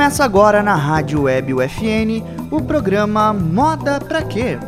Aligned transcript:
Começa 0.00 0.24
agora 0.24 0.62
na 0.62 0.76
Rádio 0.76 1.24
Web 1.24 1.52
UFN 1.52 2.24
o 2.50 2.62
programa 2.62 3.34
Moda 3.34 4.00
Pra 4.00 4.22
Quê? 4.22 4.58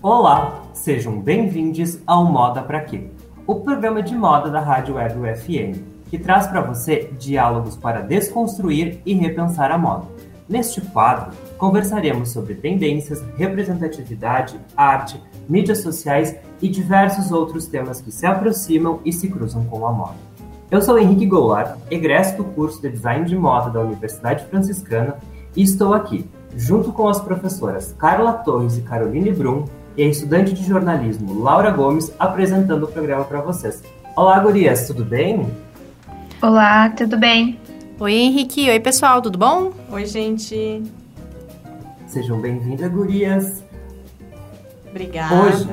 Olá, 0.00 0.62
sejam 0.72 1.18
bem-vindos 1.20 1.98
ao 2.06 2.24
Moda 2.26 2.62
Pra 2.62 2.82
Quê? 2.82 3.08
O 3.44 3.56
programa 3.56 4.04
de 4.04 4.14
moda 4.14 4.48
da 4.50 4.60
Rádio 4.60 4.94
Web 4.94 5.18
UFN, 5.18 5.82
que 6.08 6.16
traz 6.16 6.46
para 6.46 6.60
você 6.60 7.10
diálogos 7.18 7.76
para 7.76 8.02
desconstruir 8.02 9.00
e 9.04 9.14
repensar 9.14 9.72
a 9.72 9.76
moda. 9.76 10.06
Neste 10.48 10.80
quadro, 10.80 11.32
conversaremos 11.58 12.28
sobre 12.28 12.54
tendências, 12.54 13.20
representatividade, 13.36 14.60
arte, 14.76 15.20
mídias 15.48 15.78
sociais 15.78 16.36
e 16.60 16.68
diversos 16.68 17.30
outros 17.30 17.66
temas 17.66 18.00
que 18.00 18.10
se 18.10 18.26
aproximam 18.26 19.00
e 19.04 19.12
se 19.12 19.28
cruzam 19.28 19.64
com 19.64 19.86
a 19.86 19.92
moda. 19.92 20.16
Eu 20.70 20.80
sou 20.82 20.98
Henrique 20.98 21.26
Goulart, 21.26 21.76
egresso 21.90 22.36
do 22.36 22.44
curso 22.44 22.80
de 22.80 22.90
Design 22.90 23.26
de 23.26 23.36
Moda 23.36 23.70
da 23.70 23.80
Universidade 23.80 24.44
Franciscana 24.46 25.18
e 25.54 25.62
estou 25.62 25.94
aqui, 25.94 26.28
junto 26.56 26.92
com 26.92 27.08
as 27.08 27.20
professoras 27.20 27.94
Carla 27.98 28.32
Torres 28.32 28.76
e 28.78 28.82
Caroline 28.82 29.32
Brum 29.32 29.64
e 29.96 30.02
a 30.02 30.06
estudante 30.06 30.52
de 30.52 30.64
jornalismo 30.64 31.40
Laura 31.42 31.70
Gomes, 31.70 32.12
apresentando 32.18 32.84
o 32.84 32.88
programa 32.88 33.24
para 33.24 33.40
vocês. 33.40 33.82
Olá, 34.16 34.38
gurias, 34.40 34.86
tudo 34.86 35.04
bem? 35.04 35.46
Olá, 36.42 36.90
tudo 36.90 37.16
bem? 37.16 37.58
Oi, 37.98 38.12
Henrique. 38.12 38.68
Oi, 38.68 38.80
pessoal, 38.80 39.22
tudo 39.22 39.38
bom? 39.38 39.72
Oi, 39.90 40.04
gente. 40.06 40.82
Sejam 42.06 42.40
bem-vindas, 42.40 42.90
gurias. 42.90 43.63
Obrigada. 44.94 45.34
Hoje, 45.34 45.68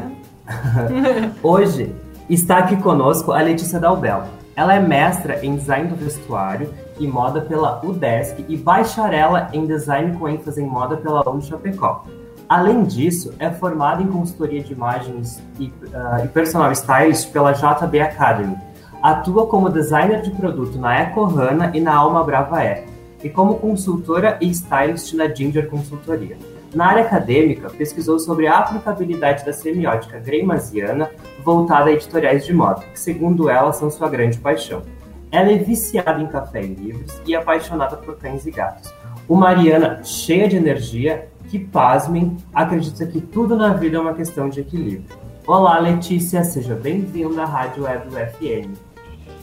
hoje 1.44 1.95
está 2.27 2.58
aqui 2.58 2.75
conosco 2.77 3.31
a 3.31 3.39
Letícia 3.39 3.80
Dalbel. 3.80 4.23
Ela 4.55 4.73
é 4.73 4.80
mestra 4.80 5.45
em 5.45 5.55
design 5.55 5.89
do 5.89 5.95
vestuário 5.95 6.73
e 7.00 7.08
moda 7.08 7.39
pela 7.39 7.86
UDESC 7.86 8.44
e 8.50 8.58
bacharela 8.58 9.47
em 9.53 9.67
design 9.67 10.17
com 10.17 10.28
ênfase 10.28 10.63
em 10.63 10.66
moda 10.66 10.97
pela 10.97 11.28
UNI 11.30 11.44
Chapecó. 11.44 12.03
Além 12.50 12.83
disso, 12.83 13.31
é 13.38 13.52
formada 13.52 14.02
em 14.02 14.08
consultoria 14.08 14.63
de 14.63 14.73
imagens 14.73 15.39
e, 15.59 15.67
uh, 15.67 16.25
e 16.25 16.28
personal 16.30 16.72
stylist 16.72 17.31
pela 17.31 17.53
JB 17.53 18.02
Academy. 18.02 18.58
Atua 19.03 19.45
como 19.45 19.69
designer 19.69 20.23
de 20.23 20.31
produto 20.31 20.80
na 20.80 21.00
EcoHana 21.00 21.72
e 21.75 21.80
na 21.80 21.94
Alma 21.95 22.23
Brava 22.23 22.63
E, 22.66 22.85
e 23.23 23.30
como 23.30 23.59
consultora 23.59 24.38
e 24.41 24.50
stylist 24.50 25.13
na 25.13 25.28
Ginger 25.28 25.69
Consultoria. 25.69 26.38
Na 26.73 26.86
área 26.86 27.03
acadêmica, 27.03 27.69
pesquisou 27.69 28.17
sobre 28.17 28.47
a 28.47 28.59
aplicabilidade 28.59 29.45
da 29.45 29.52
semiótica 29.52 30.19
greymasiana 30.19 31.11
voltada 31.44 31.89
a 31.89 31.94
editoriais 31.94 32.45
de 32.45 32.53
moda, 32.53 32.81
que, 32.94 33.00
segundo 33.00 33.50
ela, 33.50 33.73
são 33.73 33.91
sua 33.91 34.08
grande 34.08 34.38
paixão. 34.38 34.81
Ela 35.30 35.52
é 35.52 35.58
viciada 35.58 36.22
em 36.22 36.28
café 36.28 36.61
e 36.61 36.73
livros 36.73 37.22
e 37.25 37.36
apaixonada 37.36 37.97
por 37.97 38.17
cães 38.17 38.45
e 38.45 38.52
gatos. 38.52 38.94
Uma 39.28 39.53
Mariana 39.53 40.02
cheia 40.03 40.47
de 40.47 40.55
energia 40.55 41.28
que, 41.50 41.59
pasmem, 41.59 42.38
acredita 42.53 43.06
que 43.06 43.19
tudo 43.19 43.56
na 43.58 43.73
vida 43.73 43.97
é 43.97 44.00
uma 44.00 44.13
questão 44.13 44.47
de 44.47 44.61
equilíbrio. 44.61 45.17
Olá, 45.45 45.78
Letícia, 45.78 46.41
seja 46.45 46.75
bem-vinda 46.75 47.44
à 47.44 47.45
Rádio 47.45 47.83
Web 47.83 48.09
FM. 48.11 48.78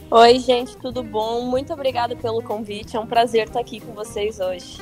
Oi, 0.09 0.39
gente, 0.39 0.75
tudo 0.77 1.03
bom? 1.03 1.41
Muito 1.41 1.71
obrigada 1.71 2.15
pelo 2.15 2.41
convite. 2.41 2.97
É 2.97 2.99
um 2.99 3.05
prazer 3.05 3.47
estar 3.47 3.59
aqui 3.59 3.79
com 3.79 3.93
vocês 3.93 4.39
hoje. 4.39 4.79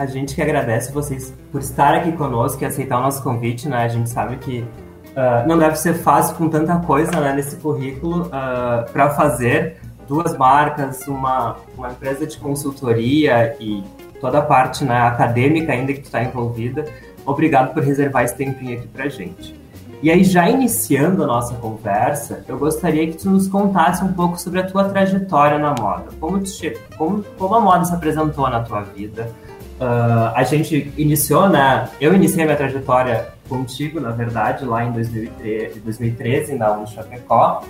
A 0.00 0.06
gente 0.06 0.34
que 0.34 0.40
agradece 0.40 0.90
vocês 0.92 1.30
por 1.52 1.60
estar 1.60 1.92
aqui 1.92 2.12
conosco 2.12 2.62
e 2.62 2.64
aceitar 2.64 2.98
o 2.98 3.02
nosso 3.02 3.22
convite, 3.22 3.68
né? 3.68 3.84
A 3.84 3.88
gente 3.88 4.08
sabe 4.08 4.38
que 4.38 4.60
uh, 4.60 5.46
não 5.46 5.58
deve 5.58 5.76
ser 5.76 5.92
fácil 5.92 6.36
com 6.36 6.48
tanta 6.48 6.78
coisa 6.78 7.20
né, 7.20 7.34
nesse 7.34 7.56
currículo 7.56 8.22
uh, 8.22 8.30
ah, 8.32 8.86
para 8.90 9.10
fazer 9.10 9.76
duas 10.08 10.34
marcas, 10.38 11.06
uma, 11.06 11.56
uma 11.76 11.90
empresa 11.90 12.26
de 12.26 12.38
consultoria 12.38 13.54
e 13.60 13.84
toda 14.22 14.38
a 14.38 14.42
parte 14.42 14.86
né, 14.86 15.02
acadêmica 15.02 15.70
ainda 15.74 15.92
que 15.92 16.00
está 16.00 16.24
envolvida. 16.24 16.86
Obrigado 17.26 17.74
por 17.74 17.82
reservar 17.82 18.24
esse 18.24 18.34
tempinho 18.34 18.78
aqui 18.78 18.88
para 18.88 19.06
gente. 19.06 19.54
E 20.02 20.10
aí, 20.10 20.24
já 20.24 20.48
iniciando 20.48 21.22
a 21.24 21.26
nossa 21.26 21.56
conversa, 21.56 22.42
eu 22.48 22.58
gostaria 22.58 23.06
que 23.06 23.18
tu 23.18 23.28
nos 23.28 23.46
contasse 23.46 24.02
um 24.02 24.14
pouco 24.14 24.40
sobre 24.40 24.60
a 24.60 24.66
tua 24.66 24.84
trajetória 24.84 25.58
na 25.58 25.74
moda. 25.78 26.06
Como, 26.18 26.40
te, 26.40 26.74
como, 26.96 27.22
como 27.38 27.54
a 27.54 27.60
moda 27.60 27.84
se 27.84 27.92
apresentou 27.92 28.48
na 28.48 28.62
tua 28.62 28.80
vida? 28.80 29.30
Uh, 29.80 30.34
a 30.34 30.44
gente 30.44 30.92
iniciou, 30.98 31.48
né? 31.48 31.88
Eu 31.98 32.12
iniciei 32.12 32.44
minha 32.44 32.56
trajetória 32.56 33.32
contigo, 33.48 33.98
na 33.98 34.10
verdade, 34.10 34.66
lá 34.66 34.84
em 34.84 34.92
2013, 34.92 35.80
2013 35.80 36.54
na 36.54 36.72
Uni 36.76 36.86
Chapecó. 36.86 37.64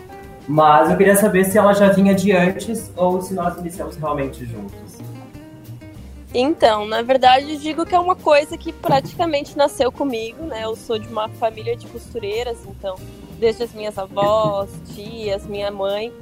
Mas 0.48 0.90
eu 0.90 0.96
queria 0.96 1.14
saber 1.14 1.44
se 1.44 1.56
ela 1.56 1.72
já 1.72 1.90
vinha 1.90 2.12
de 2.12 2.32
antes 2.32 2.90
ou 2.96 3.22
se 3.22 3.32
nós 3.32 3.56
iniciamos 3.58 3.94
realmente 3.96 4.44
juntos. 4.44 4.98
Então, 6.34 6.84
na 6.84 7.02
verdade, 7.02 7.56
digo 7.58 7.86
que 7.86 7.94
é 7.94 7.98
uma 7.98 8.16
coisa 8.16 8.58
que 8.58 8.72
praticamente 8.72 9.56
nasceu 9.56 9.92
comigo, 9.92 10.42
né? 10.44 10.64
Eu 10.64 10.74
sou 10.74 10.98
de 10.98 11.06
uma 11.06 11.28
família 11.28 11.76
de 11.76 11.86
costureiras, 11.86 12.58
então, 12.66 12.96
desde 13.38 13.62
as 13.62 13.72
minhas 13.72 13.96
avós, 13.96 14.68
tias, 14.94 15.46
minha 15.46 15.70
mãe, 15.70 16.12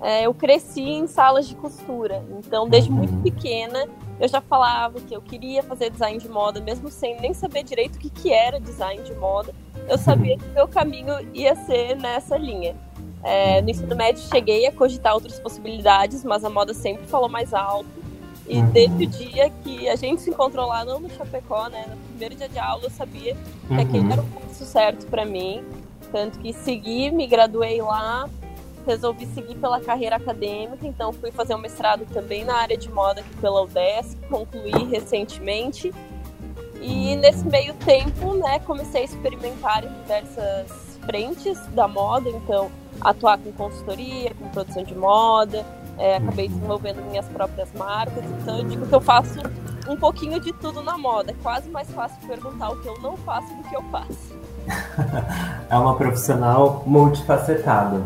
é, 0.00 0.26
eu 0.26 0.34
cresci 0.34 0.82
em 0.82 1.06
salas 1.06 1.48
de 1.48 1.54
costura. 1.54 2.24
Então, 2.38 2.68
desde 2.68 2.90
muito 2.90 3.14
uhum. 3.14 3.22
pequena, 3.22 3.86
eu 4.18 4.28
já 4.28 4.40
falava 4.40 5.00
que 5.00 5.14
eu 5.14 5.20
queria 5.20 5.62
fazer 5.62 5.90
design 5.90 6.18
de 6.18 6.28
moda, 6.28 6.60
mesmo 6.60 6.90
sem 6.90 7.20
nem 7.20 7.34
saber 7.34 7.62
direito 7.62 7.96
o 7.96 7.98
que, 7.98 8.08
que 8.08 8.32
era 8.32 8.58
design 8.58 9.02
de 9.02 9.14
moda. 9.14 9.54
Eu 9.88 9.98
sabia 9.98 10.34
uhum. 10.34 10.38
que 10.38 10.46
o 10.46 10.52
meu 10.54 10.68
caminho 10.68 11.14
ia 11.34 11.54
ser 11.54 11.96
nessa 11.96 12.36
linha. 12.36 12.74
É, 13.22 13.60
no 13.60 13.70
ensino 13.70 13.94
médio, 13.94 14.22
cheguei 14.22 14.66
a 14.66 14.72
cogitar 14.72 15.14
outras 15.14 15.38
possibilidades, 15.38 16.24
mas 16.24 16.44
a 16.44 16.50
moda 16.50 16.72
sempre 16.72 17.06
falou 17.06 17.28
mais 17.28 17.52
alto. 17.52 17.88
E 18.48 18.58
uhum. 18.58 18.70
desde 18.70 19.04
o 19.04 19.06
dia 19.06 19.50
que 19.62 19.88
a 19.88 19.96
gente 19.96 20.22
se 20.22 20.30
encontrou 20.30 20.68
lá, 20.68 20.84
não 20.84 21.00
no 21.00 21.10
Chapecó, 21.10 21.68
né? 21.68 21.86
No 21.88 21.96
primeiro 21.96 22.36
dia 22.36 22.48
de 22.48 22.58
aula, 22.58 22.84
eu 22.84 22.90
sabia 22.90 23.34
que 23.34 23.74
uhum. 23.74 23.80
aquele 23.80 24.12
era 24.12 24.22
o 24.22 24.26
curso 24.26 24.64
certo 24.64 25.06
para 25.06 25.24
mim. 25.24 25.64
Tanto 26.12 26.38
que 26.38 26.52
segui, 26.52 27.10
me 27.10 27.26
graduei 27.26 27.82
lá, 27.82 28.30
resolvi 28.86 29.26
seguir 29.26 29.56
pela 29.56 29.80
carreira 29.80 30.16
acadêmica, 30.16 30.86
então 30.86 31.12
fui 31.12 31.30
fazer 31.30 31.54
um 31.54 31.58
mestrado 31.58 32.06
também 32.12 32.44
na 32.44 32.54
área 32.54 32.76
de 32.76 32.90
moda 32.90 33.20
aqui 33.20 33.36
pela 33.40 33.62
UDESC, 33.62 34.16
concluí 34.30 34.84
recentemente. 34.90 35.92
E 36.80 37.16
nesse 37.16 37.44
meio 37.46 37.74
tempo, 37.74 38.34
né, 38.34 38.60
comecei 38.60 39.02
a 39.02 39.04
experimentar 39.04 39.84
em 39.84 39.92
diversas 40.02 40.98
frentes 41.04 41.58
da 41.68 41.88
moda, 41.88 42.28
então 42.28 42.70
atuar 43.00 43.38
com 43.38 43.52
consultoria, 43.52 44.32
com 44.34 44.48
produção 44.48 44.84
de 44.84 44.94
moda, 44.94 45.64
é, 45.98 46.16
acabei 46.16 46.48
desenvolvendo 46.48 47.02
minhas 47.08 47.26
próprias 47.26 47.72
marcas, 47.72 48.24
então 48.40 48.58
eu 48.58 48.64
digo 48.64 48.86
que 48.86 48.94
eu 48.94 49.00
faço 49.00 49.40
um 49.88 49.96
pouquinho 49.96 50.40
de 50.40 50.52
tudo 50.52 50.82
na 50.82 50.98
moda. 50.98 51.30
É 51.30 51.34
quase 51.42 51.68
mais 51.70 51.90
fácil 51.90 52.16
perguntar 52.26 52.70
o 52.70 52.80
que 52.80 52.88
eu 52.88 52.98
não 53.00 53.16
faço 53.18 53.54
do 53.54 53.62
que 53.64 53.76
eu 53.76 53.82
faço. 53.84 54.36
é 55.70 55.76
uma 55.76 55.96
profissional 55.96 56.82
multifacetada. 56.86 58.02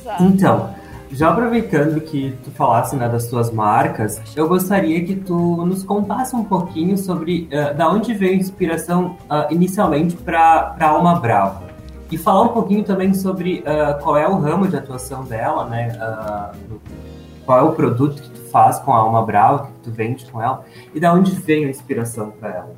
Exato. 0.00 0.22
Então, 0.22 0.74
já 1.10 1.28
aproveitando 1.30 2.00
que 2.00 2.36
tu 2.42 2.50
falasse 2.50 2.96
né, 2.96 3.08
das 3.08 3.26
tuas 3.26 3.50
marcas, 3.50 4.20
eu 4.34 4.48
gostaria 4.48 5.04
que 5.04 5.14
tu 5.14 5.64
nos 5.66 5.84
contasse 5.84 6.34
um 6.34 6.44
pouquinho 6.44 6.96
sobre 6.96 7.48
uh, 7.52 7.76
da 7.76 7.88
onde 7.90 8.14
veio 8.14 8.32
a 8.32 8.36
inspiração 8.36 9.16
uh, 9.30 9.52
inicialmente 9.52 10.16
para 10.16 10.74
Alma 10.80 11.16
Brava. 11.16 11.70
E 12.10 12.18
falar 12.18 12.42
um 12.42 12.48
pouquinho 12.48 12.84
também 12.84 13.14
sobre 13.14 13.60
uh, 13.60 14.02
qual 14.02 14.16
é 14.16 14.26
o 14.26 14.38
ramo 14.38 14.68
de 14.68 14.76
atuação 14.76 15.24
dela, 15.24 15.66
né? 15.66 15.98
qual 17.44 17.58
é 17.58 17.62
o 17.62 17.72
produto 17.72 18.22
que 18.22 18.30
tu 18.30 18.40
faz 18.50 18.78
com 18.78 18.92
a 18.92 18.98
alma 18.98 19.22
brava, 19.24 19.66
que 19.66 19.72
tu 19.84 19.90
vende 19.90 20.24
com 20.30 20.40
ela, 20.40 20.64
e 20.94 21.00
da 21.00 21.12
onde 21.12 21.32
veio 21.32 21.66
a 21.66 21.70
inspiração 21.70 22.30
para 22.30 22.48
ela? 22.50 22.76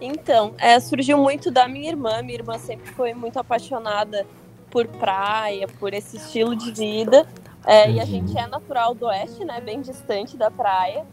Então, 0.00 0.52
é, 0.58 0.78
surgiu 0.80 1.18
muito 1.18 1.50
da 1.50 1.66
minha 1.66 1.88
irmã. 1.88 2.22
Minha 2.22 2.38
irmã 2.38 2.58
sempre 2.58 2.90
foi 2.92 3.14
muito 3.14 3.38
apaixonada 3.38 4.26
por 4.74 4.88
praia, 4.88 5.68
por 5.78 5.94
esse 5.94 6.16
estilo 6.16 6.56
de 6.56 6.72
vida. 6.72 7.24
É. 7.64 7.92
E 7.92 8.00
a 8.00 8.04
gente 8.04 8.32
uhum. 8.32 8.40
é 8.40 8.46
natural 8.48 8.92
do 8.92 9.06
oeste, 9.06 9.44
né? 9.44 9.60
Bem 9.60 9.80
distante 9.80 10.36
da 10.36 10.50
praia. 10.50 11.06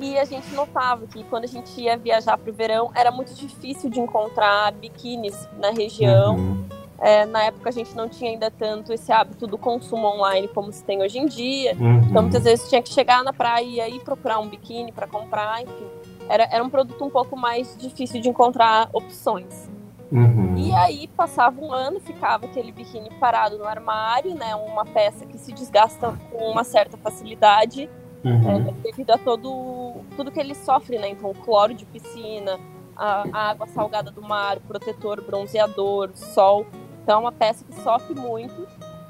E 0.00 0.18
a 0.18 0.24
gente 0.24 0.52
notava 0.52 1.06
que 1.06 1.22
quando 1.22 1.44
a 1.44 1.46
gente 1.46 1.80
ia 1.80 1.96
viajar 1.96 2.36
para 2.36 2.50
o 2.50 2.52
verão, 2.52 2.90
era 2.96 3.12
muito 3.12 3.32
difícil 3.32 3.88
de 3.88 4.00
encontrar 4.00 4.72
biquínis 4.72 5.48
na 5.56 5.70
região. 5.70 6.34
Uhum. 6.34 6.64
É, 6.98 7.24
na 7.26 7.44
época 7.44 7.68
a 7.68 7.72
gente 7.72 7.94
não 7.94 8.08
tinha 8.08 8.32
ainda 8.32 8.50
tanto 8.50 8.92
esse 8.92 9.12
hábito 9.12 9.46
do 9.46 9.56
consumo 9.56 10.06
online 10.06 10.48
como 10.48 10.72
se 10.72 10.82
tem 10.82 11.00
hoje 11.00 11.18
em 11.18 11.26
dia. 11.26 11.76
Uhum. 11.78 12.00
Então 12.10 12.22
muitas 12.22 12.42
vezes 12.42 12.68
tinha 12.68 12.82
que 12.82 12.92
chegar 12.92 13.22
na 13.22 13.32
praia 13.32 13.88
e 13.88 14.00
procurar 14.00 14.40
um 14.40 14.48
biquíni 14.48 14.90
para 14.90 15.06
comprar, 15.06 15.62
enfim. 15.62 15.86
Era, 16.28 16.48
era 16.50 16.64
um 16.64 16.68
produto 16.68 17.04
um 17.04 17.10
pouco 17.10 17.36
mais 17.36 17.76
difícil 17.78 18.20
de 18.20 18.28
encontrar 18.28 18.90
opções. 18.92 19.75
Uhum. 20.10 20.56
E 20.56 20.72
aí 20.72 21.08
passava 21.08 21.60
um 21.60 21.72
ano, 21.72 21.98
ficava 22.00 22.46
aquele 22.46 22.70
biquíni 22.70 23.10
parado 23.18 23.58
no 23.58 23.64
armário, 23.64 24.34
né? 24.34 24.54
Uma 24.54 24.84
peça 24.84 25.26
que 25.26 25.36
se 25.36 25.52
desgasta 25.52 26.16
com 26.30 26.52
uma 26.52 26.62
certa 26.62 26.96
facilidade, 26.96 27.90
uhum. 28.24 28.68
é, 28.68 28.72
devido 28.82 29.10
a 29.10 29.18
todo 29.18 29.94
tudo 30.16 30.30
que 30.30 30.38
ele 30.38 30.54
sofre, 30.54 30.98
né? 30.98 31.08
Então, 31.08 31.32
cloro 31.34 31.74
de 31.74 31.84
piscina, 31.84 32.58
a, 32.96 33.26
a 33.32 33.50
água 33.50 33.66
salgada 33.66 34.10
do 34.10 34.22
mar, 34.22 34.58
protetor, 34.60 35.22
bronzeador, 35.22 36.10
sol. 36.14 36.66
Então 37.02 37.18
é 37.18 37.20
uma 37.20 37.32
peça 37.32 37.64
que 37.64 37.74
sofre 37.82 38.14
muito. 38.14 38.66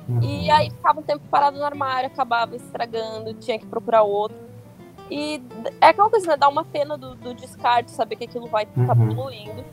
Uhum. 0.08 0.22
E 0.22 0.50
aí 0.50 0.70
ficava 0.70 1.00
um 1.00 1.02
tempo 1.02 1.24
parado 1.30 1.58
no 1.58 1.64
armário, 1.64 2.06
acabava 2.06 2.54
estragando, 2.56 3.34
tinha 3.34 3.58
que 3.58 3.66
procurar 3.66 4.02
outro. 4.02 4.36
E 5.10 5.42
é 5.80 5.88
aquela 5.88 6.10
coisa, 6.10 6.26
né? 6.26 6.36
Dá 6.36 6.48
uma 6.48 6.64
pena 6.64 6.96
do, 6.96 7.14
do 7.14 7.34
descarte, 7.34 7.90
saber 7.90 8.16
que 8.16 8.24
aquilo 8.24 8.46
vai 8.48 8.64
estar 8.64 8.96
uhum. 8.96 9.14
poluindo. 9.14 9.64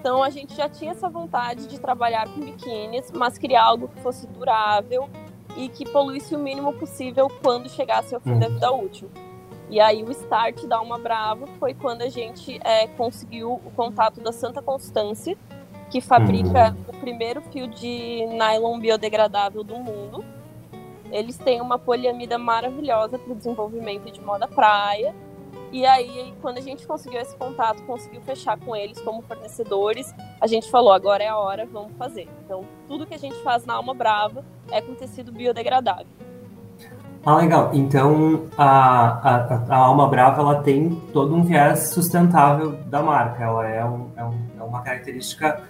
Então 0.00 0.22
a 0.22 0.30
gente 0.30 0.56
já 0.56 0.66
tinha 0.66 0.92
essa 0.92 1.10
vontade 1.10 1.66
de 1.66 1.78
trabalhar 1.78 2.26
com 2.26 2.40
biquínis, 2.40 3.12
mas 3.14 3.36
criar 3.36 3.64
algo 3.64 3.86
que 3.86 4.00
fosse 4.00 4.26
durável 4.26 5.10
e 5.56 5.68
que 5.68 5.84
poluísse 5.84 6.34
o 6.34 6.38
mínimo 6.38 6.72
possível 6.72 7.28
quando 7.42 7.68
chegasse 7.68 8.14
ao 8.14 8.20
fim 8.20 8.32
uhum. 8.32 8.38
da 8.38 8.48
vida 8.48 8.72
útil. 8.72 9.10
E 9.68 9.78
aí 9.78 10.02
o 10.02 10.10
start 10.10 10.64
da 10.64 10.78
Alma 10.78 10.98
Brava 10.98 11.46
foi 11.58 11.74
quando 11.74 12.00
a 12.00 12.08
gente 12.08 12.58
é, 12.64 12.86
conseguiu 12.86 13.52
o 13.52 13.70
contato 13.76 14.22
da 14.22 14.32
Santa 14.32 14.62
Constância, 14.62 15.36
que 15.90 16.00
fabrica 16.00 16.70
uhum. 16.70 16.96
o 16.96 17.00
primeiro 17.00 17.42
fio 17.42 17.68
de 17.68 18.24
nylon 18.26 18.80
biodegradável 18.80 19.62
do 19.62 19.76
mundo. 19.76 20.24
Eles 21.12 21.36
têm 21.36 21.60
uma 21.60 21.78
poliamida 21.78 22.38
maravilhosa 22.38 23.18
para 23.18 23.32
o 23.32 23.36
desenvolvimento 23.36 24.10
de 24.10 24.20
moda 24.20 24.48
praia. 24.48 25.14
E 25.72 25.86
aí, 25.86 26.34
quando 26.42 26.58
a 26.58 26.60
gente 26.60 26.86
conseguiu 26.86 27.20
esse 27.20 27.36
contato, 27.36 27.82
conseguiu 27.84 28.20
fechar 28.22 28.58
com 28.58 28.74
eles 28.74 29.00
como 29.00 29.22
fornecedores, 29.22 30.12
a 30.40 30.46
gente 30.46 30.68
falou: 30.70 30.92
agora 30.92 31.22
é 31.22 31.28
a 31.28 31.38
hora, 31.38 31.66
vamos 31.66 31.92
fazer. 31.96 32.28
Então, 32.44 32.64
tudo 32.88 33.06
que 33.06 33.14
a 33.14 33.18
gente 33.18 33.40
faz 33.42 33.64
na 33.64 33.74
Alma 33.74 33.94
Brava 33.94 34.44
é 34.70 34.80
com 34.80 34.94
tecido 34.94 35.30
biodegradável. 35.30 36.06
Ah, 37.24 37.36
legal. 37.36 37.70
Então, 37.74 38.46
a, 38.56 38.66
a, 38.66 39.64
a, 39.68 39.76
Alma 39.76 40.08
Brava 40.08 40.40
ela 40.40 40.62
tem 40.62 40.94
todo 41.12 41.34
um 41.34 41.42
viés 41.42 41.90
sustentável 41.90 42.72
da 42.86 43.02
marca. 43.02 43.44
Ela 43.44 43.68
é, 43.68 43.84
um, 43.84 44.10
é, 44.16 44.24
um, 44.24 44.38
é 44.58 44.62
uma 44.62 44.80
característica 44.82 45.62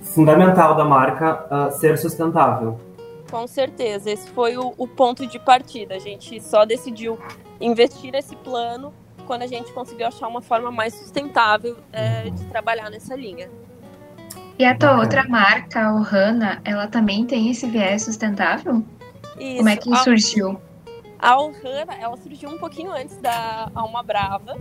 fundamental 0.00 0.74
da 0.74 0.84
marca 0.84 1.46
uh, 1.46 1.72
ser 1.78 1.96
sustentável. 1.96 2.78
Com 3.30 3.46
certeza, 3.46 4.10
esse 4.10 4.28
foi 4.30 4.58
o, 4.58 4.74
o, 4.76 4.86
ponto 4.86 5.26
de 5.26 5.38
partida. 5.38 5.94
A 5.94 5.98
gente 5.98 6.40
só 6.40 6.64
decidiu 6.64 7.18
investir 7.60 8.12
nesse 8.12 8.36
plano 8.36 8.92
quando 9.32 9.44
a 9.44 9.46
gente 9.46 9.72
conseguiu 9.72 10.08
achar 10.08 10.28
uma 10.28 10.42
forma 10.42 10.70
mais 10.70 10.92
sustentável 10.92 11.78
é, 11.90 12.28
de 12.28 12.44
trabalhar 12.48 12.90
nessa 12.90 13.16
linha. 13.16 13.48
E 14.58 14.64
a 14.66 14.76
tua 14.76 14.98
outra 14.98 15.26
marca, 15.26 15.86
a 15.86 15.94
Ohana, 15.94 16.60
ela 16.66 16.86
também 16.86 17.24
tem 17.24 17.48
esse 17.50 17.66
viés 17.66 18.02
sustentável? 18.02 18.84
Isso. 19.40 19.56
Como 19.56 19.68
é 19.70 19.76
que 19.78 19.96
surgiu? 19.96 20.60
A 21.18 21.40
Ohana, 21.40 21.94
ela 21.98 22.14
surgiu 22.18 22.50
um 22.50 22.58
pouquinho 22.58 22.92
antes 22.92 23.16
da 23.22 23.70
Alma 23.74 24.02
Brava. 24.02 24.54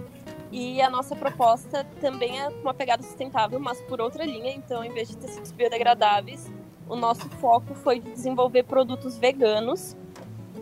E 0.54 0.82
a 0.82 0.90
nossa 0.90 1.18
proposta 1.18 1.86
também 2.00 2.40
é 2.40 2.48
uma 2.48 2.74
pegada 2.74 3.04
sustentável, 3.04 3.60
mas 3.60 3.82
por 3.82 4.00
outra 4.00 4.24
linha. 4.24 4.54
Então, 4.54 4.86
em 4.86 4.94
vez 4.94 5.10
de 5.10 5.18
tecidos 5.18 5.52
biodegradáveis, 5.52 6.50
o 6.88 6.96
nosso 6.96 7.30
foco 7.42 7.76
foi 7.76 8.00
desenvolver 8.00 8.64
produtos 8.64 9.18
veganos, 9.18 9.98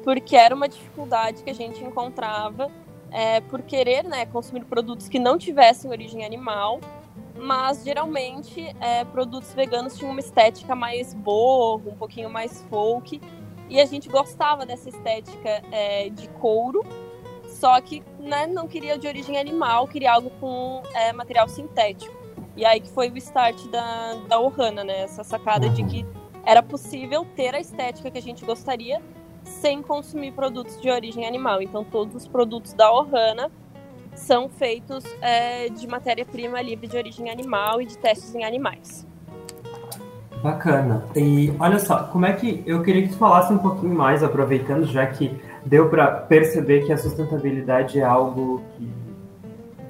porque 0.03 0.35
era 0.35 0.55
uma 0.55 0.67
dificuldade 0.67 1.43
que 1.43 1.51
a 1.51 1.55
gente 1.55 1.83
encontrava 1.83 2.71
é, 3.11 3.41
por 3.41 3.61
querer 3.61 4.03
né, 4.03 4.25
consumir 4.25 4.65
produtos 4.65 5.07
que 5.07 5.19
não 5.19 5.37
tivessem 5.37 5.89
origem 5.89 6.25
animal, 6.25 6.79
mas 7.35 7.83
geralmente 7.83 8.75
é, 8.79 9.05
produtos 9.05 9.53
veganos 9.53 9.97
tinham 9.97 10.11
uma 10.11 10.19
estética 10.19 10.75
mais 10.75 11.13
boa, 11.13 11.77
um 11.77 11.95
pouquinho 11.95 12.29
mais 12.29 12.63
folk, 12.69 13.19
e 13.69 13.79
a 13.79 13.85
gente 13.85 14.09
gostava 14.09 14.65
dessa 14.65 14.89
estética 14.89 15.61
é, 15.71 16.09
de 16.09 16.27
couro 16.29 16.83
só 17.59 17.79
que 17.81 18.01
né, 18.19 18.47
não 18.47 18.67
queria 18.67 18.97
de 18.97 19.07
origem 19.07 19.37
animal, 19.37 19.87
queria 19.87 20.13
algo 20.13 20.29
com 20.39 20.81
é, 20.93 21.11
material 21.11 21.49
sintético. 21.49 22.17
E 22.55 22.65
aí 22.65 22.79
que 22.79 22.89
foi 22.89 23.09
o 23.09 23.17
start 23.17 23.67
da, 23.67 24.13
da 24.27 24.39
Ohana, 24.39 24.83
né? 24.83 25.01
Essa 25.01 25.23
sacada 25.23 25.67
uhum. 25.67 25.73
de 25.73 25.83
que 25.83 26.05
era 26.45 26.63
possível 26.63 27.25
ter 27.35 27.53
a 27.53 27.59
estética 27.59 28.09
que 28.09 28.17
a 28.17 28.21
gente 28.21 28.45
gostaria 28.45 29.01
sem 29.43 29.81
consumir 29.81 30.31
produtos 30.33 30.79
de 30.81 30.89
origem 30.89 31.27
animal. 31.27 31.61
Então 31.61 31.83
todos 31.83 32.15
os 32.15 32.27
produtos 32.27 32.73
da 32.73 32.91
Ohana 32.91 33.51
são 34.13 34.49
feitos 34.49 35.03
é, 35.21 35.69
de 35.69 35.87
matéria-prima 35.87 36.61
livre 36.61 36.87
de 36.87 36.97
origem 36.97 37.29
animal 37.29 37.81
e 37.81 37.85
de 37.85 37.97
testes 37.97 38.35
em 38.35 38.43
animais. 38.43 39.07
Bacana. 40.43 41.03
E 41.15 41.53
olha 41.59 41.79
só, 41.79 42.03
como 42.03 42.25
é 42.25 42.33
que 42.33 42.63
eu 42.65 42.81
queria 42.81 43.03
que 43.03 43.09
tu 43.09 43.17
falasse 43.17 43.51
um 43.51 43.57
pouquinho 43.57 43.93
mais, 43.93 44.23
aproveitando 44.23 44.85
já 44.85 45.05
que 45.05 45.37
deu 45.65 45.89
para 45.89 46.07
perceber 46.07 46.85
que 46.85 46.93
a 46.93 46.97
sustentabilidade 46.97 47.99
é 47.99 48.03
algo 48.03 48.61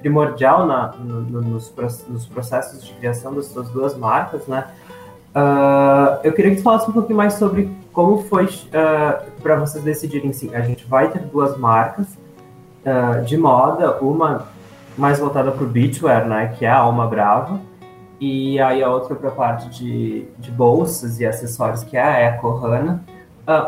primordial 0.00 0.66
na, 0.66 0.88
no, 0.98 1.40
nos, 1.40 1.72
nos, 2.08 2.26
processos 2.26 2.84
de 2.84 2.92
criação 2.94 3.34
das 3.34 3.46
suas 3.46 3.68
duas 3.70 3.96
marcas, 3.96 4.46
né? 4.46 4.66
Uh, 5.34 6.18
eu 6.24 6.32
queria 6.32 6.50
que 6.50 6.56
tu 6.56 6.62
falasse 6.62 6.90
um 6.90 6.92
pouquinho 6.92 7.16
mais 7.16 7.34
sobre 7.34 7.70
como 7.92 8.18
foi 8.24 8.46
uh, 8.46 9.30
para 9.42 9.56
vocês 9.56 9.82
decidirem, 9.82 10.32
sim, 10.32 10.54
a 10.54 10.60
gente 10.60 10.86
vai 10.86 11.10
ter 11.10 11.20
duas 11.20 11.56
marcas 11.58 12.06
uh, 12.84 13.24
de 13.24 13.36
moda, 13.36 13.98
uma 14.00 14.48
mais 14.96 15.18
voltada 15.18 15.50
para 15.50 15.64
o 15.64 15.66
beachwear, 15.66 16.26
né, 16.26 16.54
que 16.58 16.64
é 16.64 16.70
a 16.70 16.78
Alma 16.78 17.06
Brava, 17.06 17.60
e 18.20 18.60
aí 18.60 18.82
a 18.82 18.90
outra 18.90 19.14
para 19.14 19.30
a 19.30 19.32
parte 19.32 19.68
de, 19.70 20.26
de 20.38 20.50
bolsas 20.50 21.20
e 21.20 21.26
acessórios, 21.26 21.82
que 21.82 21.96
é 21.96 22.02
a 22.02 22.18
Eco 22.18 22.50
Hanna. 22.50 23.02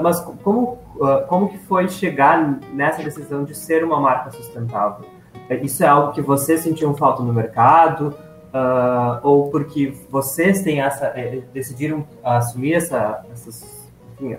mas 0.03 0.21
como 0.43 0.79
ah, 1.01 1.25
como 1.27 1.49
que 1.49 1.59
foi 1.59 1.89
chegar 1.89 2.61
nessa 2.73 3.03
decisão 3.03 3.45
de 3.45 3.55
ser 3.55 3.85
uma 3.85 4.01
marca 4.01 4.31
sustentável? 4.31 5.07
É, 5.49 5.57
isso 5.57 5.83
é 5.83 5.87
algo 5.87 6.13
que 6.13 6.21
vocês 6.21 6.61
sentiam 6.61 6.95
falta 6.95 7.23
no 7.23 7.33
mercado? 7.33 8.15
Uh, 8.53 9.19
ou 9.23 9.51
porque 9.51 9.95
vocês 10.11 10.61
têm 10.61 10.83
essa, 10.83 11.07
é, 11.07 11.41
decidiram 11.55 12.07
assumir 12.23 12.75
essa, 12.75 13.25
essa 13.33 13.51
enfim, 13.51 13.82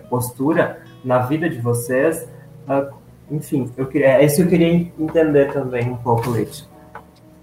postura 0.09 0.83
na 1.03 1.19
vida 1.19 1.49
de 1.49 1.59
vocês? 1.59 2.27
Uh, 2.67 2.93
enfim, 3.29 3.71
eu 3.77 3.87
queria, 3.87 4.19
é 4.19 4.25
isso 4.25 4.37
que 4.37 4.41
eu 4.43 4.49
queria 4.49 4.91
entender 4.99 5.51
também 5.51 5.89
um 5.89 5.97
pouco, 5.97 6.29
Leite. 6.29 6.67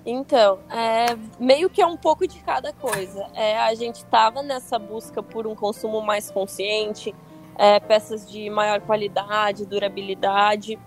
Então, 0.05 0.59
é, 0.71 1.17
meio 1.39 1.69
que 1.69 1.81
é 1.81 1.87
um 1.87 1.97
pouco 1.97 2.27
de 2.27 2.39
cada 2.41 2.73
coisa. 2.73 3.27
É, 3.35 3.59
a 3.59 3.75
gente 3.75 3.97
estava 3.97 4.43
nessa 4.43 4.79
busca 4.79 5.23
por 5.23 5.47
um 5.47 5.55
consumo 5.55 6.01
mais 6.01 6.31
consciente, 6.31 7.15
é, 7.57 7.79
peças 7.79 8.29
de 8.29 8.49
maior 8.49 8.81
qualidade, 8.81 9.67
durabilidade, 9.67 10.79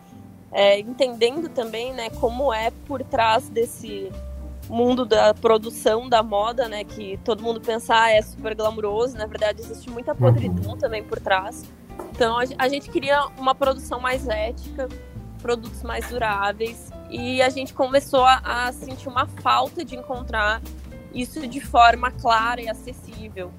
é, 0.51 0.79
entendendo 0.79 1.49
também 1.49 1.93
né, 1.93 2.09
como 2.19 2.53
é 2.53 2.71
por 2.87 3.03
trás 3.03 3.49
desse 3.49 4.11
mundo 4.73 5.05
da 5.05 5.33
produção 5.33 6.09
da 6.09 6.23
moda, 6.23 6.67
né, 6.67 6.83
que 6.83 7.19
todo 7.23 7.43
mundo 7.43 7.61
pensa 7.61 7.93
ah, 7.95 8.11
é 8.11 8.21
super 8.21 8.55
glamuroso, 8.55 9.15
na 9.15 9.27
verdade 9.27 9.61
existe 9.61 9.89
muita 9.89 10.15
podridão 10.15 10.71
uhum. 10.71 10.77
também 10.77 11.03
por 11.03 11.19
trás. 11.19 11.63
Então 12.11 12.37
a, 12.37 12.43
a 12.57 12.67
gente 12.67 12.89
queria 12.89 13.25
uma 13.37 13.53
produção 13.53 13.99
mais 13.99 14.27
ética, 14.27 14.89
produtos 15.41 15.83
mais 15.83 16.09
duráveis 16.09 16.89
e 17.09 17.41
a 17.41 17.49
gente 17.49 17.73
começou 17.73 18.23
a, 18.23 18.41
a 18.43 18.71
sentir 18.71 19.07
uma 19.07 19.27
falta 19.27 19.85
de 19.85 19.95
encontrar 19.95 20.61
isso 21.13 21.47
de 21.47 21.59
forma 21.59 22.09
clara 22.09 22.61
e 22.61 22.67
acessível. 22.67 23.51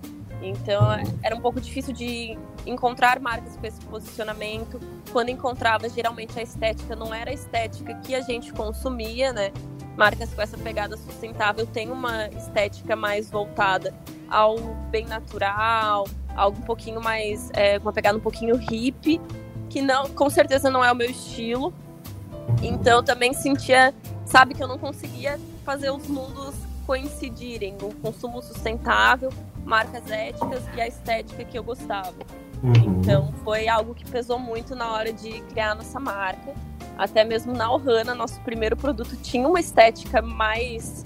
Então 0.43 0.83
era 1.23 1.35
um 1.35 1.41
pouco 1.41 1.61
difícil 1.61 1.93
de 1.93 2.39
encontrar 2.67 3.21
marcas 3.21 3.57
com 3.57 3.67
esse 3.67 3.81
posicionamento. 3.83 4.81
Quando 5.13 5.31
encontrava, 5.31 5.89
geralmente 5.89 6.39
a 6.39 6.43
estética 6.43 6.95
não 6.95 7.15
era 7.15 7.31
a 7.31 7.35
estética 7.35 7.95
que 7.97 8.15
a 8.15 8.21
gente 8.21 8.53
consumia, 8.53 9.33
né? 9.33 9.53
Marcas 9.97 10.35
com 10.35 10.43
essa 10.43 10.59
pegada 10.59 10.97
sustentável 10.97 11.67
têm 11.67 11.91
uma 11.91 12.27
estética 12.29 12.97
mais 12.97 13.31
voltada 13.31 13.95
ao 14.29 14.59
bem 14.91 15.07
natural, 15.07 16.07
algo 16.35 16.59
um 16.59 16.63
pouquinho 16.63 17.01
mais, 17.01 17.51
é, 17.53 17.79
uma 17.79 17.93
pegada 17.93 18.19
um 18.19 18.21
pouquinho 18.21 18.57
hippie, 18.57 19.21
que 19.71 19.81
não, 19.81 20.09
com 20.11 20.29
certeza 20.29 20.71
não 20.71 20.85
é 20.85 20.91
o 20.91 20.97
meu 20.97 21.09
estilo. 21.09 21.73
Então 22.63 23.03
também 23.03 23.33
sentia, 23.33 23.95
sabe, 24.27 24.55
que 24.55 24.63
eu 24.63 24.69
não 24.69 24.79
conseguia 24.79 25.39
fazer 25.65 25.91
os 25.91 26.07
mundos 26.09 26.55
coincidirem, 26.87 27.77
o 27.81 27.95
consumo 27.95 28.43
sustentável 28.43 29.33
marcas 29.65 30.11
éticas 30.11 30.63
e 30.77 30.81
a 30.81 30.87
estética 30.87 31.45
que 31.45 31.59
eu 31.59 31.63
gostava. 31.63 32.15
Uhum. 32.63 33.01
Então 33.01 33.33
foi 33.45 33.69
algo 33.69 33.95
que 33.95 34.09
pesou 34.09 34.39
muito 34.39 34.75
na 34.75 34.93
hora 34.93 35.13
de 35.13 35.41
criar 35.43 35.75
nossa 35.75 36.01
marca. 36.01 36.55
Até 36.97 37.25
mesmo 37.25 37.53
na 37.53 37.73
Ohana, 37.73 38.15
nosso 38.15 38.41
primeiro 38.41 38.77
produto 38.77 39.17
tinha 39.17 39.47
uma 39.47 39.61
estética 39.61 40.23
mais 40.23 41.03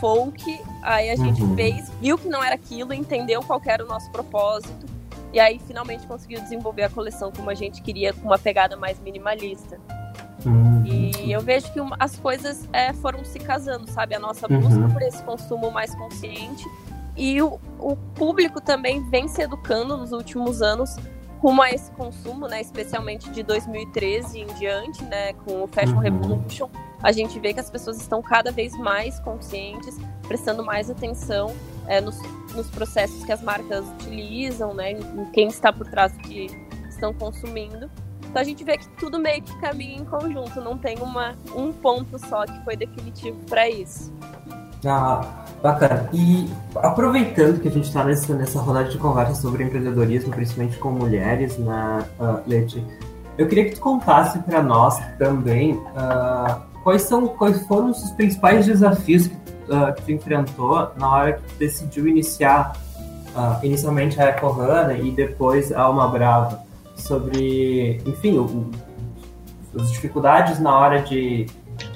folk. 0.00 0.42
Aí 0.82 1.10
a 1.10 1.16
gente 1.16 1.42
uhum. 1.42 1.54
fez, 1.54 1.90
viu 2.00 2.18
que 2.18 2.28
não 2.28 2.42
era 2.42 2.54
aquilo, 2.54 2.92
entendeu 2.92 3.42
qual 3.42 3.60
era 3.64 3.84
o 3.84 3.88
nosso 3.88 4.10
propósito. 4.10 4.86
E 5.32 5.38
aí 5.38 5.60
finalmente 5.66 6.06
conseguiu 6.06 6.40
desenvolver 6.40 6.84
a 6.84 6.88
coleção 6.88 7.30
como 7.30 7.50
a 7.50 7.54
gente 7.54 7.82
queria, 7.82 8.12
com 8.14 8.26
uma 8.26 8.38
pegada 8.38 8.76
mais 8.76 8.98
minimalista. 8.98 9.78
Uhum. 10.46 10.84
E 10.86 11.30
eu 11.30 11.40
vejo 11.40 11.70
que 11.72 11.80
as 11.98 12.16
coisas 12.16 12.66
é, 12.72 12.92
foram 12.94 13.24
se 13.24 13.38
casando, 13.38 13.90
sabe? 13.90 14.14
A 14.14 14.18
nossa 14.18 14.48
busca 14.48 14.80
uhum. 14.80 14.90
por 14.90 15.02
esse 15.02 15.22
consumo 15.22 15.70
mais 15.70 15.94
consciente 15.94 16.64
e 17.18 17.42
o, 17.42 17.58
o 17.80 17.96
público 18.14 18.60
também 18.60 19.02
vem 19.10 19.26
se 19.26 19.42
educando 19.42 19.96
nos 19.96 20.12
últimos 20.12 20.62
anos 20.62 20.96
rumo 21.40 21.62
a 21.62 21.70
esse 21.70 21.90
consumo, 21.92 22.46
né? 22.46 22.60
Especialmente 22.60 23.30
de 23.30 23.42
2013 23.42 24.40
em 24.40 24.46
diante, 24.54 25.04
né? 25.04 25.32
Com 25.32 25.64
o 25.64 25.66
Fashion 25.66 25.94
uhum. 25.94 26.00
Revolution, 26.00 26.70
a 27.02 27.12
gente 27.12 27.38
vê 27.38 27.52
que 27.52 27.60
as 27.60 27.70
pessoas 27.70 28.00
estão 28.00 28.22
cada 28.22 28.50
vez 28.50 28.76
mais 28.76 29.18
conscientes, 29.20 29.96
prestando 30.26 30.64
mais 30.64 30.90
atenção 30.90 31.54
é, 31.86 32.00
nos, 32.00 32.20
nos, 32.54 32.68
processos 32.70 33.24
que 33.24 33.32
as 33.32 33.42
marcas 33.42 33.84
utilizam, 34.00 34.74
né? 34.74 34.92
Em 34.92 35.24
quem 35.32 35.48
está 35.48 35.72
por 35.72 35.88
trás 35.88 36.12
do 36.12 36.18
que 36.18 36.46
estão 36.88 37.14
consumindo. 37.14 37.90
Então 38.28 38.42
a 38.42 38.44
gente 38.44 38.62
vê 38.62 38.76
que 38.76 38.88
tudo 38.96 39.18
meio 39.18 39.42
que 39.42 39.56
caminha 39.58 39.96
em 39.96 40.04
conjunto, 40.04 40.60
não 40.60 40.76
tem 40.76 40.98
uma, 40.98 41.36
um 41.54 41.72
ponto 41.72 42.18
só 42.18 42.44
que 42.44 42.64
foi 42.64 42.76
definitivo 42.76 43.38
para 43.48 43.68
isso. 43.68 44.12
Ah, 44.84 45.46
bacana. 45.62 46.08
E 46.12 46.48
aproveitando 46.76 47.60
que 47.60 47.68
a 47.68 47.70
gente 47.70 47.84
está 47.84 48.04
nessa, 48.04 48.60
rodada 48.60 48.88
de 48.88 48.98
conversa 48.98 49.34
sobre 49.34 49.64
empreendedorismo, 49.64 50.32
principalmente 50.32 50.78
com 50.78 50.90
mulheres, 50.90 51.58
na 51.58 52.04
uh, 52.18 52.40
Leti, 52.46 52.84
eu 53.36 53.46
queria 53.46 53.66
que 53.66 53.76
tu 53.76 53.80
contasse 53.80 54.38
para 54.40 54.62
nós 54.62 54.98
também 55.16 55.74
uh, 55.74 56.60
quais, 56.82 57.02
são, 57.02 57.28
quais 57.28 57.64
foram 57.66 57.90
os 57.90 58.10
principais 58.12 58.66
desafios 58.66 59.28
que, 59.28 59.34
uh, 59.34 59.94
que 59.94 60.02
tu 60.02 60.12
enfrentou 60.12 60.90
na 60.96 61.08
hora 61.08 61.32
que 61.34 61.42
tu 61.42 61.54
decidiu 61.58 62.08
iniciar 62.08 62.76
uh, 63.36 63.64
inicialmente 63.64 64.20
a 64.20 64.30
EcoHana 64.30 64.94
e 64.94 65.10
depois 65.12 65.72
a 65.72 65.82
Alma 65.82 66.08
Brava, 66.08 66.60
sobre, 66.96 68.02
enfim, 68.04 68.38
o, 68.38 68.70
as 69.78 69.92
dificuldades 69.92 70.58
na 70.58 70.76
hora 70.76 71.02
de, 71.02 71.46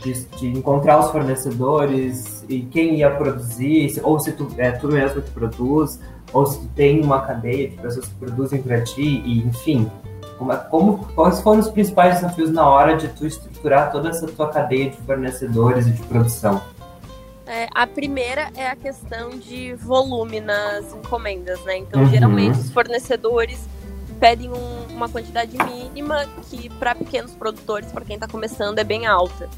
de, 0.03 0.25
de, 0.25 0.47
encontrar 0.49 1.01
os 1.01 1.11
fornecedores 1.11 2.45
e 2.49 2.63
quem 2.63 2.97
ia 2.97 3.11
produzir, 3.11 4.01
ou 4.03 4.19
se 4.21 4.33
tu, 4.33 4.49
é 4.57 4.71
tu 4.73 4.89
mesmo 4.89 5.23
que 5.23 5.31
produz, 5.31 6.01
ou 6.33 6.47
se 6.47 6.61
tu 6.61 6.69
tem 6.75 7.03
uma 7.03 7.21
cadeia 7.21 7.69
de 7.69 7.77
pessoas 7.77 8.07
que 8.07 8.15
produzem 8.15 8.63
para 8.63 8.83
ti, 8.83 9.23
e 9.25 9.39
enfim, 9.41 9.91
como, 10.39 10.53
é, 10.53 10.57
como, 10.57 10.99
quais 11.15 11.41
foram 11.41 11.61
os 11.61 11.69
principais 11.69 12.17
desafios 12.17 12.51
na 12.51 12.69
hora 12.69 12.97
de 12.97 13.09
tu 13.09 13.27
estruturar 13.27 13.93
toda 13.93 14.09
essa 14.09 14.27
tua 14.27 14.49
cadeia 14.49 14.91
de 14.91 14.97
fornecedores 14.99 15.87
e 15.87 15.91
de 15.91 16.03
produção? 16.03 16.61
É, 17.47 17.69
a 17.75 17.87
primeira 17.87 18.51
é 18.57 18.69
a 18.69 18.77
questão 18.77 19.31
de 19.31 19.75
volume 19.75 20.41
nas 20.41 20.93
encomendas, 20.95 21.63
né? 21.65 21.79
Então, 21.79 22.03
uhum. 22.03 22.09
geralmente, 22.09 22.59
os 22.59 22.71
fornecedores 22.71 23.69
pedem 24.19 24.51
um, 24.51 24.87
uma 24.95 25.09
quantidade 25.09 25.57
mínima 25.65 26.25
que, 26.49 26.69
para 26.71 26.95
pequenos 26.95 27.33
produtores, 27.33 27.91
para 27.91 28.05
quem 28.05 28.15
está 28.15 28.29
começando, 28.29 28.79
é 28.79 28.85
bem 28.85 29.07
alta. 29.07 29.49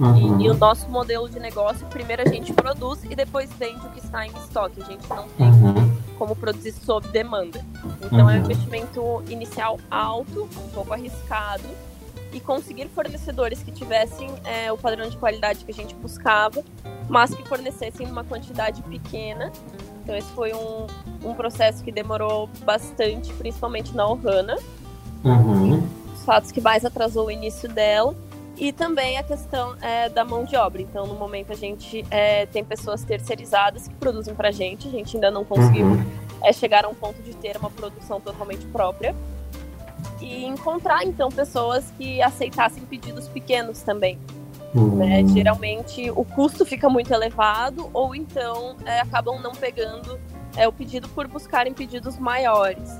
Uhum. 0.00 0.40
E, 0.40 0.44
e, 0.44 0.50
o 0.50 0.54
nosso 0.54 0.88
modelo 0.88 1.28
de 1.28 1.38
negócio, 1.38 1.86
primeiro 1.86 2.22
a 2.22 2.28
gente 2.28 2.52
produz 2.52 3.04
e 3.04 3.14
depois 3.14 3.48
vende 3.52 3.86
o 3.86 3.90
que 3.90 4.00
está 4.00 4.26
em 4.26 4.30
estoque. 4.30 4.82
A 4.82 4.84
gente 4.84 5.08
não 5.08 5.28
tem 5.28 5.46
uhum. 5.46 5.96
como 6.18 6.34
produzir 6.34 6.72
sob 6.72 7.06
demanda. 7.08 7.64
Então, 8.02 8.28
é 8.28 8.34
um 8.34 8.38
uhum. 8.38 8.44
investimento 8.44 9.22
inicial 9.28 9.78
alto, 9.90 10.48
um 10.56 10.68
pouco 10.70 10.92
arriscado 10.92 11.64
e 12.32 12.40
conseguir 12.40 12.88
fornecedores 12.88 13.62
que 13.62 13.70
tivessem 13.70 14.28
é, 14.44 14.70
o 14.72 14.76
padrão 14.76 15.08
de 15.08 15.16
qualidade 15.16 15.64
que 15.64 15.70
a 15.70 15.74
gente 15.74 15.94
buscava, 15.94 16.64
mas 17.08 17.32
que 17.32 17.44
fornecessem 17.44 18.06
uma 18.08 18.24
quantidade 18.24 18.82
pequena. 18.82 19.52
Então 20.02 20.16
esse 20.16 20.30
foi 20.32 20.52
um, 20.52 20.86
um 21.24 21.34
processo 21.34 21.82
que 21.84 21.92
demorou 21.92 22.50
bastante, 22.64 23.32
principalmente 23.34 23.94
na 23.94 24.08
Ohana. 24.08 24.56
Uhum. 25.22 25.86
Os 26.12 26.24
fatos 26.24 26.50
que 26.50 26.60
mais 26.60 26.84
atrasou 26.84 27.26
o 27.26 27.30
início 27.30 27.68
dela. 27.68 28.14
E 28.56 28.72
também 28.72 29.18
a 29.18 29.22
questão 29.22 29.74
é, 29.80 30.08
da 30.08 30.24
mão 30.24 30.44
de 30.44 30.56
obra. 30.56 30.80
Então, 30.80 31.06
no 31.06 31.14
momento, 31.14 31.52
a 31.52 31.56
gente 31.56 32.04
é, 32.10 32.46
tem 32.46 32.64
pessoas 32.64 33.02
terceirizadas 33.02 33.88
que 33.88 33.94
produzem 33.94 34.34
para 34.34 34.48
a 34.48 34.52
gente. 34.52 34.86
A 34.86 34.90
gente 34.90 35.16
ainda 35.16 35.30
não 35.30 35.44
conseguiu 35.44 35.86
uhum. 35.86 36.04
é, 36.42 36.52
chegar 36.52 36.84
a 36.84 36.88
um 36.88 36.94
ponto 36.94 37.20
de 37.22 37.34
ter 37.34 37.56
uma 37.56 37.70
produção 37.70 38.20
totalmente 38.20 38.64
própria 38.66 39.14
e 40.20 40.44
encontrar 40.44 41.04
então 41.04 41.28
pessoas 41.28 41.92
que 41.98 42.22
aceitassem 42.22 42.84
pedidos 42.84 43.28
pequenos 43.28 43.82
também. 43.82 44.18
Uhum. 44.74 44.96
Né? 44.96 45.24
Geralmente 45.28 46.10
o 46.10 46.24
custo 46.24 46.64
fica 46.64 46.88
muito 46.88 47.12
elevado 47.12 47.90
ou 47.92 48.14
então 48.14 48.76
é, 48.84 49.00
acabam 49.00 49.40
não 49.40 49.52
pegando 49.52 50.18
é, 50.56 50.66
o 50.66 50.72
pedido 50.72 51.08
por 51.08 51.28
buscarem 51.28 51.72
pedidos 51.72 52.18
maiores. 52.18 52.90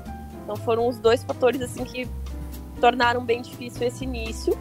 Então 0.43 0.55
foram 0.55 0.87
os 0.87 0.97
dois 0.97 1.23
fatores 1.23 1.61
assim 1.61 1.83
que 1.83 2.07
tornaram 2.79 3.23
bem 3.23 3.41
difícil 3.41 3.87
esse 3.87 4.03
início. 4.03 4.57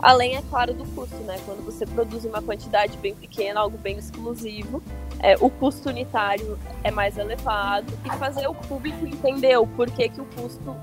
Além, 0.00 0.36
é 0.36 0.42
claro, 0.42 0.72
do 0.72 0.84
custo, 0.94 1.16
né? 1.24 1.38
Quando 1.44 1.64
você 1.64 1.84
produz 1.84 2.24
uma 2.24 2.40
quantidade 2.40 2.96
bem 2.98 3.14
pequena, 3.14 3.60
algo 3.60 3.76
bem 3.76 3.98
exclusivo, 3.98 4.82
é, 5.20 5.36
o 5.40 5.50
custo 5.50 5.88
unitário 5.88 6.58
é 6.84 6.90
mais 6.90 7.18
elevado 7.18 7.92
e 8.04 8.10
fazer 8.16 8.46
o 8.46 8.54
público 8.54 9.04
entender 9.06 9.56
o 9.58 9.66
porquê 9.66 10.08
que 10.08 10.20
o 10.20 10.24
custo 10.24 10.76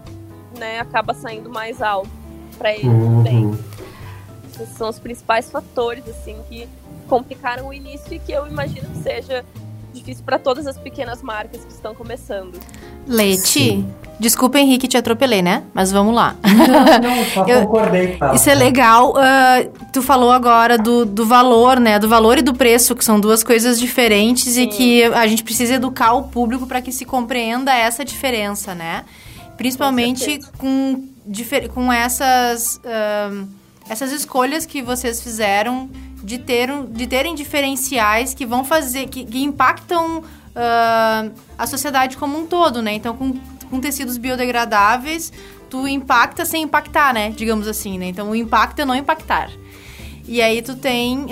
né, 0.57 0.79
acaba 0.79 1.13
saindo 1.13 1.49
mais 1.49 1.81
alto 1.81 2.09
para 2.57 2.73
ele 2.73 2.89
uhum. 2.89 3.23
também. 3.23 3.59
Esses 4.53 4.69
são 4.77 4.89
os 4.89 4.99
principais 4.99 5.49
fatores 5.49 6.07
assim 6.07 6.37
que 6.47 6.67
complicaram 7.07 7.67
o 7.67 7.73
início 7.73 8.13
e 8.13 8.19
que 8.19 8.31
eu 8.31 8.47
imagino 8.47 8.89
que 8.89 8.97
seja 8.97 9.45
difícil 10.05 10.23
para 10.23 10.37
todas 10.37 10.67
as 10.67 10.77
pequenas 10.77 11.23
marcas 11.23 11.65
que 11.65 11.71
estão 11.71 11.95
começando. 11.95 12.59
Leite, 13.07 13.83
desculpa 14.19 14.59
Henrique, 14.59 14.87
te 14.87 14.97
atropelei, 14.97 15.41
né? 15.41 15.63
Mas 15.73 15.91
vamos 15.91 16.13
lá. 16.13 16.35
Não, 16.43 17.09
não 17.09 17.25
só 17.33 17.45
eu, 17.45 17.61
concordei. 17.61 18.15
Tá? 18.17 18.33
Isso 18.35 18.49
é 18.49 18.53
legal. 18.53 19.11
Uh, 19.11 19.71
tu 19.91 20.01
falou 20.03 20.31
agora 20.31 20.77
do, 20.77 21.05
do 21.05 21.25
valor, 21.25 21.79
né? 21.79 21.97
Do 21.97 22.07
valor 22.07 22.37
e 22.37 22.41
do 22.43 22.53
preço, 22.53 22.95
que 22.95 23.03
são 23.03 23.19
duas 23.19 23.43
coisas 23.43 23.79
diferentes 23.79 24.53
Sim. 24.53 24.61
e 24.61 24.67
que 24.67 25.03
a 25.03 25.25
gente 25.25 25.43
precisa 25.43 25.73
educar 25.73 26.13
o 26.13 26.23
público 26.23 26.67
para 26.67 26.81
que 26.81 26.91
se 26.91 27.03
compreenda 27.03 27.73
essa 27.73 28.05
diferença, 28.05 28.75
né? 28.75 29.03
Principalmente 29.57 30.39
com, 30.57 31.07
com, 31.25 31.67
com 31.73 31.93
essas, 31.93 32.79
uh, 32.83 33.47
essas 33.89 34.11
escolhas 34.11 34.65
que 34.65 34.81
vocês 34.81 35.21
fizeram 35.21 35.89
de, 36.25 36.39
ter, 36.39 36.69
de 36.89 37.05
terem 37.05 37.35
diferenciais 37.35 38.33
que 38.33 38.45
vão 38.45 38.65
fazer, 38.65 39.07
que, 39.07 39.23
que 39.23 39.43
impactam 39.43 40.17
uh, 40.19 41.31
a 41.55 41.67
sociedade 41.67 42.17
como 42.17 42.37
um 42.39 42.47
todo, 42.47 42.81
né? 42.81 42.93
Então, 42.93 43.15
com, 43.15 43.39
com 43.69 43.79
tecidos 43.79 44.17
biodegradáveis, 44.17 45.31
tu 45.69 45.87
impacta 45.87 46.43
sem 46.43 46.63
impactar, 46.63 47.13
né? 47.13 47.29
Digamos 47.29 47.67
assim, 47.67 47.99
né? 47.99 48.07
Então, 48.07 48.31
o 48.31 48.35
impacto 48.35 48.79
é 48.79 48.85
não 48.85 48.95
impactar. 48.95 49.51
E 50.27 50.41
aí 50.41 50.63
tu 50.63 50.75
tem 50.75 51.25
uh, 51.25 51.27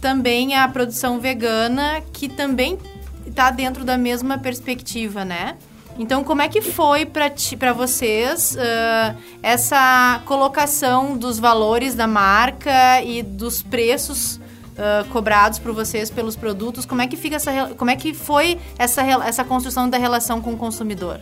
também 0.00 0.56
a 0.56 0.66
produção 0.66 1.20
vegana, 1.20 2.02
que 2.12 2.28
também 2.28 2.76
está 3.24 3.52
dentro 3.52 3.84
da 3.84 3.96
mesma 3.96 4.36
perspectiva, 4.36 5.24
né? 5.24 5.56
Então, 5.96 6.24
como 6.24 6.42
é 6.42 6.48
que 6.48 6.60
foi 6.60 7.06
para 7.06 7.72
vocês 7.72 8.56
uh, 8.56 9.16
essa 9.42 10.20
colocação 10.26 11.16
dos 11.16 11.38
valores 11.38 11.94
da 11.94 12.06
marca 12.06 13.00
e 13.02 13.22
dos 13.22 13.62
preços 13.62 14.36
uh, 14.36 15.08
cobrados 15.10 15.60
por 15.60 15.72
vocês 15.72 16.10
pelos 16.10 16.34
produtos? 16.34 16.84
Como 16.84 17.00
é 17.00 17.06
que 17.06 17.16
fica 17.16 17.36
essa, 17.36 17.74
como 17.76 17.90
é 17.90 17.96
que 17.96 18.12
foi 18.12 18.58
essa, 18.76 19.02
essa 19.02 19.44
construção 19.44 19.88
da 19.88 19.96
relação 19.96 20.40
com 20.40 20.54
o 20.54 20.56
consumidor? 20.56 21.20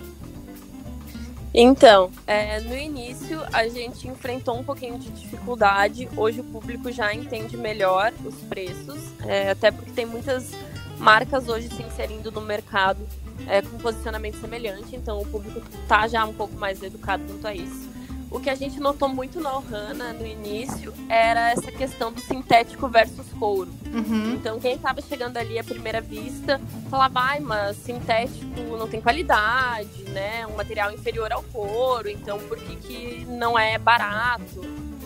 Então, 1.55 2.11
é, 2.27 2.61
no 2.61 2.75
início 2.75 3.43
a 3.53 3.69
gente 3.69 4.09
enfrentou 4.09 4.59
um 4.59 4.65
pouquinho 4.65 4.99
de 4.99 5.11
dificuldade. 5.11 6.09
Hoje 6.17 6.41
o 6.41 6.45
público 6.45 6.91
já 6.91 7.13
entende 7.13 7.59
melhor 7.59 8.11
os 8.25 8.37
preços, 8.49 8.99
é, 9.27 9.51
até 9.51 9.71
porque 9.71 9.91
tem 9.91 10.07
muitas 10.07 10.51
marcas 10.99 11.49
hoje 11.49 11.69
se 11.69 11.83
inserindo 11.83 12.31
no 12.31 12.41
mercado 12.41 13.07
é, 13.47 13.63
com 13.63 13.79
posicionamento 13.79 14.41
semelhante, 14.41 14.95
então 14.95 15.21
o 15.21 15.27
público 15.27 15.61
está 15.83 16.07
já 16.07 16.25
um 16.25 16.33
pouco 16.33 16.55
mais 16.55 16.83
educado 16.83 17.25
quanto 17.25 17.47
a 17.47 17.55
isso. 17.55 17.93
O 18.33 18.41
que 18.41 18.49
a 18.49 18.55
gente 18.55 18.81
notou 18.81 19.11
muito 19.11 19.39
na 19.41 19.55
Ohana 19.55 20.15
no 20.15 20.27
início 20.27 20.95
era 21.07 21.51
essa 21.51 21.71
questão 21.71 22.11
do 22.11 22.19
sintético 22.19 22.89
versus 22.89 23.27
couro. 23.39 23.71
Uhum. 23.93 24.33
Então, 24.33 24.59
quem 24.59 24.73
estava 24.73 25.03
chegando 25.03 25.37
ali 25.37 25.59
à 25.59 25.65
primeira 25.65 26.01
vista 26.01 26.59
falava, 26.89 27.21
ai, 27.21 27.41
mas 27.41 27.77
sintético 27.77 28.75
não 28.79 28.89
tem 28.89 29.03
qualidade, 29.03 30.05
né? 30.05 30.47
Um 30.47 30.57
material 30.57 30.91
inferior 30.91 31.31
ao 31.31 31.43
couro, 31.43 32.09
então 32.09 32.39
por 32.39 32.57
que, 32.57 32.77
que 32.77 33.27
não 33.27 33.59
é 33.59 33.77
barato? 33.77 34.63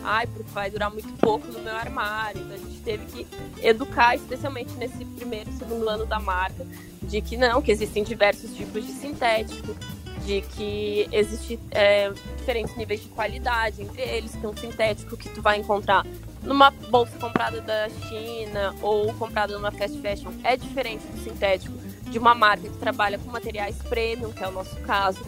Ai, 0.09 0.25
porque 0.29 0.49
vai 0.53 0.71
durar 0.71 0.89
muito 0.89 1.13
pouco 1.15 1.49
no 1.49 1.59
meu 1.59 1.75
armário. 1.75 2.41
Então, 2.41 2.55
a 2.55 2.59
gente 2.59 2.81
teve 2.83 3.07
que 3.07 3.27
educar, 3.61 4.15
especialmente 4.15 4.73
nesse 4.75 5.05
primeiro, 5.05 5.51
segundo 5.55 5.89
ano 5.89 6.07
da 6.07 6.21
marca, 6.21 6.65
de 7.03 7.21
que 7.21 7.37
não, 7.37 7.61
que 7.61 7.73
existem 7.73 8.05
diversos 8.05 8.55
tipos 8.55 8.87
de 8.87 8.93
sintético, 8.93 9.75
de 10.25 10.43
que 10.43 11.09
existe 11.11 11.59
é, 11.73 12.13
diferentes 12.39 12.77
níveis 12.77 13.03
de 13.03 13.09
qualidade 13.09 13.83
entre 13.83 14.01
eles, 14.01 14.31
que 14.37 14.47
um 14.47 14.57
sintético 14.57 15.17
que 15.17 15.29
tu 15.29 15.43
vai 15.43 15.59
encontrar 15.59 16.07
numa 16.41 16.71
bolsa 16.71 17.19
comprada 17.19 17.61
da 17.61 17.89
China 17.89 18.77
ou 18.81 19.13
comprada 19.15 19.55
numa 19.55 19.73
fast 19.73 20.01
fashion 20.01 20.31
é 20.45 20.57
diferente 20.57 21.05
do 21.05 21.25
sintético 21.25 21.77
de 22.09 22.17
uma 22.17 22.33
marca 22.33 22.69
que 22.69 22.79
trabalha 22.79 23.19
com 23.19 23.29
materiais 23.29 23.77
premium, 23.89 24.31
que 24.31 24.45
é 24.45 24.47
o 24.47 24.53
nosso 24.53 24.77
caso. 24.83 25.19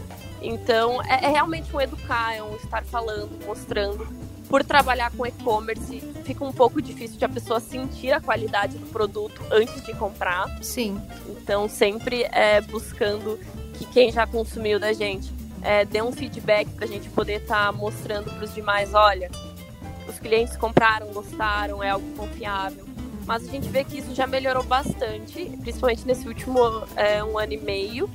Então, 0.41 1.03
é, 1.03 1.25
é 1.25 1.27
realmente 1.27 1.75
um 1.75 1.81
educar, 1.81 2.33
é 2.33 2.41
um 2.41 2.55
estar 2.55 2.85
falando, 2.85 3.45
mostrando 3.45 4.07
por 4.49 4.63
trabalhar 4.63 5.11
com 5.11 5.25
e-commerce, 5.25 6.01
fica 6.25 6.43
um 6.43 6.51
pouco 6.51 6.81
difícil 6.81 7.17
de 7.17 7.23
a 7.23 7.29
pessoa 7.29 7.59
sentir 7.59 8.11
a 8.11 8.19
qualidade 8.19 8.77
do 8.77 8.87
produto 8.87 9.41
antes 9.51 9.85
de 9.85 9.93
comprar. 9.93 10.47
Sim. 10.61 10.99
Então, 11.27 11.69
sempre 11.69 12.23
é, 12.31 12.59
buscando 12.59 13.39
que 13.75 13.85
quem 13.85 14.11
já 14.11 14.25
consumiu 14.25 14.79
da 14.79 14.91
gente 14.91 15.31
é, 15.61 15.85
dê 15.85 16.01
um 16.01 16.11
feedback 16.11 16.67
para 16.71 16.85
a 16.85 16.87
gente 16.87 17.07
poder 17.09 17.41
estar 17.41 17.67
tá 17.67 17.71
mostrando 17.71 18.31
para 18.31 18.43
os 18.43 18.53
demais: 18.53 18.93
olha, 18.95 19.29
os 20.07 20.17
clientes 20.17 20.57
compraram, 20.57 21.07
gostaram, 21.13 21.83
é 21.83 21.91
algo 21.91 22.09
confiável. 22.15 22.89
Mas 23.27 23.47
a 23.47 23.51
gente 23.51 23.69
vê 23.69 23.83
que 23.83 23.99
isso 23.99 24.15
já 24.15 24.25
melhorou 24.25 24.63
bastante, 24.63 25.45
principalmente 25.61 26.07
nesse 26.07 26.27
último 26.27 26.59
é, 26.95 27.23
um 27.23 27.37
ano 27.37 27.53
e 27.53 27.57
meio. 27.57 28.09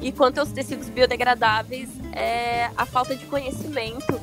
E 0.00 0.10
quanto 0.10 0.40
aos 0.40 0.50
tecidos 0.50 0.88
biodegradáveis, 0.88 1.88
é 2.12 2.70
a 2.76 2.84
falta 2.84 3.14
de 3.14 3.26
conhecimento 3.26 4.20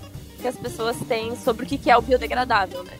que 0.47 0.49
as 0.49 0.55
pessoas 0.55 0.95
têm 1.07 1.35
sobre 1.35 1.65
o 1.65 1.67
que 1.67 1.91
é 1.91 1.97
o 1.97 2.01
biodegradável, 2.01 2.83
né? 2.83 2.93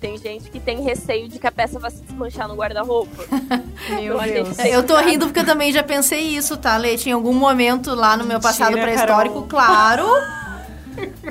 Tem 0.00 0.16
gente 0.18 0.50
que 0.50 0.60
tem 0.60 0.82
receio 0.82 1.28
de 1.28 1.38
que 1.38 1.46
a 1.46 1.52
peça 1.52 1.78
vai 1.78 1.90
se 1.90 2.02
desmanchar 2.02 2.48
no 2.48 2.54
guarda-roupa. 2.54 3.24
Meu 3.90 4.22
então, 4.22 4.44
Deus. 4.44 4.58
Eu 4.58 4.82
tô 4.82 4.96
rindo 4.96 5.26
porque 5.26 5.40
eu 5.40 5.46
também 5.46 5.72
já 5.72 5.82
pensei 5.82 6.20
isso, 6.20 6.56
tá, 6.56 6.76
Leite? 6.76 7.08
Em 7.08 7.12
algum 7.12 7.32
momento 7.32 7.94
lá 7.94 8.16
no 8.16 8.24
meu 8.24 8.40
passado 8.40 8.72
pré-histórico, 8.72 9.42
claro. 9.42 10.06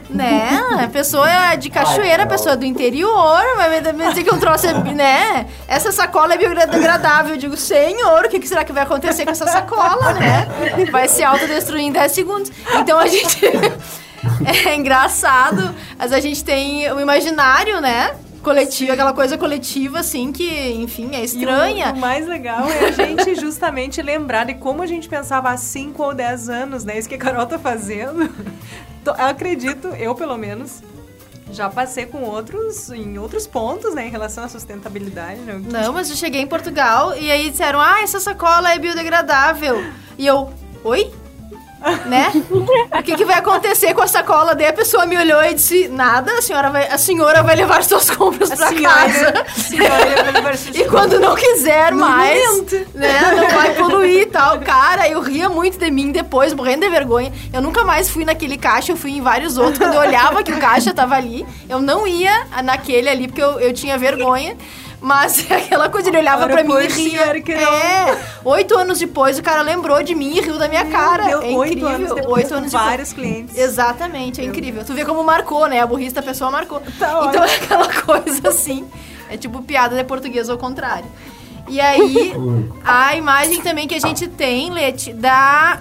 né? 0.10 0.50
A 0.84 0.88
pessoa 0.88 1.30
é 1.30 1.58
de 1.58 1.70
cachoeira, 1.70 2.24
a 2.24 2.28
pessoa 2.28 2.54
é 2.54 2.58
do 2.58 2.66
interior, 2.66 3.44
vai 3.56 3.82
me 3.94 4.08
dizer 4.10 4.24
que 4.24 4.34
um 4.34 4.40
troço 4.40 4.68
é, 4.68 4.74
né? 4.94 5.48
Essa 5.68 5.92
sacola 5.92 6.34
é 6.34 6.38
biodegradável. 6.38 7.36
Eu 7.36 7.40
digo, 7.40 7.58
senhor, 7.58 8.26
o 8.26 8.30
que, 8.30 8.48
será 8.48 8.64
que 8.64 8.74
vai 8.74 8.84
acontecer 8.84 9.26
com 9.26 9.32
essa 9.32 9.48
sacola, 9.48 10.14
né? 10.14 10.48
Vai 10.92 11.08
se 11.08 11.24
autodestruir 11.24 11.84
em 11.84 11.92
10 11.92 12.12
segundos. 12.12 12.52
Então 12.80 13.00
a 13.00 13.08
gente. 13.08 13.40
é 14.68 14.76
engraçado, 14.76 15.74
mas 15.98 16.12
a 16.12 16.20
gente 16.20 16.44
tem 16.44 16.92
o 16.92 17.00
imaginário, 17.00 17.80
né? 17.82 18.16
coletivo, 18.46 18.92
aquela 18.92 19.12
coisa 19.12 19.40
coletiva, 19.40 20.02
assim, 20.02 20.32
que, 20.32 20.72
enfim, 20.74 21.16
é 21.16 21.24
estranha. 21.24 21.88
O, 21.88 21.94
o, 21.94 21.98
mais 21.98 22.28
legal 22.28 22.70
é 22.70 22.90
a 22.90 22.92
gente 22.92 23.34
justamente 23.34 24.04
lembrar 24.04 24.46
de 24.46 24.54
como 24.54 24.84
a 24.84 24.86
gente 24.86 25.10
pensava 25.10 25.50
há 25.50 25.58
5 25.58 26.04
ou 26.04 26.14
10 26.14 26.50
anos, 26.50 26.84
né? 26.86 26.96
Isso 26.96 27.10
que 27.10 27.16
a 27.16 27.18
Carol 27.18 27.48
tá 27.48 27.58
fazendo. 27.58 28.30
Eu 29.04 29.14
acredito, 29.18 29.88
eu 29.88 30.14
pelo 30.14 30.38
menos, 30.38 30.84
já 31.52 31.70
passei 31.70 32.06
com 32.06 32.22
outros, 32.22 32.90
em 32.92 33.18
outros 33.18 33.48
pontos, 33.48 33.94
né, 33.94 34.08
em 34.08 34.10
relação 34.10 34.44
à 34.44 34.48
sustentabilidade. 34.48 35.42
Né? 35.42 35.62
Não, 35.64 35.94
mas 35.94 36.10
eu 36.10 36.16
cheguei 36.16 36.42
em 36.42 36.48
Portugal 36.48 37.16
e 37.18 37.32
aí 37.32 37.50
disseram, 37.50 37.80
ah, 37.80 38.02
essa 38.02 38.20
sacola 38.20 38.72
é 38.72 38.80
biodegradável. 38.80 39.84
E 40.18 40.26
eu, 40.26 40.52
oi? 40.84 41.12
Né? 42.06 42.32
O 42.98 43.04
que, 43.04 43.16
que 43.16 43.26
vai 43.26 43.38
acontecer 43.38 43.94
com 43.94 44.02
a 44.02 44.08
sacola? 44.08 44.56
Daí 44.56 44.68
a 44.68 44.74
pessoa 44.74 45.06
me 45.06 45.18
olhou 45.18 45.44
e 45.44 45.54
disse: 45.54 45.88
Nada, 45.88 46.32
a 46.34 46.42
senhora 46.42 46.70
vai, 46.70 46.88
a 46.88 46.98
senhora 46.98 47.44
vai 47.44 47.56
levar 47.56 47.84
suas 47.84 48.10
compras 48.10 48.52
a 48.52 48.56
pra 48.56 48.68
senhora, 48.70 48.96
casa. 48.96 49.46
Senhora 49.56 50.24
vai 50.24 50.32
levar 50.32 50.58
suas 50.58 50.76
e 50.76 50.86
quando 50.86 51.20
não 51.20 51.36
quiser 51.36 51.92
mais, 51.94 52.72
né? 52.94 53.22
Não 53.36 53.50
vai 53.50 53.74
poluir 53.76 54.22
e 54.22 54.26
tal. 54.26 54.60
Cara, 54.60 55.08
eu 55.08 55.22
ria 55.22 55.50
muito 55.50 55.78
de 55.78 55.92
mim 55.92 56.12
depois, 56.12 56.54
morrendo 56.54 56.86
de 56.86 56.90
vergonha. 56.90 57.32
Eu 57.54 57.62
nunca 57.62 57.84
mais 57.84 58.10
fui 58.10 58.26
naquele 58.26 58.58
caixa, 58.58 58.92
eu 58.92 58.98
fui 58.98 59.12
em 59.12 59.22
vários 59.22 59.58
outros. 59.58 59.78
Quando 59.78 59.94
eu 59.94 60.00
olhava 60.00 60.44
que 60.44 60.52
o 60.52 60.60
caixa 60.60 60.94
tava 60.94 61.16
ali, 61.16 61.46
eu 61.70 61.80
não 61.80 62.08
ia 62.08 62.48
naquele 62.64 63.10
ali 63.10 63.28
porque 63.28 63.44
eu, 63.44 63.60
eu 63.60 63.74
tinha 63.74 63.98
vergonha. 63.98 64.58
Mas 65.02 65.46
aquela 65.52 65.90
coisa, 65.90 66.10
ele 66.10 66.18
olhava 66.18 66.48
para 66.48 66.64
mim 66.64 66.74
e 66.74 66.88
ria. 66.88 67.22
É, 67.26 68.18
oito 68.44 68.78
anos 68.78 69.00
depois 69.00 69.38
o 69.38 69.44
cara 69.44 69.62
lembrou 69.62 70.02
de 70.04 70.16
mim 70.16 70.38
e 70.38 70.42
riu 70.42 70.58
da 70.58 70.68
minha 70.68 70.84
Meu 70.84 70.92
cara. 70.92 71.26
Deus, 71.26 71.44
é 71.44 71.52
incrível. 71.52 71.60
Oito 71.60 71.86
anos 71.88 72.16
depois, 72.16 72.44
oito 72.44 72.56
anos 72.56 72.72
vários 72.72 73.10
depois. 73.10 73.28
clientes. 73.28 73.58
Exatamente, 73.58 74.40
é 74.40 74.44
Meu 74.44 74.52
incrível. 74.52 74.84
Tu 74.84 74.94
vê 74.94 75.06
como 75.06 75.24
marcou, 75.24 75.68
né? 75.68 75.80
A 75.82 75.88
burrista 75.88 76.20
a 76.20 76.24
pessoa 76.24 76.50
marcou. 76.52 76.82
Tá 77.00 77.26
então 77.28 77.44
é 77.44 77.56
aquela 77.56 77.94
coisa 78.04 78.50
assim. 78.50 78.88
É 79.30 79.38
tipo 79.38 79.62
piada 79.62 79.96
de 79.96 80.04
português 80.04 80.50
ao 80.50 80.58
contrário. 80.58 81.06
E 81.68 81.82
aí, 81.82 82.34
a 82.86 83.16
imagem 83.16 83.62
também 83.62 83.88
que 83.88 83.96
a 83.96 84.00
gente 84.00 84.28
tem, 84.28 84.72
Leti, 84.72 85.14
da, 85.14 85.80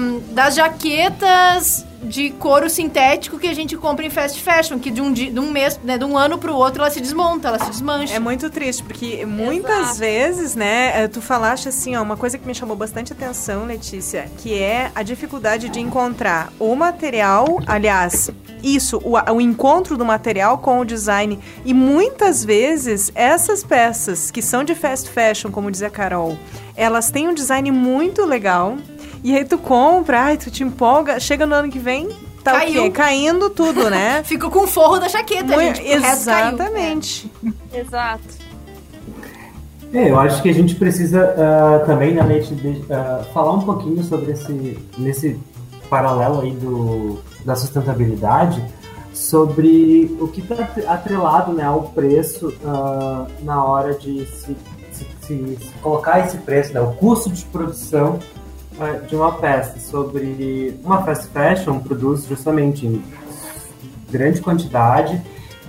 um, 0.00 0.20
das 0.34 0.54
jaquetas 0.56 1.86
de 2.02 2.30
couro 2.30 2.68
sintético 2.70 3.38
que 3.38 3.46
a 3.46 3.54
gente 3.54 3.76
compra 3.76 4.06
em 4.06 4.10
fast 4.10 4.40
fashion, 4.40 4.78
que 4.78 4.90
de 4.90 5.00
um, 5.00 5.12
de 5.12 5.38
um 5.38 5.50
mês, 5.50 5.78
né, 5.84 5.98
de 5.98 6.04
um 6.04 6.16
ano 6.16 6.38
pro 6.38 6.54
outro 6.54 6.82
ela 6.82 6.90
se 6.90 7.00
desmonta, 7.00 7.48
ela 7.48 7.58
se 7.58 7.70
desmancha. 7.70 8.14
É 8.14 8.18
muito 8.18 8.48
triste, 8.48 8.82
porque 8.82 9.24
muitas 9.26 9.78
Exato. 9.78 9.98
vezes, 9.98 10.54
né, 10.54 11.02
eh, 11.02 11.08
tu 11.08 11.20
falaste 11.20 11.68
assim, 11.68 11.96
ó, 11.96 12.02
uma 12.02 12.16
coisa 12.16 12.38
que 12.38 12.46
me 12.46 12.54
chamou 12.54 12.76
bastante 12.76 13.12
atenção, 13.12 13.66
Letícia, 13.66 14.30
que 14.38 14.58
é 14.58 14.90
a 14.94 15.02
dificuldade 15.02 15.68
de 15.68 15.80
encontrar 15.80 16.52
o 16.58 16.74
material, 16.74 17.60
aliás, 17.66 18.30
isso, 18.62 19.00
o, 19.04 19.14
o 19.32 19.40
encontro 19.40 19.96
do 19.96 20.04
material 20.04 20.58
com 20.58 20.80
o 20.80 20.84
design. 20.84 21.38
E 21.64 21.74
muitas 21.74 22.44
vezes 22.44 23.10
essas 23.14 23.62
peças 23.64 24.30
que 24.30 24.42
são 24.42 24.64
de 24.64 24.74
fast 24.74 25.08
fashion, 25.10 25.50
como 25.50 25.70
dizia 25.70 25.88
a 25.88 25.90
Carol, 25.90 26.38
elas 26.76 27.10
têm 27.10 27.28
um 27.28 27.34
design 27.34 27.70
muito 27.70 28.24
legal, 28.24 28.78
e 29.22 29.36
aí 29.36 29.44
tu 29.44 29.58
compra, 29.58 30.22
ai, 30.22 30.36
tu 30.36 30.50
te 30.50 30.62
empolga, 30.62 31.20
chega 31.20 31.46
no 31.46 31.54
ano 31.54 31.70
que 31.70 31.78
vem, 31.78 32.08
tá 32.42 32.52
Caiu. 32.52 32.82
o 32.82 32.84
quê? 32.84 32.90
Caindo 32.90 33.50
tudo, 33.50 33.90
né? 33.90 34.22
Ficou 34.24 34.50
com 34.50 34.60
o 34.60 34.66
forro 34.66 34.98
da 34.98 35.08
jaqueta, 35.08 35.54
Muito, 35.54 35.76
gente. 35.76 35.92
Exatamente. 35.92 37.32
Exato. 37.72 38.40
É, 39.92 40.10
eu 40.10 40.18
acho 40.20 40.40
que 40.40 40.48
a 40.48 40.54
gente 40.54 40.76
precisa 40.76 41.34
uh, 41.34 41.84
também, 41.84 42.14
na 42.14 42.24
Leite, 42.24 42.54
uh, 42.54 43.24
falar 43.32 43.52
um 43.54 43.62
pouquinho 43.62 44.02
sobre 44.04 44.32
esse 44.32 44.78
nesse 44.96 45.38
paralelo 45.90 46.40
aí 46.42 46.52
do, 46.52 47.18
da 47.44 47.56
sustentabilidade, 47.56 48.64
sobre 49.12 50.16
o 50.20 50.28
que 50.28 50.40
está 50.40 50.54
atrelado 50.86 51.52
né, 51.52 51.64
ao 51.64 51.82
preço 51.82 52.54
uh, 52.62 53.26
na 53.42 53.64
hora 53.64 53.94
de 53.94 54.24
se, 54.26 54.56
se, 54.92 55.06
se, 55.20 55.58
se, 55.60 55.72
colocar 55.82 56.20
esse 56.20 56.38
preço, 56.38 56.72
né, 56.72 56.80
o 56.80 56.92
custo 56.92 57.28
de 57.28 57.44
produção 57.46 58.20
de 59.06 59.14
uma 59.14 59.32
peça 59.32 59.78
sobre 59.78 60.78
uma 60.82 61.02
fast 61.02 61.28
fashion 61.28 61.78
produz 61.80 62.26
justamente 62.26 62.86
em 62.86 63.02
grande 64.10 64.40
quantidade 64.40 65.20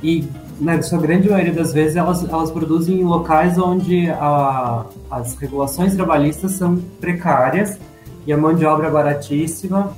e 0.02 0.28
na 0.60 0.82
sua 0.82 1.00
grande 1.00 1.30
maioria 1.30 1.54
das 1.54 1.74
vezes 1.74 1.96
elas, 1.96 2.24
elas 2.28 2.52
produzem 2.52 3.02
em 3.02 3.04
locais 3.04 3.58
onde 3.58 4.10
a, 4.10 4.86
as 5.10 5.36
regulações 5.36 5.96
trabalhistas 5.96 6.52
são 6.52 6.78
precárias 7.00 7.78
e 8.26 8.32
a 8.32 8.38
mão 8.38 8.54
de 8.54 8.66
obra 8.66 8.88
é 8.88 8.92
baratíssima, 8.92 9.96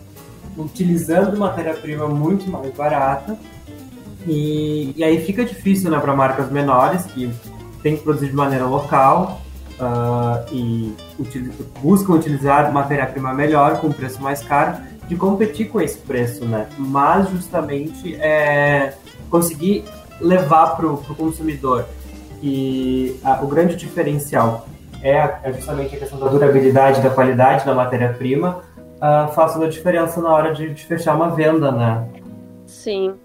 utilizando 0.57 1.37
matéria-prima 1.37 2.07
muito 2.07 2.49
mais 2.49 2.73
barata. 2.73 3.37
E, 4.25 4.93
e 4.95 5.03
aí 5.03 5.23
fica 5.25 5.43
difícil 5.43 5.91
né, 5.91 5.99
para 5.99 6.15
marcas 6.15 6.49
menores 6.49 7.05
que 7.05 7.29
têm 7.81 7.97
que 7.97 8.03
produzir 8.03 8.29
de 8.29 8.35
maneira 8.35 8.65
local 8.65 9.41
uh, 9.79 10.45
e 10.51 10.95
buscam 11.81 12.13
utilizar 12.13 12.71
matéria-prima 12.71 13.33
melhor, 13.33 13.79
com 13.79 13.91
preço 13.91 14.21
mais 14.21 14.43
caro, 14.43 14.77
de 15.07 15.15
competir 15.15 15.69
com 15.69 15.81
esse 15.81 15.97
preço, 15.97 16.45
né? 16.45 16.67
Mas 16.77 17.29
justamente 17.29 18.15
é, 18.15 18.93
conseguir 19.29 19.83
levar 20.19 20.75
para 20.75 20.87
o 20.87 20.97
consumidor 21.15 21.85
e 22.41 23.19
o 23.41 23.47
grande 23.47 23.75
diferencial 23.75 24.67
é, 25.01 25.17
é, 25.43 25.53
justamente 25.53 25.95
a 25.95 25.99
questão 25.99 26.17
da 26.17 26.27
durabilidade, 26.27 27.01
da 27.01 27.09
qualidade 27.09 27.65
da 27.65 27.75
matéria-prima, 27.75 28.61
uh, 28.97 29.31
faça 29.33 29.63
a 29.63 29.67
diferença 29.67 30.21
na 30.21 30.29
hora 30.31 30.53
de, 30.53 30.73
de 30.73 30.85
fechar 30.85 31.13
uma 31.15 31.29
venda, 31.29 31.71
né? 31.71 32.07
Sim. 32.65 33.15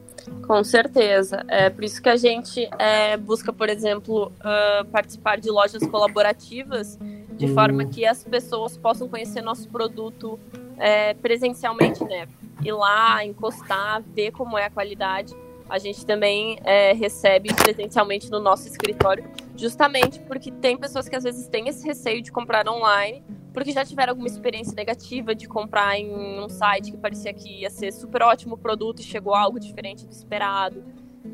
Com 0.47 0.65
certeza. 0.65 1.45
É 1.49 1.69
por 1.69 1.85
isso 1.85 2.01
que 2.01 2.09
a 2.09 2.17
gente 2.17 2.69
é, 2.79 3.17
busca, 3.17 3.53
por 3.53 3.69
exemplo, 3.69 4.33
uh, 4.41 4.85
participar 4.87 5.39
de 5.39 5.51
lojas 5.51 5.87
colaborativas, 5.87 6.99
de 7.33 7.47
uhum. 7.47 7.55
forma 7.55 7.85
que 7.85 8.07
as 8.07 8.25
pessoas 8.25 8.77
possam 8.77 9.09
conhecer 9.09 9.43
nosso 9.43 9.69
produto 9.69 10.39
é, 10.79 11.15
presencialmente, 11.15 12.03
né? 12.05 12.27
Ir 12.65 12.73
lá, 12.73 13.25
encostar, 13.25 14.03
ver 14.03 14.33
como 14.33 14.57
é 14.57 14.65
a 14.65 14.71
qualidade. 14.71 15.35
A 15.69 15.79
gente 15.79 16.05
também 16.07 16.59
é, 16.65 16.93
recebe 16.95 17.53
presencialmente 17.55 18.31
no 18.31 18.41
nosso 18.41 18.67
escritório, 18.67 19.25
justamente 19.55 20.19
porque 20.21 20.51
tem 20.51 20.77
pessoas 20.77 21.09
que 21.09 21.15
às 21.15 21.25
vezes 21.25 21.47
têm 21.47 21.69
esse 21.69 21.87
receio 21.87 22.23
de 22.23 22.33
comprar 22.33 22.67
online 22.69 23.23
porque 23.53 23.73
já 23.73 23.85
tiveram 23.85 24.13
alguma 24.13 24.29
experiência 24.29 24.75
negativa 24.75 25.35
de 25.35 25.49
comprar 25.49 25.99
em 25.99 26.41
um 26.41 26.49
site 26.49 26.91
que 26.91 26.97
parecia 26.97 27.33
que 27.33 27.61
ia 27.63 27.71
ser 27.71 27.93
super 27.93 28.23
ótimo 28.23 28.57
produto 28.57 29.01
e 29.01 29.03
chegou 29.03 29.35
algo 29.35 29.59
diferente 29.59 30.07
do 30.07 30.13
esperado. 30.13 30.85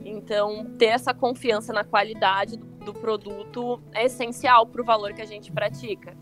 Então, 0.05 0.67
ter 0.79 0.87
essa 0.87 1.13
confiança 1.13 1.73
na 1.73 1.85
qualidade 1.85 2.57
do, 2.57 2.93
produto 2.93 3.81
é 3.93 4.05
essencial 4.05 4.67
para 4.67 4.83
o 4.83 4.85
valor 4.85 5.13
que 5.13 5.23
a 5.23 5.27
gente 5.27 5.51
pratica. 5.51 6.15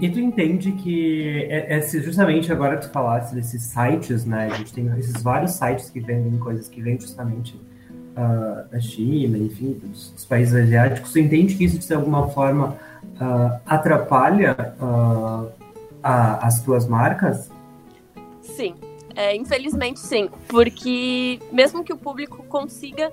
E 0.00 0.08
tu 0.08 0.18
entende 0.18 0.72
que 0.72 1.46
é, 1.50 1.76
é, 1.76 1.80
justamente 1.82 2.50
agora 2.50 2.78
tu 2.78 2.88
falasse 2.90 3.34
desses 3.34 3.62
sites, 3.62 4.24
né? 4.24 4.46
A 4.46 4.56
gente 4.56 4.72
tem 4.72 4.86
esses 4.98 5.22
vários 5.22 5.52
sites 5.52 5.90
que 5.90 6.00
vendem 6.00 6.38
coisas 6.38 6.68
que 6.68 6.80
vêm 6.80 6.98
justamente 6.98 7.54
uh, 8.16 8.68
da 8.70 8.80
China, 8.80 9.36
enfim, 9.36 9.74
dos, 9.74 10.10
dos, 10.10 10.24
países 10.24 10.54
asiáticos. 10.54 11.12
Tu 11.12 11.18
entende 11.18 11.54
que 11.54 11.64
isso 11.64 11.78
de 11.78 11.94
alguma 11.94 12.28
forma 12.28 12.78
uh, 13.20 13.60
atrapalha 13.66 14.74
uh, 14.80 15.50
a, 16.02 16.46
as 16.46 16.62
tuas 16.62 16.86
marcas? 16.86 17.50
Sim, 18.40 18.74
é, 19.14 19.34
infelizmente 19.36 20.00
sim, 20.00 20.30
porque 20.48 21.40
mesmo 21.52 21.84
que 21.84 21.92
o 21.92 21.96
público 21.96 22.42
consiga 22.44 23.12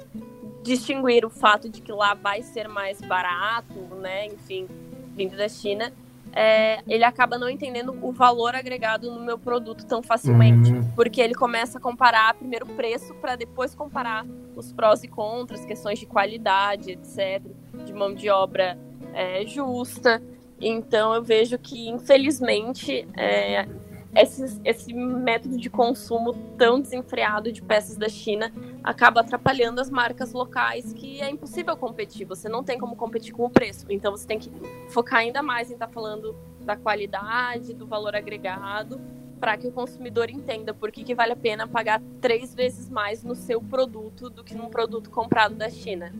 distinguir 0.63 1.25
o 1.25 1.29
fato 1.29 1.69
de 1.69 1.81
que 1.81 1.91
lá 1.91 2.13
vai 2.13 2.41
ser 2.41 2.67
mais 2.67 2.99
barato, 3.01 3.73
né, 4.01 4.25
enfim, 4.27 4.67
vindo 5.15 5.37
da 5.37 5.47
China, 5.47 5.93
é, 6.33 6.81
ele 6.87 7.03
acaba 7.03 7.37
não 7.37 7.49
entendendo 7.49 7.97
o 8.01 8.11
valor 8.11 8.55
agregado 8.55 9.09
no 9.09 9.21
meu 9.21 9.37
produto 9.37 9.85
tão 9.85 10.03
facilmente, 10.03 10.71
uhum. 10.71 10.91
porque 10.95 11.21
ele 11.21 11.33
começa 11.33 11.77
a 11.77 11.81
comparar 11.81 12.33
primeiro 12.33 12.65
o 12.65 12.75
preço 12.75 13.13
para 13.15 13.35
depois 13.35 13.73
comparar 13.73 14.25
os 14.55 14.73
prós 14.73 15.03
e 15.03 15.07
contras, 15.07 15.63
questões 15.63 15.97
de 15.97 16.05
qualidade, 16.05 16.91
etc, 16.91 17.41
de 17.85 17.93
mão 17.93 18.13
de 18.13 18.29
obra 18.29 18.77
é, 19.15 19.45
justa. 19.45 20.21
Então 20.61 21.13
eu 21.13 21.23
vejo 21.23 21.57
que, 21.57 21.89
infelizmente, 21.89 23.07
é, 23.17 23.67
esse, 24.15 24.61
esse 24.63 24.93
método 24.93 25.57
de 25.57 25.69
consumo 25.69 26.33
tão 26.57 26.79
desenfreado 26.79 27.51
de 27.51 27.61
peças 27.61 27.97
da 27.97 28.07
China 28.07 28.51
acaba 28.83 29.21
atrapalhando 29.21 29.81
as 29.81 29.89
marcas 29.89 30.31
locais, 30.31 30.93
que 30.93 31.21
é 31.21 31.29
impossível 31.29 31.75
competir. 31.75 32.25
Você 32.25 32.47
não 32.47 32.63
tem 32.63 32.77
como 32.77 32.95
competir 32.95 33.33
com 33.33 33.45
o 33.45 33.49
preço. 33.49 33.85
Então 33.89 34.11
você 34.11 34.27
tem 34.27 34.37
que 34.37 34.51
focar 34.89 35.19
ainda 35.19 35.41
mais 35.41 35.69
em 35.69 35.73
estar 35.73 35.87
tá 35.87 35.93
falando 35.93 36.35
da 36.61 36.75
qualidade, 36.75 37.73
do 37.73 37.85
valor 37.85 38.15
agregado, 38.15 38.99
para 39.39 39.57
que 39.57 39.67
o 39.67 39.71
consumidor 39.71 40.29
entenda 40.29 40.73
por 40.73 40.91
que, 40.91 41.03
que 41.03 41.13
vale 41.13 41.33
a 41.33 41.35
pena 41.35 41.67
pagar 41.67 42.01
três 42.21 42.55
vezes 42.55 42.89
mais 42.89 43.23
no 43.23 43.35
seu 43.35 43.61
produto 43.61 44.29
do 44.29 44.43
que 44.43 44.55
num 44.55 44.69
produto 44.69 45.09
comprado 45.09 45.55
da 45.55 45.69
China. 45.69 46.13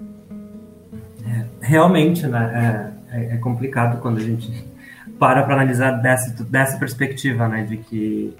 Realmente, 1.62 2.28
né? 2.28 2.94
É, 3.12 3.18
é, 3.18 3.36
é 3.36 3.38
complicado 3.38 4.00
quando 4.02 4.18
a 4.18 4.22
gente 4.22 4.66
para 5.20 5.44
para 5.44 5.54
analisar 5.54 5.92
dessa, 6.02 6.44
dessa 6.44 6.78
perspectiva, 6.78 7.48
né? 7.48 7.64
De 7.64 7.78
que 7.78 8.36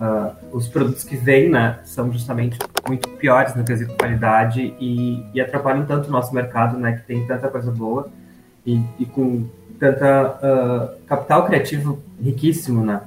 uh, 0.00 0.56
os 0.56 0.68
produtos 0.68 1.04
que 1.04 1.16
vêm, 1.16 1.48
né? 1.50 1.78
São 1.84 2.12
justamente 2.12 2.58
muito 2.86 3.08
piores 3.10 3.54
no 3.54 3.64
quesito 3.64 3.90
de 3.90 3.96
qualidade 3.96 4.74
e, 4.80 5.24
e 5.34 5.40
atrapalham 5.40 5.84
tanto 5.84 6.08
o 6.08 6.12
nosso 6.12 6.34
mercado, 6.34 6.78
né? 6.78 6.92
Que 6.92 7.06
tem 7.06 7.26
tanta 7.26 7.48
coisa 7.48 7.70
boa 7.70 8.08
e, 8.64 8.82
e 8.98 9.06
com 9.06 9.48
tanta 9.78 10.38
uh, 10.42 11.06
capital 11.06 11.46
criativo 11.46 12.02
riquíssimo, 12.22 12.84
né? 12.84 13.00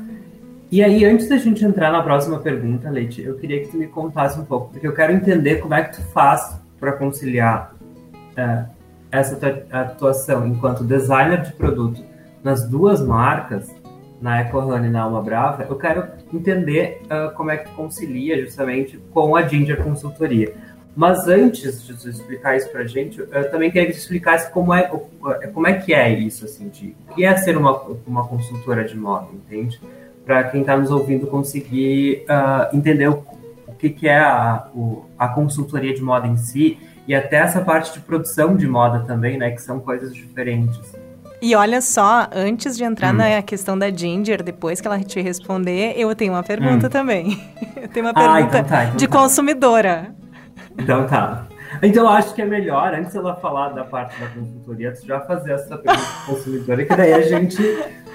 E 0.71 0.84
aí, 0.84 1.03
antes 1.03 1.27
da 1.27 1.38
gente 1.38 1.65
entrar 1.65 1.91
na 1.91 2.03
próxima 2.03 2.38
pergunta, 2.39 2.91
Leite, 2.91 3.23
eu 3.23 3.36
queria 3.38 3.60
que 3.60 3.69
tu 3.69 3.77
me 3.77 3.88
contasse 3.88 4.39
um 4.39 4.45
pouco, 4.45 4.71
porque 4.71 4.86
eu 4.86 4.93
quero 4.93 5.12
entender 5.12 5.55
como 5.55 5.73
é 5.73 5.84
que 5.84 5.95
tu 5.95 6.01
faz 6.10 6.60
para 6.79 6.91
conciliar 6.91 7.73
uh, 8.38 8.69
essa 9.12 9.36
tua 9.36 9.65
atuação 9.72 10.48
enquanto 10.48 10.84
designer 10.84 11.41
de 11.41 11.54
produto 11.54 12.04
nas 12.43 12.67
duas 12.67 13.02
marcas, 13.02 13.69
na 14.22 14.41
EcoRun 14.41 14.86
e 14.86 14.89
na 14.89 15.04
Alma 15.04 15.22
Brava, 15.22 15.65
eu 15.69 15.76
quero 15.76 16.06
entender 16.34 17.02
uh, 17.06 17.34
como 17.36 17.52
é 17.52 17.58
que 17.58 17.69
concilia 17.72 18.39
justamente 18.43 18.98
com 19.13 19.36
a 19.36 19.48
Ginger 19.48 19.82
Consultoria. 19.82 20.54
Mas 20.95 21.28
antes 21.28 21.86
de 21.86 21.93
você 21.93 22.10
explicar 22.10 22.58
isso 22.58 22.69
para 22.69 22.82
a 22.82 22.88
gente, 22.88 23.19
eu 23.19 23.52
também 23.52 23.72
queria 23.72 23.88
que 23.88 23.93
você 23.93 24.00
explicasse 24.00 24.52
como 24.52 24.74
é, 24.74 24.84
como 25.54 25.67
é 25.67 25.74
que 25.74 25.93
é 25.93 26.12
isso, 26.12 26.43
assim, 26.43 26.67
de 26.67 26.95
o 27.10 27.15
que 27.15 27.24
é 27.24 27.36
ser 27.38 27.56
uma, 27.56 27.82
uma 28.06 28.28
consultora 28.28 28.84
de 28.84 28.98
moda, 28.98 29.28
entende? 29.34 29.80
Para 30.26 30.43
quem 30.45 30.62
está 30.62 30.76
nos 30.76 30.91
ouvindo 30.91 31.28
conseguir 31.28 32.26
uh, 32.26 32.76
entender 32.76 33.08
o, 33.08 33.24
o 33.67 33.74
que, 33.74 33.89
que 33.89 34.08
é 34.08 34.19
a, 34.19 34.67
o, 34.76 35.06
a 35.17 35.30
consultoria 35.30 35.93
de 35.93 36.02
moda 36.02 36.28
em 36.28 36.36
si 36.36 36.78
e 37.10 37.15
até 37.15 37.38
essa 37.38 37.60
parte 37.62 37.91
de 37.93 38.02
produção 38.02 38.56
de 38.56 38.67
moda 38.67 39.00
também, 39.00 39.36
né, 39.36 39.50
que 39.50 39.60
são 39.63 39.80
coisas 39.80 40.13
diferentes. 40.13 40.95
E 41.41 41.56
olha 41.56 41.82
só, 41.82 42.28
antes 42.32 42.78
de 42.78 42.84
entrar 42.84 43.12
hum. 43.12 43.17
na 43.17 43.41
questão 43.41 43.80
da 43.80 43.89
Ginger, 43.89 44.43
depois 44.43 44.80
que 44.80 44.88
ela 44.88 45.00
te 45.00 45.19
responder, 45.19 45.95
eu 45.98 46.13
tenho 46.13 46.34
uma 46.34 46.43
pergunta 46.43 46.86
hum. 46.86 46.89
também. 46.89 47.41
Eu 47.82 47.88
tenho 47.88 48.06
uma 48.06 48.13
pergunta 48.13 48.36
ah, 48.36 48.41
então 48.41 48.63
tá, 48.63 48.84
então 48.84 48.98
de 48.98 49.08
tá. 49.08 49.17
consumidora. 49.17 50.13
Então 50.78 51.08
tá. 51.08 51.48
Então 51.82 52.04
eu 52.04 52.10
acho 52.10 52.36
que 52.36 52.41
é 52.41 52.45
melhor, 52.45 52.93
antes 52.93 53.15
ela 53.15 53.36
falar 53.38 53.69
da 53.69 53.86
parte 53.86 54.19
da 54.19 54.28
consultoria, 54.28 54.93
tu 54.93 55.08
já 55.08 55.22
fazer 55.22 55.54
essa 55.54 55.78
pergunta 55.78 56.08
consumidora, 56.26 56.86
que 56.86 56.95
daí 56.95 57.13
a 57.13 57.22
gente 57.22 57.62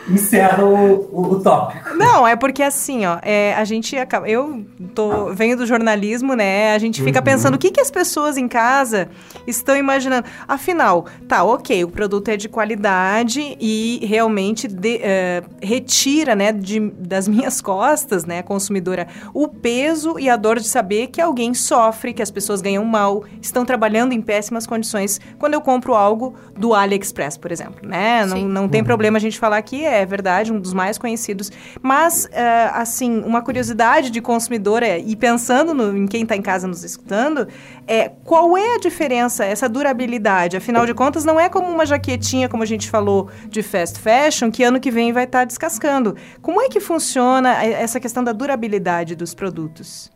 encerra 0.08 0.64
o, 0.64 1.08
o, 1.12 1.32
o 1.32 1.40
tópico. 1.40 1.94
Não, 1.96 2.26
é 2.26 2.36
porque 2.36 2.62
assim, 2.62 3.06
ó, 3.06 3.18
é, 3.22 3.54
a 3.54 3.64
gente 3.64 3.96
acaba. 3.96 4.28
Eu 4.28 4.64
tô, 4.94 5.32
venho 5.32 5.56
do 5.56 5.66
jornalismo, 5.66 6.34
né? 6.34 6.74
A 6.74 6.78
gente 6.78 7.02
fica 7.02 7.20
uhum. 7.20 7.24
pensando 7.24 7.54
o 7.54 7.58
que, 7.58 7.70
que 7.70 7.80
as 7.80 7.90
pessoas 7.90 8.36
em 8.36 8.46
casa 8.48 9.08
estão 9.46 9.76
imaginando. 9.76 10.26
Afinal, 10.46 11.06
tá, 11.26 11.42
ok, 11.42 11.84
o 11.84 11.88
produto 11.88 12.28
é 12.28 12.36
de 12.36 12.48
qualidade 12.48 13.56
e 13.60 14.00
realmente 14.02 14.68
de, 14.68 14.96
uh, 14.96 15.50
retira, 15.60 16.34
né, 16.34 16.52
de, 16.52 16.80
das 16.80 17.26
minhas 17.26 17.60
costas, 17.60 18.24
né, 18.24 18.42
consumidora, 18.42 19.06
o 19.32 19.48
peso 19.48 20.18
e 20.18 20.28
a 20.28 20.36
dor 20.36 20.58
de 20.58 20.68
saber 20.68 21.08
que 21.08 21.20
alguém 21.20 21.54
sofre, 21.54 22.12
que 22.12 22.22
as 22.22 22.30
pessoas 22.30 22.60
ganham 22.60 22.84
mal, 22.84 23.24
estão 23.40 23.64
trabalhando 23.64 24.12
em 24.12 24.20
péssimas 24.20 24.66
condições 24.66 25.20
quando 25.38 25.54
eu 25.54 25.60
compro 25.60 25.94
algo 25.94 26.34
do 26.56 26.74
AliExpress, 26.74 27.36
por 27.36 27.50
exemplo, 27.50 27.86
né? 27.86 28.26
Não, 28.26 28.42
não 28.42 28.68
tem 28.68 28.80
uhum. 28.80 28.86
problema 28.86 29.18
a 29.18 29.20
gente 29.20 29.38
falar 29.38 29.60
que 29.62 29.84
é 29.84 29.93
verdade, 30.02 30.50
um 30.50 30.58
dos 30.58 30.72
mais 30.72 30.96
conhecidos. 30.96 31.52
Mas, 31.82 32.24
uh, 32.24 32.30
assim, 32.72 33.20
uma 33.20 33.42
curiosidade 33.42 34.08
de 34.08 34.22
consumidora, 34.22 34.96
e 34.96 35.14
pensando 35.14 35.74
no, 35.74 35.94
em 35.94 36.06
quem 36.06 36.22
está 36.22 36.34
em 36.34 36.40
casa 36.40 36.66
nos 36.66 36.82
escutando, 36.82 37.46
é 37.86 38.08
qual 38.08 38.56
é 38.56 38.76
a 38.76 38.78
diferença, 38.78 39.44
essa 39.44 39.68
durabilidade? 39.68 40.56
Afinal 40.56 40.86
de 40.86 40.94
contas, 40.94 41.24
não 41.24 41.38
é 41.38 41.50
como 41.50 41.68
uma 41.68 41.84
jaquetinha, 41.84 42.48
como 42.48 42.62
a 42.62 42.66
gente 42.66 42.88
falou, 42.88 43.28
de 43.48 43.62
fast 43.62 43.98
fashion, 43.98 44.50
que 44.50 44.64
ano 44.64 44.80
que 44.80 44.90
vem 44.90 45.12
vai 45.12 45.24
estar 45.24 45.40
tá 45.40 45.44
descascando. 45.44 46.16
Como 46.40 46.62
é 46.62 46.68
que 46.70 46.80
funciona 46.80 47.62
essa 47.62 48.00
questão 48.00 48.24
da 48.24 48.32
durabilidade 48.32 49.14
dos 49.14 49.34
produtos? 49.34 50.10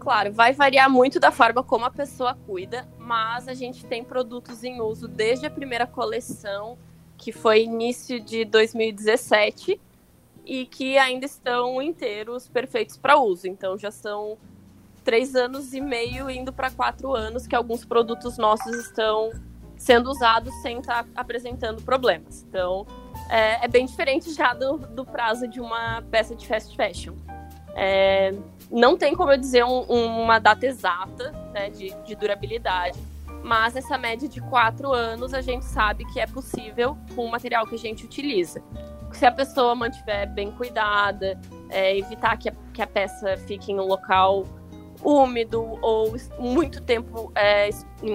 Claro, 0.00 0.32
vai 0.32 0.54
variar 0.54 0.88
muito 0.88 1.20
da 1.20 1.30
forma 1.30 1.62
como 1.62 1.84
a 1.84 1.90
pessoa 1.90 2.34
cuida, 2.46 2.88
mas 2.98 3.46
a 3.46 3.52
gente 3.52 3.84
tem 3.84 4.02
produtos 4.02 4.64
em 4.64 4.80
uso 4.80 5.06
desde 5.06 5.44
a 5.44 5.50
primeira 5.50 5.86
coleção, 5.86 6.78
que 7.20 7.32
foi 7.32 7.64
início 7.64 8.18
de 8.18 8.44
2017, 8.44 9.78
e 10.44 10.66
que 10.66 10.98
ainda 10.98 11.26
estão 11.26 11.80
inteiros, 11.80 12.48
perfeitos 12.48 12.96
para 12.96 13.16
uso. 13.18 13.46
Então 13.46 13.78
já 13.78 13.90
são 13.90 14.36
três 15.04 15.36
anos 15.36 15.72
e 15.72 15.80
meio 15.80 16.28
indo 16.30 16.52
para 16.52 16.70
quatro 16.70 17.14
anos 17.14 17.46
que 17.46 17.54
alguns 17.54 17.84
produtos 17.84 18.36
nossos 18.36 18.74
estão 18.74 19.30
sendo 19.76 20.10
usados 20.10 20.52
sem 20.60 20.78
estar 20.78 21.04
tá 21.04 21.08
apresentando 21.14 21.82
problemas. 21.82 22.44
Então 22.48 22.86
é, 23.28 23.64
é, 23.64 23.68
bem 23.68 23.86
diferente 23.86 24.32
já 24.32 24.52
do, 24.52 24.78
do 24.78 25.04
prazo 25.04 25.46
de 25.46 25.60
uma 25.60 26.02
peça 26.10 26.34
de 26.34 26.46
fast 26.46 26.74
fashion. 26.76 27.14
É, 27.76 28.34
não 28.70 28.96
tem 28.96 29.14
como 29.14 29.30
eu 29.30 29.38
dizer 29.38 29.64
um, 29.64 29.82
uma 29.82 30.38
data 30.38 30.66
exata 30.66 31.30
né, 31.52 31.70
de, 31.70 31.94
de, 32.04 32.14
durabilidade, 32.16 32.98
mas 33.42 33.76
essa 33.76 33.96
média 33.96 34.28
de 34.28 34.40
quatro 34.40 34.92
anos 34.92 35.32
a 35.34 35.40
gente 35.40 35.64
sabe 35.64 36.04
que 36.12 36.20
é 36.20 36.26
possível 36.26 36.96
com 37.14 37.24
o 37.24 37.30
material 37.30 37.66
que 37.66 37.74
a 37.74 37.78
gente 37.78 38.04
utiliza. 38.04 38.62
Se 39.12 39.26
a 39.26 39.32
pessoa 39.32 39.74
mantiver 39.74 40.32
bem 40.32 40.50
cuidada, 40.52 41.40
é, 41.68 41.98
evitar 41.98 42.36
que 42.36 42.48
a, 42.48 42.52
que 42.72 42.80
a 42.80 42.86
peça 42.86 43.36
fique 43.38 43.72
em 43.72 43.80
um 43.80 43.84
local 43.84 44.44
úmido 45.02 45.78
ou 45.82 46.14
muito 46.38 46.80
tempo 46.82 47.32
é, 47.34 47.70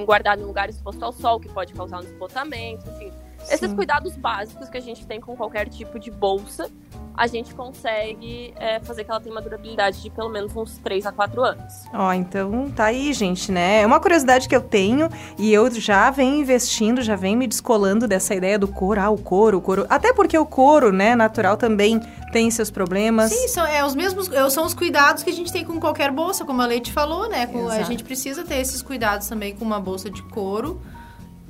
guardado 0.06 0.42
em 0.42 0.46
lugar 0.46 0.70
exposto 0.70 1.04
ao 1.04 1.12
sol, 1.12 1.40
que 1.40 1.50
pode 1.50 1.74
causar 1.74 2.00
um 2.00 2.04
desbotamento, 2.04 2.90
enfim. 2.92 3.12
Sim. 3.40 3.54
Esses 3.54 3.74
cuidados 3.74 4.16
básicos 4.16 4.70
que 4.70 4.78
a 4.78 4.82
gente 4.82 5.06
tem 5.06 5.20
com 5.20 5.36
qualquer 5.36 5.68
tipo 5.68 6.00
de 6.00 6.10
bolsa 6.10 6.72
a 7.18 7.28
gente 7.28 7.54
consegue 7.56 8.54
é, 8.58 8.80
fazer 8.80 9.04
que 9.04 9.12
ela 9.12 9.20
tenha 9.20 9.34
uma 9.34 9.42
durabilidade 9.42 10.02
de 10.02 10.10
pelo 10.10 10.30
menos 10.30 10.56
uns 10.56 10.78
3 10.78 11.06
a 11.06 11.12
4 11.12 11.44
anos. 11.44 11.74
Ó, 11.94 12.08
oh, 12.08 12.14
então 12.14 12.72
tá 12.76 12.86
aí, 12.86 13.14
gente, 13.14 13.52
né? 13.52 13.82
É 13.82 13.86
uma 13.86 14.00
curiosidade 14.00 14.48
que 14.48 14.56
eu 14.56 14.62
tenho 14.62 15.10
e 15.38 15.54
eu 15.54 15.70
já 15.72 16.10
venho 16.12 16.36
investindo, 16.42 17.02
já 17.02 17.16
venho 17.16 17.38
me 17.38 17.48
descolando 17.48 18.08
dessa 18.08 18.36
ideia 18.36 18.60
do 18.60 18.68
couro, 18.68 19.02
ah, 19.02 19.10
o 19.10 19.18
couro, 19.18 19.58
o 19.58 19.62
couro. 19.62 19.86
Até 19.90 20.14
porque 20.14 20.38
o 20.38 20.46
couro, 20.46 20.92
né, 20.92 21.16
natural 21.16 21.58
também 21.58 22.00
tem 22.32 22.52
seus 22.52 22.70
problemas. 22.70 23.32
Sim, 23.32 23.48
são 23.48 23.66
é, 23.66 23.86
os 23.86 23.96
mesmos, 23.96 24.30
são 24.52 24.66
os 24.66 24.74
cuidados 24.74 25.24
que 25.24 25.30
a 25.30 25.34
gente 25.34 25.52
tem 25.52 25.64
com 25.64 25.80
qualquer 25.80 26.12
bolsa, 26.12 26.44
como 26.44 26.62
a 26.62 26.66
Leite 26.66 26.92
falou, 26.92 27.30
né? 27.30 27.48
Com, 27.48 27.70
a 27.70 27.84
gente 27.84 28.04
precisa 28.04 28.44
ter 28.44 28.58
esses 28.58 28.82
cuidados 28.82 29.28
também 29.28 29.56
com 29.56 29.64
uma 29.64 29.80
bolsa 29.80 30.10
de 30.10 30.22
couro 30.24 30.82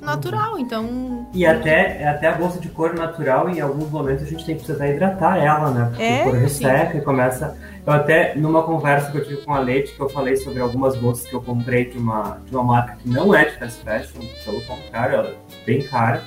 natural, 0.00 0.58
então... 0.58 1.26
E 1.32 1.46
até, 1.46 2.06
até 2.06 2.28
a 2.28 2.32
bolsa 2.32 2.60
de 2.60 2.68
couro 2.68 2.96
natural, 2.96 3.48
em 3.48 3.60
alguns 3.60 3.90
momentos 3.90 4.24
a 4.24 4.26
gente 4.26 4.44
tem 4.44 4.56
que 4.56 4.64
precisar 4.64 4.88
hidratar 4.88 5.38
ela, 5.38 5.70
né? 5.70 5.86
Porque 5.88 6.02
é, 6.02 6.20
o 6.20 6.24
couro 6.24 6.38
resseca 6.38 6.96
e 6.96 7.00
começa... 7.00 7.56
Eu 7.86 7.92
até, 7.92 8.34
numa 8.34 8.62
conversa 8.62 9.10
que 9.10 9.18
eu 9.18 9.24
tive 9.24 9.42
com 9.42 9.54
a 9.54 9.60
Leite, 9.60 9.94
que 9.94 10.00
eu 10.00 10.08
falei 10.08 10.36
sobre 10.36 10.60
algumas 10.60 10.96
bolsas 10.96 11.26
que 11.26 11.34
eu 11.34 11.40
comprei 11.40 11.84
de 11.84 11.98
uma, 11.98 12.38
de 12.44 12.54
uma 12.54 12.64
marca 12.64 12.96
que 12.96 13.08
não 13.08 13.34
é 13.34 13.44
de 13.44 13.58
fast 13.58 13.80
fashion, 13.82 14.20
pelo 14.44 14.60
contrário, 14.62 15.14
ela 15.14 15.28
é 15.28 15.64
bem 15.64 15.82
cara. 15.82 16.22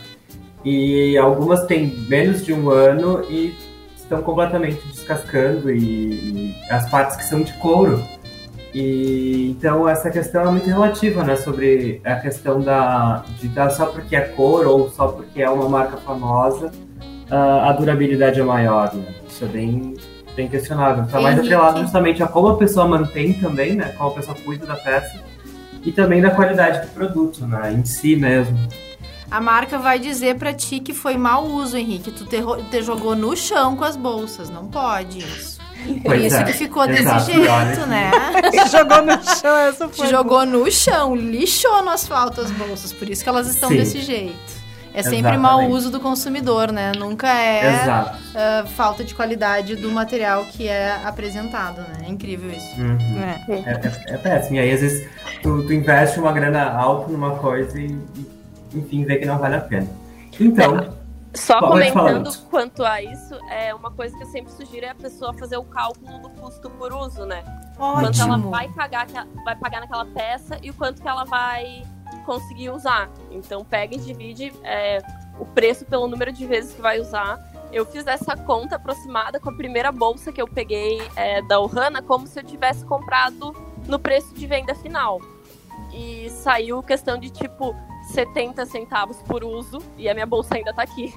E 0.63 1.17
algumas 1.17 1.65
têm 1.65 1.87
menos 2.07 2.45
de 2.45 2.53
um 2.53 2.69
ano 2.69 3.23
e 3.29 3.55
estão 3.95 4.21
completamente 4.21 4.85
descascando 4.87 5.69
e, 5.69 6.53
e 6.55 6.55
as 6.71 6.89
partes 6.89 7.17
que 7.17 7.25
são 7.25 7.41
de 7.41 7.53
couro 7.53 8.03
e 8.73 9.49
então 9.49 9.89
essa 9.89 10.09
questão 10.11 10.43
é 10.43 10.51
muito 10.51 10.67
relativa, 10.67 11.23
né? 11.23 11.35
Sobre 11.35 12.01
a 12.03 12.15
questão 12.15 12.61
da 12.61 13.23
de 13.39 13.47
dar 13.47 13.69
só 13.71 13.87
porque 13.87 14.15
é 14.15 14.21
cor 14.21 14.67
ou 14.67 14.89
só 14.89 15.07
porque 15.07 15.41
é 15.41 15.49
uma 15.49 15.67
marca 15.67 15.97
famosa, 15.97 16.67
uh, 17.31 17.61
a 17.63 17.73
durabilidade 17.73 18.39
é 18.39 18.43
maior, 18.43 18.93
né? 18.93 19.05
Isso 19.27 19.43
é 19.43 19.47
bem, 19.47 19.95
bem 20.35 20.47
questionável. 20.47 21.03
Está 21.03 21.19
mais 21.19 21.39
atrelado 21.39 21.81
justamente 21.81 22.21
a 22.21 22.27
como 22.27 22.49
a 22.49 22.57
pessoa 22.57 22.87
mantém 22.87 23.33
também, 23.33 23.73
né? 23.75 23.93
Como 23.97 24.11
a 24.11 24.13
pessoa 24.13 24.37
cuida 24.45 24.65
da 24.65 24.75
peça 24.75 25.19
e 25.83 25.91
também 25.91 26.21
da 26.21 26.29
qualidade 26.29 26.85
do 26.85 26.93
produto, 26.93 27.47
né? 27.47 27.73
Em 27.73 27.83
si 27.83 28.15
mesmo. 28.15 28.57
A 29.31 29.39
marca 29.39 29.77
vai 29.77 29.99
dizer 29.99 30.35
para 30.37 30.53
ti 30.53 30.79
que 30.79 30.93
foi 30.93 31.15
mau 31.15 31.45
uso, 31.45 31.77
Henrique. 31.77 32.11
Tu 32.11 32.25
te, 32.25 32.37
te 32.71 32.81
jogou 32.81 33.15
no 33.15 33.35
chão 33.37 33.75
com 33.75 33.83
as 33.83 33.95
bolsas. 33.95 34.49
Não 34.49 34.67
pode 34.67 35.19
isso. 35.19 35.58
Por 36.03 36.15
isso 36.15 36.35
é. 36.35 36.43
que 36.43 36.53
ficou 36.53 36.89
Exato, 36.89 37.25
desse 37.25 37.33
jeito, 37.33 37.87
né? 37.87 38.11
jogou 38.69 39.01
no 39.01 39.23
chão, 39.23 39.57
essa 39.57 39.89
foi. 39.89 40.05
Te 40.05 40.11
jogou 40.11 40.45
no 40.45 40.71
chão, 40.71 41.15
lixou 41.15 41.81
no 41.83 41.89
asfalto 41.89 42.41
as 42.41 42.51
bolsas, 42.51 42.91
por 42.93 43.09
isso 43.09 43.23
que 43.23 43.29
elas 43.29 43.47
estão 43.47 43.69
Sim. 43.69 43.77
desse 43.77 44.01
jeito. 44.01 44.59
É 44.93 45.03
sempre 45.03 45.19
Exatamente. 45.19 45.41
mau 45.41 45.69
uso 45.69 45.91
do 45.91 45.99
consumidor, 45.99 46.71
né? 46.71 46.91
Nunca 46.97 47.27
é 47.27 47.69
ah, 48.35 48.65
falta 48.75 49.03
de 49.03 49.13
qualidade 49.13 49.75
do 49.75 49.91
material 49.91 50.45
que 50.45 50.67
é 50.67 50.91
apresentado, 51.05 51.81
né? 51.81 52.07
É 52.07 52.09
incrível 52.09 52.49
isso. 52.49 52.81
Uhum. 52.81 53.21
É. 53.21 53.45
É, 53.49 53.71
é, 53.71 54.13
é 54.15 54.17
péssimo. 54.17 54.55
E 54.55 54.59
aí, 54.59 54.71
às 54.71 54.81
vezes, 54.81 55.07
tu, 55.43 55.63
tu 55.65 55.73
investe 55.73 56.19
uma 56.19 56.33
grana 56.33 56.71
alta 56.71 57.11
numa 57.11 57.35
coisa 57.35 57.79
e, 57.79 57.85
e, 57.85 58.77
enfim, 58.77 59.05
vê 59.05 59.17
que 59.17 59.25
não 59.25 59.37
vale 59.37 59.55
a 59.55 59.61
pena. 59.61 59.87
Então, 60.39 60.93
Só 61.39 61.59
Pode 61.59 61.91
falar, 61.91 61.93
comentando 61.93 62.25
Lutz. 62.25 62.37
quanto 62.49 62.83
a 62.83 63.01
isso, 63.01 63.33
é 63.49 63.73
uma 63.73 63.89
coisa 63.91 64.15
que 64.15 64.23
eu 64.23 64.27
sempre 64.27 64.51
sugiro 64.51 64.85
é 64.85 64.89
a 64.89 64.95
pessoa 64.95 65.33
fazer 65.33 65.57
o 65.57 65.63
cálculo 65.63 66.19
do 66.19 66.29
custo 66.31 66.69
por 66.71 66.93
uso, 66.93 67.25
né? 67.25 67.43
Quanto 67.77 68.21
ela 68.21 68.33
Ótimo. 68.33 68.49
vai 68.49 68.67
pagar, 68.69 69.07
vai 69.45 69.55
pagar 69.55 69.79
naquela 69.79 70.05
peça 70.05 70.59
e 70.61 70.69
o 70.69 70.73
quanto 70.73 71.01
que 71.01 71.07
ela 71.07 71.23
vai 71.23 71.83
conseguir 72.25 72.69
usar. 72.69 73.09
Então 73.31 73.63
pega 73.63 73.95
e 73.95 73.99
divide 73.99 74.53
é, 74.63 75.01
o 75.39 75.45
preço 75.45 75.85
pelo 75.85 76.07
número 76.07 76.31
de 76.33 76.45
vezes 76.45 76.73
que 76.73 76.81
vai 76.81 76.99
usar. 76.99 77.39
Eu 77.71 77.85
fiz 77.85 78.05
essa 78.05 78.35
conta 78.35 78.75
aproximada 78.75 79.39
com 79.39 79.49
a 79.49 79.53
primeira 79.53 79.91
bolsa 79.91 80.31
que 80.31 80.41
eu 80.41 80.47
peguei 80.47 81.01
é, 81.15 81.41
da 81.43 81.59
Ohana, 81.59 82.01
como 82.01 82.27
se 82.27 82.37
eu 82.37 82.43
tivesse 82.43 82.83
comprado 82.83 83.55
no 83.87 83.97
preço 83.97 84.33
de 84.33 84.45
venda 84.45 84.75
final. 84.75 85.21
E 85.93 86.29
saiu 86.29 86.83
questão 86.83 87.17
de 87.17 87.29
tipo 87.29 87.73
70 88.11 88.65
centavos 88.65 89.17
por 89.23 89.43
uso 89.43 89.79
e 89.97 90.09
a 90.09 90.13
minha 90.13 90.25
bolsa 90.25 90.55
ainda 90.55 90.73
tá 90.73 90.83
aqui. 90.83 91.13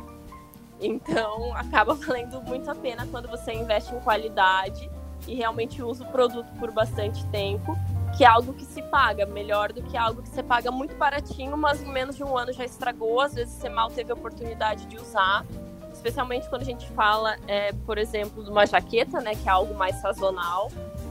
Então 0.82 1.54
acaba 1.56 1.94
valendo 1.94 2.42
muito 2.42 2.70
a 2.70 2.74
pena 2.74 3.06
quando 3.10 3.28
você 3.28 3.52
investe 3.52 3.94
em 3.94 4.00
qualidade 4.00 4.90
e 5.26 5.34
realmente 5.34 5.82
usa 5.82 6.04
o 6.04 6.08
produto 6.08 6.52
por 6.58 6.72
bastante 6.72 7.24
tempo, 7.26 7.76
que 8.16 8.24
é 8.24 8.26
algo 8.26 8.52
que 8.52 8.64
se 8.64 8.82
paga, 8.82 9.24
melhor 9.24 9.72
do 9.72 9.82
que 9.82 9.96
algo 9.96 10.20
que 10.20 10.28
você 10.28 10.42
paga 10.42 10.70
muito 10.70 10.96
baratinho, 10.96 11.56
mas 11.56 11.82
em 11.82 11.90
menos 11.90 12.16
de 12.16 12.24
um 12.24 12.36
ano 12.36 12.52
já 12.52 12.64
estragou, 12.64 13.20
às 13.20 13.34
vezes 13.34 13.54
você 13.54 13.68
mal 13.68 13.88
teve 13.88 14.10
a 14.10 14.14
oportunidade 14.14 14.86
de 14.86 14.96
usar. 14.96 15.46
Especialmente 15.92 16.48
quando 16.48 16.62
a 16.62 16.64
gente 16.64 16.88
fala, 16.88 17.36
é, 17.46 17.72
por 17.86 17.96
exemplo, 17.96 18.42
de 18.42 18.50
uma 18.50 18.66
jaqueta, 18.66 19.20
né, 19.20 19.36
que 19.36 19.48
é 19.48 19.52
algo 19.52 19.74
mais 19.74 19.96
sazonal. 19.96 20.70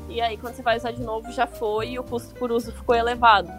E 0.10 0.19
aí, 0.19 0.38
quando 0.38 0.55
você 0.55 0.62
vai 0.62 0.75
usar 0.75 0.91
de 0.91 1.01
novo, 1.01 1.31
já 1.31 1.47
foi 1.47 1.91
e 1.91 1.99
o 1.99 2.03
custo 2.03 2.36
por 2.36 2.51
uso 2.51 2.73
ficou 2.73 2.93
elevado. 2.93 3.49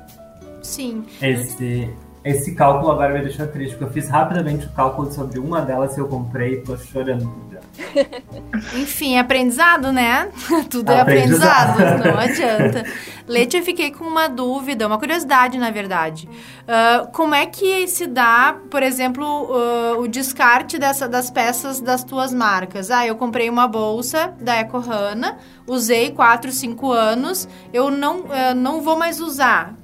Sim. 0.63 1.07
esse, 1.23 1.97
esse 2.25 2.55
cálculo 2.55 2.93
agora 2.93 3.13
me 3.13 3.21
deixou 3.21 3.47
triste, 3.49 3.73
porque 3.73 3.85
eu 3.85 3.91
fiz 3.91 4.09
rapidamente 4.09 4.67
o 4.67 4.73
cálculo 4.73 5.11
sobre 5.11 5.41
uma 5.41 5.61
delas 5.61 5.95
que 5.95 6.01
eu 6.01 6.07
comprei 6.07 6.55
e 6.55 6.61
tô 6.61 6.77
chorando. 6.77 7.53
Enfim, 8.75 9.19
aprendizado, 9.19 9.93
né? 9.93 10.31
Tudo 10.71 10.93
é 10.93 11.01
Aprendizado. 11.01 11.71
aprendizado, 11.81 12.05
não 12.05 12.19
adianta. 12.21 12.85
Leite, 13.27 13.57
eu 13.57 13.63
fiquei 13.63 13.91
com 13.91 14.05
uma 14.05 14.29
dúvida, 14.29 14.87
uma 14.87 14.99
curiosidade, 14.99 15.59
na 15.59 15.71
verdade. 15.71 16.29
Ah, 16.67 17.09
como 17.13 17.35
é 17.35 17.47
que 17.47 17.89
se 17.89 18.07
dá, 18.07 18.57
por 18.71 18.83
exemplo, 18.83 19.25
ah, 19.53 19.99
o 19.99 20.07
descarte 20.07 20.79
dessa, 20.79 21.09
das 21.09 21.31
peças 21.31 21.81
das 21.81 22.05
tuas 22.05 22.33
marcas? 22.33 22.91
Ah, 22.91 23.07
eu 23.07 23.17
comprei 23.17 23.49
uma 23.49 23.67
bolsa 23.67 24.33
da 24.41 24.57
Eco 24.57 24.79
Hanna, 24.79 25.39
usei 25.67 26.11
4, 26.11 26.53
5 26.53 26.93
anos, 26.93 27.49
eu 27.73 27.91
não, 27.91 28.27
ah, 28.31 28.55
não 28.55 28.81
vou 28.81 28.97
mais 28.97 29.21
usar. 29.21 29.82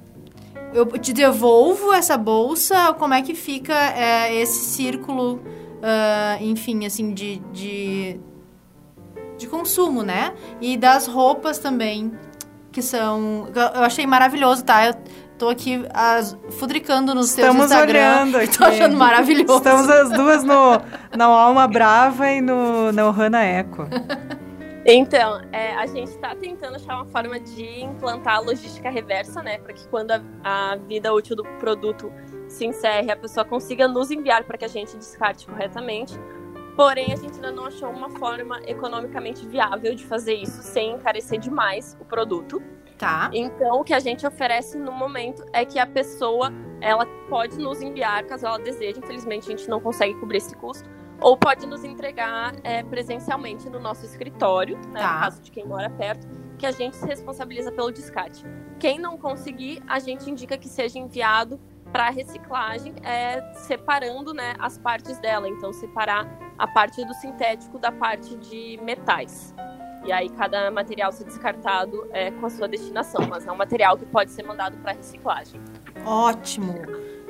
Eu 0.73 0.87
te 0.87 1.13
devolvo 1.13 1.93
essa 1.93 2.17
bolsa? 2.17 2.93
Como 2.95 3.15
é 3.15 3.23
que 3.23 3.35
fica 3.35 3.75
eh, 3.75 4.41
esse 4.41 4.65
círculo, 4.67 5.41
ah, 5.83 6.37
enfim, 6.41 6.85
assim, 6.85 7.13
de, 7.13 7.39
de, 7.53 8.21
de 9.37 9.47
consumo, 9.47 10.03
né? 10.03 10.33
E 10.61 10.77
das 10.77 11.07
roupas 11.07 11.59
também, 11.59 12.13
que 12.71 12.83
são... 12.83 13.49
Eu 13.55 13.83
achei 13.83 14.07
maravilhoso, 14.07 14.65
tá? 14.65 14.87
Eu 14.87 14.95
tô 15.39 15.49
aqui 15.49 15.85
as, 15.95 16.37
fudricando 16.51 17.15
nos 17.15 17.33
teus 17.33 17.47
Estamos 17.47 17.67
Instagram. 17.67 17.99
olhando 17.99 18.37
aqui. 18.37 18.49
Tô 18.59 18.65
achando 18.65 18.97
maravilhoso. 18.97 19.57
Estamos 19.57 19.89
as 19.89 20.11
duas 20.11 20.45
no, 20.45 20.81
na 21.17 21.25
Alma 21.25 21.67
Brava 21.67 22.31
e 22.31 22.41
no, 22.41 22.93
na 22.93 23.09
Ohana 23.09 23.43
Eco. 23.43 23.87
Então, 24.91 25.43
é, 25.53 25.75
a 25.75 25.85
gente 25.85 26.09
está 26.09 26.35
tentando 26.35 26.77
achar 26.77 26.95
uma 26.95 27.05
forma 27.05 27.39
de 27.39 27.83
implantar 27.83 28.37
a 28.37 28.41
logística 28.41 28.89
reversa, 28.89 29.43
né? 29.43 29.59
Para 29.59 29.75
que 29.75 29.87
quando 29.89 30.13
a, 30.13 30.23
a 30.43 30.77
vida 30.77 31.13
útil 31.13 31.37
do 31.37 31.45
produto 31.59 32.11
se 32.49 32.65
encerre, 32.65 33.13
a 33.13 33.17
pessoa 33.17 33.45
consiga 33.45 33.87
nos 33.87 34.11
enviar 34.11 34.45
para 34.45 34.57
que 34.57 34.65
a 34.65 34.69
gente 34.69 34.97
descarte 34.97 35.47
corretamente. 35.47 36.19
Porém, 36.75 37.13
a 37.13 37.17
gente 37.17 37.35
ainda 37.35 37.53
não 37.53 37.67
achou 37.67 37.91
uma 37.91 38.09
forma 38.09 38.63
economicamente 38.67 39.47
viável 39.47 39.95
de 39.95 40.07
fazer 40.07 40.33
isso 40.37 40.63
sem 40.63 40.93
encarecer 40.93 41.39
demais 41.39 41.95
o 42.01 42.05
produto. 42.07 42.63
Tá. 42.97 43.29
Então, 43.35 43.81
o 43.81 43.85
que 43.85 43.93
a 43.93 44.01
gente 44.01 44.27
oferece 44.27 44.79
no 44.79 44.91
momento 44.91 45.45
é 45.53 45.67
que 45.67 45.79
a 45.79 45.87
pessoa 45.87 46.51
ela 46.81 47.05
pode 47.29 47.59
nos 47.59 47.83
enviar, 47.83 48.25
caso 48.25 48.47
ela 48.47 48.59
deseje. 48.59 49.01
Infelizmente, 49.01 49.49
a 49.49 49.51
gente 49.51 49.69
não 49.69 49.81
consegue 49.81 50.15
cobrir 50.15 50.39
esse 50.39 50.57
custo. 50.57 50.89
Ou 51.21 51.37
pode 51.37 51.67
nos 51.67 51.83
entregar 51.85 52.55
é, 52.63 52.83
presencialmente 52.83 53.69
no 53.69 53.81
nosso 53.81 54.05
escritório, 54.05 54.77
né, 54.93 55.01
Tá. 55.01 55.15
no 55.15 55.21
caso 55.21 55.43
de 55.43 55.51
quem 55.51 55.67
mora 55.67 55.91
perto, 55.91 56.27
que 56.57 56.65
a 56.67 56.71
gente 56.71 56.97
se 56.97 57.07
responsabiliza 57.07 57.73
pelo 57.73 57.91
descarte. 57.91 58.45
Quem 58.79 58.99
não 58.99 59.17
conseguir, 59.19 59.83
a 59.89 59.99
gente 59.99 60.31
indica 60.31 60.57
que 60.57 60.69
seja 60.69 60.99
enviado 60.99 61.59
para 61.93 62.11
reciclagem, 62.11 62.95
é, 63.03 63.41
separando 63.55 64.33
né, 64.35 64.55
as 64.59 64.77
partes 64.79 65.19
dela. 65.19 65.49
Então, 65.49 65.73
separar 65.73 66.29
a 66.59 66.67
parte 66.67 67.05
do 67.05 67.15
sintético 67.15 67.79
da 67.79 67.91
parte 67.91 68.37
de 68.37 68.79
metais. 68.83 69.55
E 70.05 70.13
aí 70.13 70.29
cada 70.29 70.71
material 70.71 71.11
ser 71.13 71.25
descartado 71.25 72.07
é, 72.13 72.31
com 72.31 72.47
a 72.47 72.51
sua 72.51 72.69
destinação, 72.69 73.27
mas 73.29 73.47
é 73.47 73.51
um 73.53 73.57
material 73.57 73.97
que 73.97 74.07
pode 74.07 74.31
ser 74.31 74.43
mandado 74.45 74.77
para 74.79 74.93
reciclagem. 74.93 75.61
Ótimo. 76.05 76.75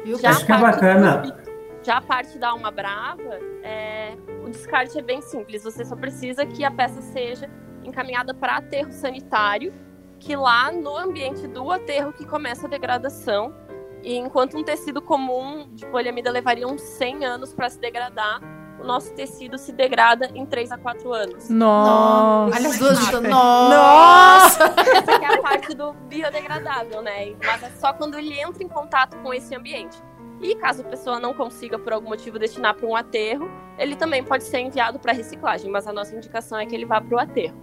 Viu? 0.04 0.18
Já 0.18 0.30
Acho 0.30 0.44
que 0.46 0.52
é 0.52 0.58
bacana. 0.58 1.16
do- 1.18 1.47
Já 1.88 1.96
a 1.96 2.02
parte 2.02 2.38
da 2.38 2.50
alma 2.50 2.70
brava, 2.70 3.40
é, 3.62 4.14
o 4.44 4.50
descarte 4.50 4.98
é 4.98 5.00
bem 5.00 5.22
simples. 5.22 5.64
Você 5.64 5.86
só 5.86 5.96
precisa 5.96 6.44
que 6.44 6.62
a 6.62 6.70
peça 6.70 7.00
seja 7.00 7.48
encaminhada 7.82 8.34
para 8.34 8.58
aterro 8.58 8.92
sanitário, 8.92 9.72
que 10.20 10.36
lá 10.36 10.70
no 10.70 10.94
ambiente 10.94 11.46
do 11.48 11.72
aterro 11.72 12.12
que 12.12 12.26
começa 12.26 12.66
a 12.66 12.68
degradação. 12.68 13.54
E 14.02 14.18
enquanto 14.18 14.58
um 14.58 14.62
tecido 14.62 15.00
comum 15.00 15.66
de 15.72 15.86
poliamida 15.86 16.30
levaria 16.30 16.68
uns 16.68 16.82
100 16.82 17.24
anos 17.24 17.54
para 17.54 17.70
se 17.70 17.80
degradar, 17.80 18.38
o 18.78 18.84
nosso 18.84 19.14
tecido 19.14 19.56
se 19.56 19.72
degrada 19.72 20.30
em 20.34 20.44
3 20.44 20.72
a 20.72 20.76
4 20.76 21.10
anos. 21.14 21.48
Nossa. 21.48 22.54
Olha 22.54 22.68
as 22.68 22.78
duas 22.78 22.98
juntas. 22.98 23.30
Nossa! 23.30 24.74
Essa 24.94 25.12
é 25.12 25.34
a 25.38 25.40
parte 25.40 25.74
do 25.74 25.94
biodegradável, 25.94 27.00
né? 27.00 27.34
Mas 27.42 27.62
é 27.62 27.70
só 27.80 27.94
quando 27.94 28.18
ele 28.18 28.38
entra 28.38 28.62
em 28.62 28.68
contato 28.68 29.16
com 29.22 29.32
esse 29.32 29.56
ambiente. 29.56 29.96
E 30.40 30.54
caso 30.54 30.82
a 30.82 30.84
pessoa 30.84 31.18
não 31.18 31.34
consiga, 31.34 31.78
por 31.78 31.92
algum 31.92 32.08
motivo, 32.08 32.38
destinar 32.38 32.74
para 32.74 32.86
um 32.86 32.94
aterro, 32.94 33.50
ele 33.76 33.96
também 33.96 34.22
pode 34.22 34.44
ser 34.44 34.60
enviado 34.60 34.98
para 34.98 35.12
reciclagem, 35.12 35.70
mas 35.70 35.86
a 35.86 35.92
nossa 35.92 36.14
indicação 36.14 36.58
é 36.58 36.66
que 36.66 36.74
ele 36.74 36.84
vá 36.86 37.00
para 37.00 37.16
o 37.16 37.18
aterro. 37.18 37.56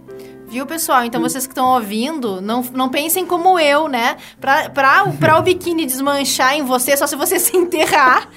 Viu, 0.48 0.64
pessoal? 0.64 1.04
Então 1.04 1.20
vocês 1.20 1.44
que 1.46 1.52
estão 1.52 1.66
ouvindo, 1.74 2.40
não, 2.40 2.62
não 2.72 2.88
pensem 2.88 3.26
como 3.26 3.58
eu, 3.58 3.88
né? 3.88 4.16
Pra, 4.40 4.70
pra, 4.70 5.04
o- 5.04 5.12
pra 5.14 5.38
o 5.38 5.42
biquíni 5.42 5.84
desmanchar 5.86 6.54
em 6.54 6.62
você, 6.62 6.96
só 6.96 7.06
se 7.06 7.16
você 7.16 7.38
se 7.40 7.56
enterrar. 7.56 8.28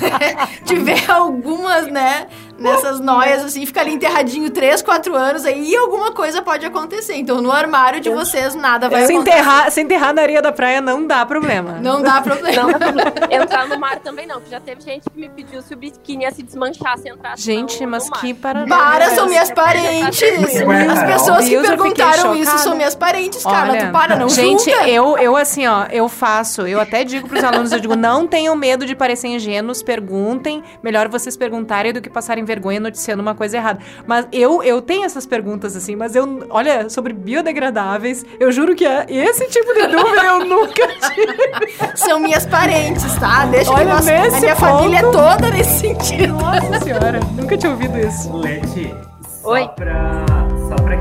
Tiver 0.64 1.10
algumas, 1.10 1.86
né? 1.86 2.26
Nessas 2.58 3.00
noias, 3.00 3.44
assim, 3.44 3.66
fica 3.66 3.82
ali 3.82 3.92
enterradinho 3.92 4.48
3, 4.48 4.80
4 4.80 5.14
anos, 5.14 5.44
aí 5.44 5.76
alguma 5.76 6.12
coisa 6.12 6.40
pode 6.40 6.64
acontecer. 6.64 7.14
Então 7.14 7.42
no 7.42 7.52
armário 7.52 8.00
de 8.00 8.08
vocês 8.08 8.54
nada 8.54 8.88
vai 8.88 9.04
Se 9.04 9.12
acontecer. 9.12 9.36
enterrar, 9.38 9.70
se 9.70 9.80
enterrar 9.82 10.14
na 10.14 10.22
areia 10.22 10.40
da 10.40 10.50
praia 10.50 10.80
não 10.80 11.06
dá 11.06 11.26
problema. 11.26 11.72
Não 11.82 12.00
dá 12.00 12.22
problema. 12.22 12.62
Não 12.62 12.72
dá 12.72 12.78
problema. 12.78 13.12
Entrar 13.30 13.68
no 13.68 13.78
mar 13.78 13.98
também 14.00 14.26
não, 14.26 14.40
que 14.40 14.48
já 14.50 14.58
teve 14.58 14.80
gente 14.80 15.02
que 15.10 15.20
me 15.20 15.28
pediu 15.28 15.60
se 15.60 15.74
o 15.74 15.76
biquíni 15.76 16.24
ia 16.24 16.30
se 16.32 16.42
desmanchar 16.42 16.96
se 16.96 17.10
entrasse 17.10 17.42
Gente, 17.42 17.84
no, 17.84 17.90
mas 17.90 18.04
no 18.04 18.10
mar. 18.12 18.20
que 18.22 18.32
parada. 18.32 18.66
Para, 18.66 19.10
são 19.10 19.26
minhas 19.26 19.50
parentes. 19.50 20.22
As 20.22 20.98
Carol. 21.00 21.18
Pessoas 21.48 21.70
que 21.70 21.76
perguntaram 21.76 22.34
isso 22.36 22.58
são 22.58 22.76
minhas 22.76 22.94
parentes, 22.94 23.42
cara. 23.42 23.70
Olha, 23.72 23.86
tu 23.86 23.92
para, 23.92 24.16
não 24.16 24.28
Gente, 24.28 24.70
junta. 24.70 24.88
eu, 24.88 25.16
eu 25.18 25.36
assim, 25.36 25.66
ó, 25.66 25.84
eu 25.90 26.08
faço, 26.08 26.66
eu 26.66 26.80
até 26.80 27.04
digo 27.04 27.28
pros 27.28 27.42
alunos, 27.44 27.72
eu 27.72 27.80
digo, 27.80 27.94
não 27.96 28.26
tenham 28.26 28.54
medo 28.56 28.84
de 28.86 28.94
parecer 28.94 29.28
ingênuos, 29.28 29.82
perguntem, 29.82 30.62
melhor 30.82 31.08
vocês 31.08 31.36
perguntarem 31.36 31.92
do 31.92 32.00
que 32.00 32.10
passarem 32.10 32.44
vergonha 32.44 32.80
noticiando 32.80 33.22
uma 33.22 33.34
coisa 33.34 33.56
errada. 33.56 33.78
Mas 34.06 34.26
eu, 34.32 34.62
eu 34.62 34.80
tenho 34.82 35.04
essas 35.04 35.26
perguntas 35.26 35.76
assim, 35.76 35.96
mas 35.96 36.14
eu, 36.14 36.46
olha, 36.50 36.88
sobre 36.88 37.12
biodegradáveis, 37.12 38.24
eu 38.40 38.50
juro 38.52 38.74
que 38.74 38.84
é 38.86 39.06
esse 39.08 39.46
tipo 39.48 39.72
de 39.74 39.86
dúvida 39.86 40.22
eu 40.24 40.44
nunca 40.44 40.86
tive. 41.14 41.96
São 41.96 42.18
minhas 42.20 42.46
parentes, 42.46 43.14
tá? 43.18 43.46
Deixa 43.46 43.70
Olha, 43.72 43.84
que 43.84 43.90
nós, 43.92 44.08
a 44.08 44.12
minha 44.40 44.54
ponto- 44.54 44.56
família 44.60 44.98
é 44.98 45.02
toda 45.02 45.50
nesse 45.50 45.78
sentido. 45.80 46.34
Nossa 46.34 46.80
senhora, 46.80 47.20
nunca 47.32 47.56
tinha 47.56 47.72
ouvido 47.72 47.98
isso. 47.98 48.36
Leti, 48.36 48.94
só 49.42 49.50
Oi. 49.50 49.68
pra, 49.76 50.24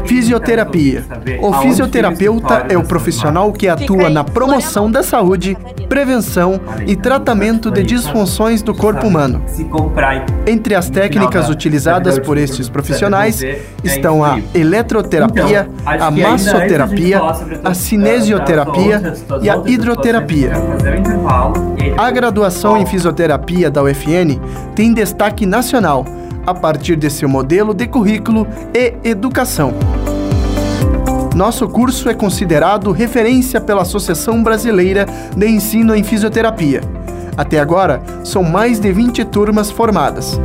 Fisioterapia. 0.05 1.03
O 1.41 1.53
fisioterapeuta 1.53 2.65
é 2.69 2.77
o 2.77 2.83
profissional 2.83 3.51
que 3.51 3.67
atua 3.67 4.09
na 4.09 4.23
promoção 4.23 4.89
da 4.89 5.03
saúde, 5.03 5.57
prevenção 5.89 6.59
e 6.85 6.95
tratamento 6.95 7.71
de 7.71 7.83
disfunções 7.83 8.61
do 8.61 8.73
corpo 8.73 9.07
humano. 9.07 9.41
Entre 10.45 10.75
as 10.75 10.89
técnicas 10.89 11.49
utilizadas 11.49 12.19
por 12.19 12.37
estes 12.37 12.69
profissionais 12.69 13.41
estão 13.83 14.23
a 14.23 14.39
eletroterapia, 14.53 15.69
a 15.85 16.11
massoterapia, 16.11 17.21
a 17.63 17.73
cinesioterapia 17.73 19.13
e 19.41 19.49
a 19.49 19.61
hidroterapia. 19.65 20.51
A 21.97 22.11
graduação 22.11 22.77
em 22.77 22.85
fisioterapia 22.85 23.69
da 23.69 23.83
UFN 23.83 24.39
tem 24.75 24.93
destaque 24.93 25.45
nacional 25.45 26.05
a 26.45 26.53
partir 26.53 26.95
de 26.95 27.09
seu 27.09 27.27
modelo 27.27 27.73
de 27.73 27.87
currículo 27.87 28.47
e 28.73 28.93
educação. 29.03 29.73
Nosso 31.35 31.67
curso 31.67 32.07
é 32.09 32.13
considerado 32.13 32.91
referência 32.91 33.59
pela 33.59 33.81
Associação 33.81 34.41
Brasileira 34.41 35.05
de 35.35 35.47
Ensino 35.47 35.93
em 35.93 36.03
Fisioterapia. 36.03 36.81
Até 37.37 37.59
agora, 37.59 38.01
são 38.23 38.41
mais 38.41 38.79
de 38.79 38.91
20 38.93 39.25
turmas 39.25 39.69
formadas. 39.69 40.39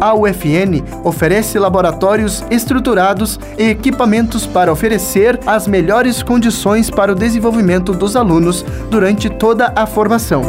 A 0.00 0.14
UFN 0.14 0.84
oferece 1.02 1.58
laboratórios 1.58 2.44
estruturados 2.48 3.40
e 3.58 3.70
equipamentos 3.70 4.46
para 4.46 4.70
oferecer 4.70 5.40
as 5.44 5.66
melhores 5.66 6.22
condições 6.22 6.88
para 6.88 7.10
o 7.10 7.16
desenvolvimento 7.16 7.92
dos 7.92 8.14
alunos 8.14 8.64
durante 8.88 9.28
toda 9.28 9.72
a 9.74 9.86
formação. 9.86 10.42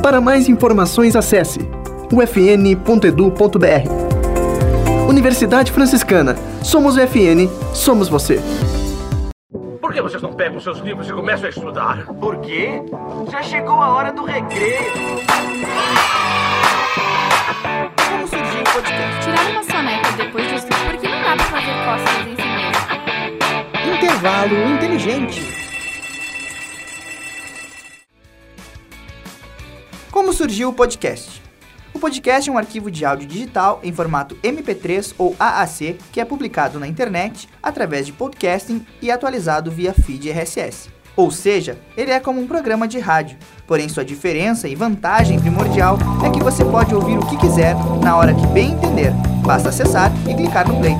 Para 0.00 0.20
mais 0.20 0.48
informações, 0.48 1.16
acesse 1.16 1.79
ufn.edu.br. 2.12 3.88
Universidade 5.08 5.72
Franciscana. 5.72 6.36
Somos 6.62 6.96
UFN, 6.96 7.48
somos 7.74 8.08
você. 8.08 8.40
Por 9.80 9.92
que 9.92 10.02
vocês 10.02 10.22
não 10.22 10.32
pegam 10.32 10.60
seus 10.60 10.78
livros 10.78 11.08
e 11.08 11.12
começam 11.12 11.46
a 11.46 11.48
estudar? 11.50 12.06
Por 12.06 12.38
quê? 12.38 12.82
Já 13.30 13.42
chegou 13.42 13.74
a 13.74 13.90
hora 13.90 14.12
do 14.12 14.24
recreio. 14.24 14.92
Como 18.08 18.28
surgiu 18.28 18.60
o 18.60 18.64
podcast? 18.72 19.24
Tirar 19.24 19.50
uma 19.50 19.62
soneca 19.64 20.12
depois 20.16 20.46
do 20.46 20.54
estudo, 20.54 20.76
porque 20.90 21.08
não 21.08 21.22
dá 21.22 21.36
pra 21.36 21.44
fazer 21.44 21.74
cócegas 21.84 22.26
em 22.26 22.36
si 22.36 22.42
mesmo. 22.42 23.96
Intervalo 23.96 24.56
inteligente. 24.74 25.42
Como 30.10 30.32
surgiu 30.32 30.68
o 30.68 30.72
podcast? 30.72 31.39
O 32.00 32.08
podcast 32.10 32.48
é 32.48 32.52
um 32.52 32.56
arquivo 32.56 32.90
de 32.90 33.04
áudio 33.04 33.28
digital 33.28 33.78
em 33.82 33.92
formato 33.92 34.34
MP3 34.36 35.12
ou 35.18 35.36
AAC 35.38 35.98
que 36.10 36.18
é 36.18 36.24
publicado 36.24 36.80
na 36.80 36.88
internet 36.88 37.46
através 37.62 38.06
de 38.06 38.12
podcasting 38.14 38.86
e 39.02 39.10
atualizado 39.10 39.70
via 39.70 39.92
feed 39.92 40.30
RSS. 40.30 40.88
Ou 41.14 41.30
seja, 41.30 41.78
ele 41.98 42.10
é 42.10 42.18
como 42.18 42.40
um 42.40 42.46
programa 42.46 42.88
de 42.88 42.98
rádio, 42.98 43.36
porém 43.66 43.86
sua 43.86 44.02
diferença 44.02 44.66
e 44.66 44.74
vantagem 44.74 45.38
primordial 45.38 45.98
é 46.24 46.30
que 46.30 46.42
você 46.42 46.64
pode 46.64 46.94
ouvir 46.94 47.18
o 47.18 47.26
que 47.26 47.36
quiser 47.36 47.74
na 48.02 48.16
hora 48.16 48.32
que 48.32 48.46
bem 48.46 48.72
entender. 48.72 49.12
Basta 49.44 49.68
acessar 49.68 50.10
e 50.26 50.34
clicar 50.34 50.66
no 50.66 50.80
play. 50.80 50.96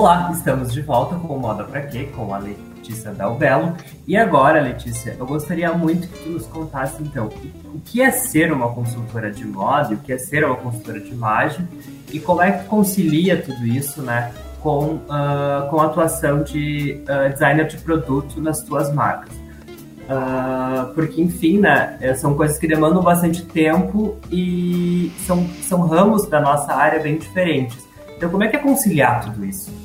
Olá, 0.00 0.30
estamos 0.32 0.72
de 0.72 0.80
volta 0.80 1.14
com 1.16 1.36
o 1.36 1.38
Moda 1.38 1.62
Pra 1.62 1.82
Quê, 1.82 2.08
com 2.16 2.32
a 2.32 2.38
Letícia 2.38 3.10
Dalbello. 3.10 3.76
E 4.08 4.16
agora, 4.16 4.58
Letícia, 4.58 5.14
eu 5.18 5.26
gostaria 5.26 5.70
muito 5.74 6.08
que 6.08 6.24
tu 6.24 6.30
nos 6.30 6.46
contasse, 6.46 7.02
então, 7.02 7.28
o 7.66 7.80
que 7.80 8.00
é 8.00 8.10
ser 8.10 8.50
uma 8.50 8.72
consultora 8.72 9.30
de 9.30 9.46
moda, 9.46 9.92
o 9.92 9.98
que 9.98 10.10
é 10.10 10.16
ser 10.16 10.42
uma 10.42 10.56
consultora 10.56 10.98
de 10.98 11.10
imagem, 11.10 11.68
e 12.10 12.18
como 12.18 12.40
é 12.40 12.50
que 12.50 12.64
concilia 12.64 13.42
tudo 13.42 13.66
isso, 13.66 14.00
né, 14.00 14.32
com, 14.62 14.94
uh, 14.94 15.68
com 15.68 15.82
a 15.82 15.84
atuação 15.84 16.42
de 16.42 17.02
uh, 17.02 17.30
designer 17.30 17.66
de 17.66 17.76
produto 17.76 18.40
nas 18.40 18.62
tuas 18.62 18.90
marcas. 18.94 19.34
Uh, 19.34 20.94
porque, 20.94 21.20
enfim, 21.20 21.58
né, 21.58 21.98
é, 22.00 22.14
são 22.14 22.34
coisas 22.34 22.56
que 22.56 22.66
demandam 22.66 23.02
bastante 23.02 23.44
tempo 23.44 24.16
e 24.32 25.12
são, 25.26 25.46
são 25.60 25.82
ramos 25.82 26.24
da 26.26 26.40
nossa 26.40 26.72
área 26.72 27.00
bem 27.00 27.18
diferentes. 27.18 27.86
Então, 28.16 28.30
como 28.30 28.42
é 28.44 28.48
que 28.48 28.56
é 28.56 28.60
conciliar 28.60 29.24
tudo 29.26 29.44
isso? 29.44 29.79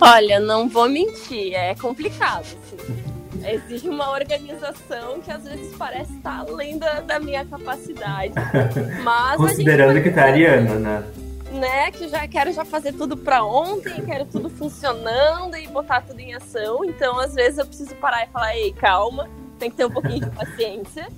Olha, 0.00 0.40
não 0.40 0.68
vou 0.68 0.88
mentir, 0.88 1.54
é 1.54 1.74
complicado. 1.74 2.40
Assim. 2.40 3.10
Exige 3.44 3.88
uma 3.88 4.10
organização 4.10 5.20
que 5.20 5.30
às 5.30 5.44
vezes 5.44 5.74
parece 5.76 6.12
estar 6.14 6.40
além 6.40 6.78
da, 6.78 7.00
da 7.00 7.18
minha 7.18 7.44
capacidade. 7.44 8.34
Mas 9.02 9.36
Considerando 9.36 10.02
que 10.02 10.10
tá 10.10 10.24
ariana, 10.24 10.74
né? 10.74 11.04
Né, 11.52 11.90
que 11.90 12.06
já 12.06 12.28
quero 12.28 12.52
já 12.52 12.64
fazer 12.64 12.92
tudo 12.92 13.16
para 13.16 13.44
ontem, 13.44 14.00
quero 14.06 14.24
tudo 14.24 14.48
funcionando 14.48 15.56
e 15.56 15.66
botar 15.66 16.00
tudo 16.00 16.20
em 16.20 16.32
ação. 16.32 16.84
Então, 16.84 17.18
às 17.18 17.34
vezes 17.34 17.58
eu 17.58 17.66
preciso 17.66 17.94
parar 17.96 18.24
e 18.24 18.28
falar, 18.28 18.56
ei, 18.56 18.72
calma, 18.72 19.28
tem 19.58 19.68
que 19.68 19.76
ter 19.76 19.84
um 19.84 19.90
pouquinho 19.90 20.20
de 20.20 20.30
paciência. 20.30 21.08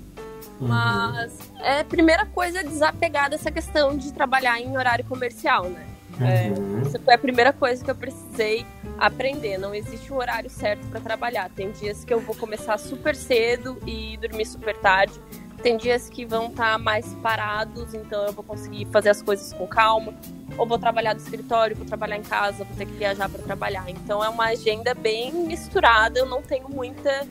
Uhum. 0.59 0.67
Mas 0.67 1.37
é 1.61 1.83
primeira 1.83 2.25
coisa 2.25 2.61
é 2.61 2.63
desapegar 2.63 3.29
dessa 3.29 3.51
questão 3.51 3.95
de 3.95 4.11
trabalhar 4.11 4.59
em 4.59 4.75
horário 4.75 5.05
comercial, 5.05 5.65
né? 5.69 5.92
É, 6.21 6.49
uhum. 6.49 6.81
essa 6.81 6.99
foi 6.99 7.13
a 7.13 7.17
primeira 7.17 7.51
coisa 7.51 7.83
que 7.83 7.89
eu 7.89 7.95
precisei 7.95 8.65
aprender. 8.97 9.57
Não 9.57 9.73
existe 9.73 10.11
um 10.13 10.17
horário 10.17 10.49
certo 10.49 10.85
para 10.87 10.99
trabalhar. 10.99 11.49
Tem 11.49 11.71
dias 11.71 12.03
que 12.03 12.13
eu 12.13 12.19
vou 12.19 12.35
começar 12.35 12.77
super 12.77 13.15
cedo 13.15 13.77
e 13.85 14.17
dormir 14.17 14.45
super 14.45 14.77
tarde. 14.77 15.13
Tem 15.61 15.77
dias 15.77 16.09
que 16.09 16.25
vão 16.25 16.47
estar 16.47 16.73
tá 16.73 16.77
mais 16.77 17.13
parados, 17.15 17.93
então 17.93 18.25
eu 18.25 18.33
vou 18.33 18.43
conseguir 18.43 18.85
fazer 18.91 19.09
as 19.09 19.21
coisas 19.21 19.53
com 19.53 19.65
calma. 19.65 20.13
Ou 20.57 20.67
vou 20.67 20.77
trabalhar 20.77 21.13
do 21.13 21.19
escritório, 21.19 21.75
vou 21.75 21.85
trabalhar 21.85 22.17
em 22.17 22.21
casa, 22.21 22.63
vou 22.63 22.75
ter 22.77 22.85
que 22.85 22.93
viajar 22.93 23.29
para 23.29 23.41
trabalhar. 23.41 23.89
Então 23.89 24.23
é 24.23 24.29
uma 24.29 24.45
agenda 24.47 24.93
bem 24.93 25.31
misturada. 25.31 26.19
Eu 26.19 26.25
não 26.25 26.41
tenho 26.41 26.69
muita 26.69 27.27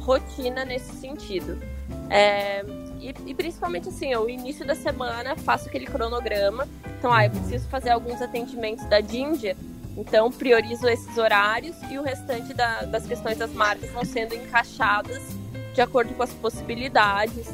rotina 0.00 0.64
nesse 0.64 0.92
sentido. 0.96 1.58
É, 2.10 2.64
e, 3.06 3.30
e, 3.30 3.34
principalmente 3.34 3.88
assim, 3.88 4.12
eu, 4.12 4.28
início 4.28 4.66
da 4.66 4.74
semana 4.74 5.36
faço 5.36 5.68
aquele 5.68 5.86
cronograma. 5.86 6.66
Então, 6.98 7.12
ah, 7.12 7.26
eu 7.26 7.30
preciso 7.30 7.68
fazer 7.68 7.90
alguns 7.90 8.20
atendimentos 8.20 8.84
da 8.86 9.00
Ginger. 9.00 9.56
Então, 9.96 10.30
priorizo 10.30 10.88
esses 10.88 11.16
horários 11.16 11.76
e 11.90 11.98
o 11.98 12.02
restante 12.02 12.52
da, 12.52 12.82
das 12.82 13.06
questões 13.06 13.38
das 13.38 13.52
marcas 13.52 13.90
vão 13.90 14.04
sendo 14.04 14.34
encaixadas 14.34 15.22
de 15.72 15.80
acordo 15.80 16.12
com 16.14 16.22
as 16.22 16.32
possibilidades. 16.32 17.48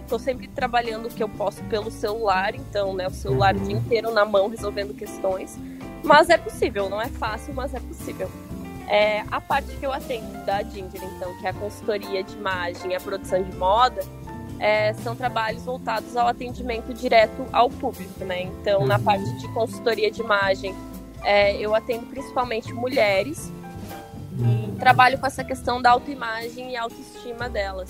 Estou 0.00 0.18
é, 0.18 0.22
sempre 0.22 0.48
trabalhando 0.48 1.06
o 1.06 1.08
que 1.08 1.22
eu 1.22 1.28
posso 1.28 1.62
pelo 1.64 1.90
celular, 1.90 2.54
então, 2.54 2.94
né, 2.94 3.06
o 3.06 3.10
celular 3.10 3.54
o 3.54 3.60
dia 3.60 3.76
inteiro 3.76 4.10
na 4.10 4.24
mão 4.24 4.48
resolvendo 4.48 4.92
questões. 4.94 5.56
Mas 6.02 6.30
é 6.30 6.38
possível, 6.38 6.88
não 6.88 7.00
é 7.00 7.08
fácil, 7.08 7.54
mas 7.54 7.74
é 7.74 7.80
possível. 7.80 8.28
É, 8.88 9.22
a 9.30 9.40
parte 9.40 9.68
que 9.76 9.84
eu 9.84 9.92
atendo 9.92 10.32
da 10.46 10.62
Ginger, 10.62 11.02
então, 11.04 11.36
que 11.38 11.46
é 11.46 11.50
a 11.50 11.52
consultoria 11.52 12.24
de 12.24 12.34
imagem 12.34 12.92
e 12.92 12.94
a 12.96 13.00
produção 13.00 13.42
de 13.42 13.54
moda, 13.56 14.02
é, 14.58 14.92
são 14.94 15.14
trabalhos 15.14 15.64
voltados 15.64 16.16
ao 16.16 16.26
atendimento 16.26 16.92
direto 16.92 17.46
ao 17.52 17.70
público, 17.70 18.24
né? 18.24 18.42
Então, 18.42 18.86
na 18.86 18.96
uhum. 18.96 19.04
parte 19.04 19.32
de 19.38 19.48
consultoria 19.48 20.10
de 20.10 20.20
imagem, 20.20 20.74
é, 21.24 21.56
eu 21.56 21.74
atendo 21.74 22.06
principalmente 22.06 22.72
mulheres 22.72 23.52
e 24.38 24.42
uhum. 24.42 24.76
trabalho 24.78 25.18
com 25.18 25.26
essa 25.26 25.44
questão 25.44 25.80
da 25.80 25.90
autoimagem 25.90 26.72
e 26.72 26.76
autoestima 26.76 27.48
delas. 27.48 27.88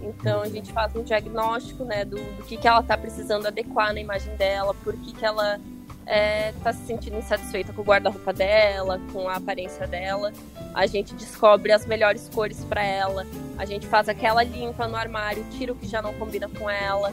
Então, 0.00 0.42
a 0.42 0.48
gente 0.48 0.72
faz 0.72 0.94
um 0.94 1.02
diagnóstico, 1.02 1.84
né, 1.84 2.04
do, 2.04 2.16
do 2.16 2.44
que, 2.44 2.56
que 2.56 2.68
ela 2.68 2.80
está 2.80 2.96
precisando 2.96 3.46
adequar 3.46 3.92
na 3.92 4.00
imagem 4.00 4.34
dela, 4.36 4.74
por 4.84 4.94
que, 4.94 5.12
que 5.12 5.24
ela 5.24 5.58
é, 6.06 6.52
se 6.72 6.86
sentindo 6.86 7.18
insatisfeita 7.18 7.72
com 7.72 7.82
o 7.82 7.84
guarda-roupa 7.84 8.32
dela, 8.32 9.00
com 9.12 9.28
a 9.28 9.36
aparência 9.36 9.86
dela. 9.86 10.32
A 10.72 10.86
gente 10.86 11.14
descobre 11.14 11.72
as 11.72 11.84
melhores 11.84 12.28
cores 12.28 12.64
para 12.64 12.82
ela. 12.82 13.26
A 13.58 13.64
gente 13.64 13.86
faz 13.86 14.08
aquela 14.08 14.42
limpa 14.42 14.86
no 14.86 14.96
armário, 14.96 15.44
tira 15.50 15.72
o 15.72 15.74
que 15.74 15.86
já 15.86 16.00
não 16.00 16.14
combina 16.14 16.48
com 16.48 16.70
ela, 16.70 17.12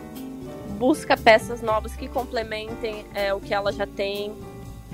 busca 0.78 1.18
peças 1.18 1.62
novas 1.62 1.96
que 1.96 2.08
complementem 2.08 3.06
é, 3.14 3.34
o 3.34 3.40
que 3.40 3.54
ela 3.54 3.72
já 3.72 3.88
tem, 3.88 4.34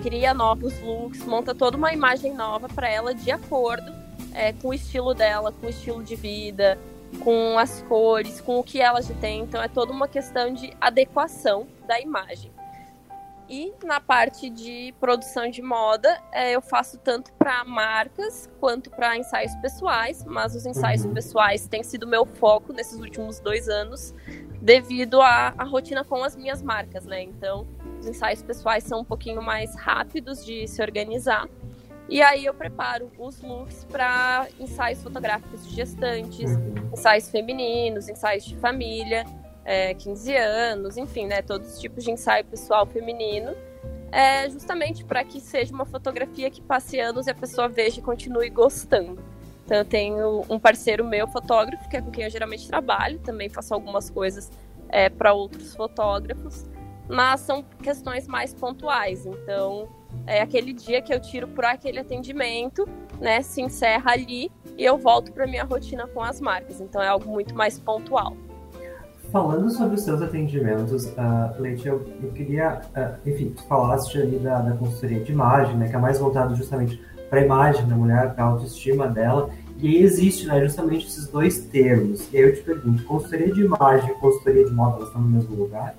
cria 0.02 0.34
novos 0.34 0.80
looks, 0.82 1.26
monta 1.26 1.54
toda 1.54 1.76
uma 1.76 1.92
imagem 1.92 2.34
nova 2.34 2.70
para 2.70 2.88
ela 2.90 3.14
de 3.14 3.32
acordo 3.32 3.92
é, 4.34 4.54
com 4.54 4.70
o 4.70 4.74
estilo 4.74 5.14
dela, 5.14 5.52
com 5.52 5.68
o 5.68 5.70
estilo 5.70 6.04
de 6.04 6.16
vida, 6.16 6.78
com 7.24 7.58
as 7.58 7.82
cores, 7.84 8.40
com 8.40 8.60
o 8.60 8.64
que 8.64 8.80
ela 8.80 9.02
já 9.02 9.14
tem. 9.16 9.42
Então 9.42 9.62
é 9.62 9.68
toda 9.68 9.92
uma 9.92 10.08
questão 10.08 10.54
de 10.54 10.72
adequação 10.80 11.68
da 11.88 12.00
imagem. 12.00 12.52
E 13.50 13.74
na 13.84 14.00
parte 14.00 14.48
de 14.48 14.94
produção 15.00 15.50
de 15.50 15.60
moda, 15.60 16.22
é, 16.32 16.52
eu 16.52 16.62
faço 16.62 17.00
tanto 17.00 17.34
para 17.34 17.64
marcas 17.64 18.48
quanto 18.60 18.92
para 18.92 19.18
ensaios 19.18 19.56
pessoais, 19.56 20.24
mas 20.24 20.54
os 20.56 20.68
ensaios 20.68 21.04
uhum. 21.04 21.16
pessoais 21.16 21.68
têm 21.68 21.82
sido 21.82 22.06
meu 22.06 22.28
foco 22.28 22.72
nesses 22.72 23.00
últimos 23.00 23.40
dois 23.40 23.68
anos, 23.68 24.14
devido 24.62 25.20
à, 25.20 25.56
à 25.58 25.64
rotina 25.64 26.04
com 26.04 26.24
as 26.24 26.36
minhas 26.36 26.62
marcas, 26.62 27.06
né? 27.06 27.24
Então, 27.24 27.68
os 28.00 28.08
ensaios 28.08 28.44
pessoais 28.44 28.84
são 28.84 29.00
um 29.00 29.06
pouquinho 29.06 29.42
mais 29.42 29.76
rápidos 29.76 30.46
de 30.46 30.68
se 30.68 30.80
organizar. 30.80 31.50
E 32.08 32.22
aí 32.22 32.46
eu 32.46 32.54
preparo 32.54 33.12
os 33.18 33.42
looks 33.42 33.84
para 33.86 34.48
ensaios 34.60 35.02
fotográficos 35.02 35.68
de 35.68 35.76
gestantes, 35.76 36.52
ensaios 36.94 37.30
femininos, 37.30 38.10
ensaios 38.10 38.46
de 38.46 38.56
família, 38.58 39.26
é, 39.66 39.94
15 39.94 40.36
anos, 40.36 40.98
enfim, 40.98 41.26
né, 41.28 41.42
todos 41.42 41.74
os 41.74 41.80
tipos 41.80 42.04
de 42.04 42.12
ensaio 42.12 42.46
pessoal 42.46 42.86
feminino. 42.86 43.56
É 44.12 44.50
justamente 44.50 45.04
para 45.06 45.24
que 45.24 45.40
seja 45.40 45.74
uma 45.74 45.86
fotografia 45.86 46.50
que 46.50 46.62
passe 46.62 47.00
anos 47.00 47.28
e 47.28 47.30
a 47.30 47.36
pessoa 47.36 47.70
veja 47.70 48.00
e 48.00 48.02
continue 48.04 48.50
gostando. 48.50 49.24
Então 49.66 49.78
eu 49.78 49.86
tenho 49.86 50.46
um 50.50 50.58
parceiro 50.58 51.06
meu, 51.06 51.28
fotógrafo, 51.28 51.88
que 51.88 51.96
é 51.96 52.02
com 52.02 52.10
quem 52.10 52.24
eu 52.24 52.30
geralmente 52.32 52.68
trabalho, 52.68 53.20
também 53.20 53.50
faço 53.50 53.72
algumas 53.72 54.10
coisas 54.10 54.52
é, 54.90 55.10
para 55.10 55.32
outros 55.32 55.76
fotógrafos, 55.76 56.66
mas 57.08 57.42
são 57.42 57.62
questões 57.62 58.28
mais 58.28 58.52
pontuais. 58.52 59.28
Então 59.28 59.88
é 60.26 60.42
aquele 60.42 60.74
dia 60.74 61.04
que 61.04 61.14
eu 61.14 61.20
tiro 61.20 61.48
por 61.48 61.66
aquele 61.66 62.00
atendimento, 62.00 62.90
né? 63.20 63.44
Se 63.44 63.62
encerra 63.62 64.12
ali 64.12 64.52
e 64.76 64.84
eu 64.84 64.98
volto 64.98 65.32
para 65.32 65.46
minha 65.46 65.64
rotina 65.64 66.08
com 66.08 66.24
as 66.24 66.42
marcas. 66.42 66.82
Então 66.82 67.00
é 67.00 67.08
algo 67.08 67.30
muito 67.30 67.54
mais 67.54 67.80
pontual. 67.80 68.36
Falando 69.32 69.70
sobre 69.70 69.96
os 69.96 70.02
seus 70.02 70.22
atendimentos, 70.22 71.06
uh, 71.06 71.60
Leite, 71.60 71.88
eu, 71.88 72.04
eu 72.22 72.32
queria, 72.32 72.82
uh, 72.96 73.30
enfim, 73.30 73.52
tu 73.56 73.64
falaste 73.64 74.18
ali 74.18 74.40
da, 74.40 74.60
da 74.60 74.76
consultoria 74.76 75.20
de 75.20 75.32
imagem, 75.32 75.78
né, 75.78 75.88
que 75.88 75.96
é 75.96 76.00
mais 76.00 76.18
voltado 76.18 76.56
justamente 76.56 77.00
para 77.30 77.40
a 77.40 77.44
imagem 77.44 77.88
da 77.88 77.96
mulher, 77.96 78.34
para 78.34 78.44
a 78.44 78.48
autoestima 78.48 79.08
dela, 79.08 79.52
e 79.78 79.88
aí 79.88 80.04
existe 80.04 80.48
né, 80.48 80.60
justamente 80.62 81.06
esses 81.06 81.28
dois 81.28 81.60
termos. 81.60 82.28
E 82.34 82.38
aí 82.38 82.44
eu 82.44 82.56
te 82.56 82.62
pergunto, 82.62 83.04
consultoria 83.04 83.54
de 83.54 83.62
imagem 83.62 84.10
e 84.10 84.14
consultoria 84.16 84.66
de 84.66 84.72
moda, 84.72 84.96
elas 84.96 85.08
estão 85.10 85.22
no 85.22 85.30
mesmo 85.30 85.56
lugar? 85.56 85.96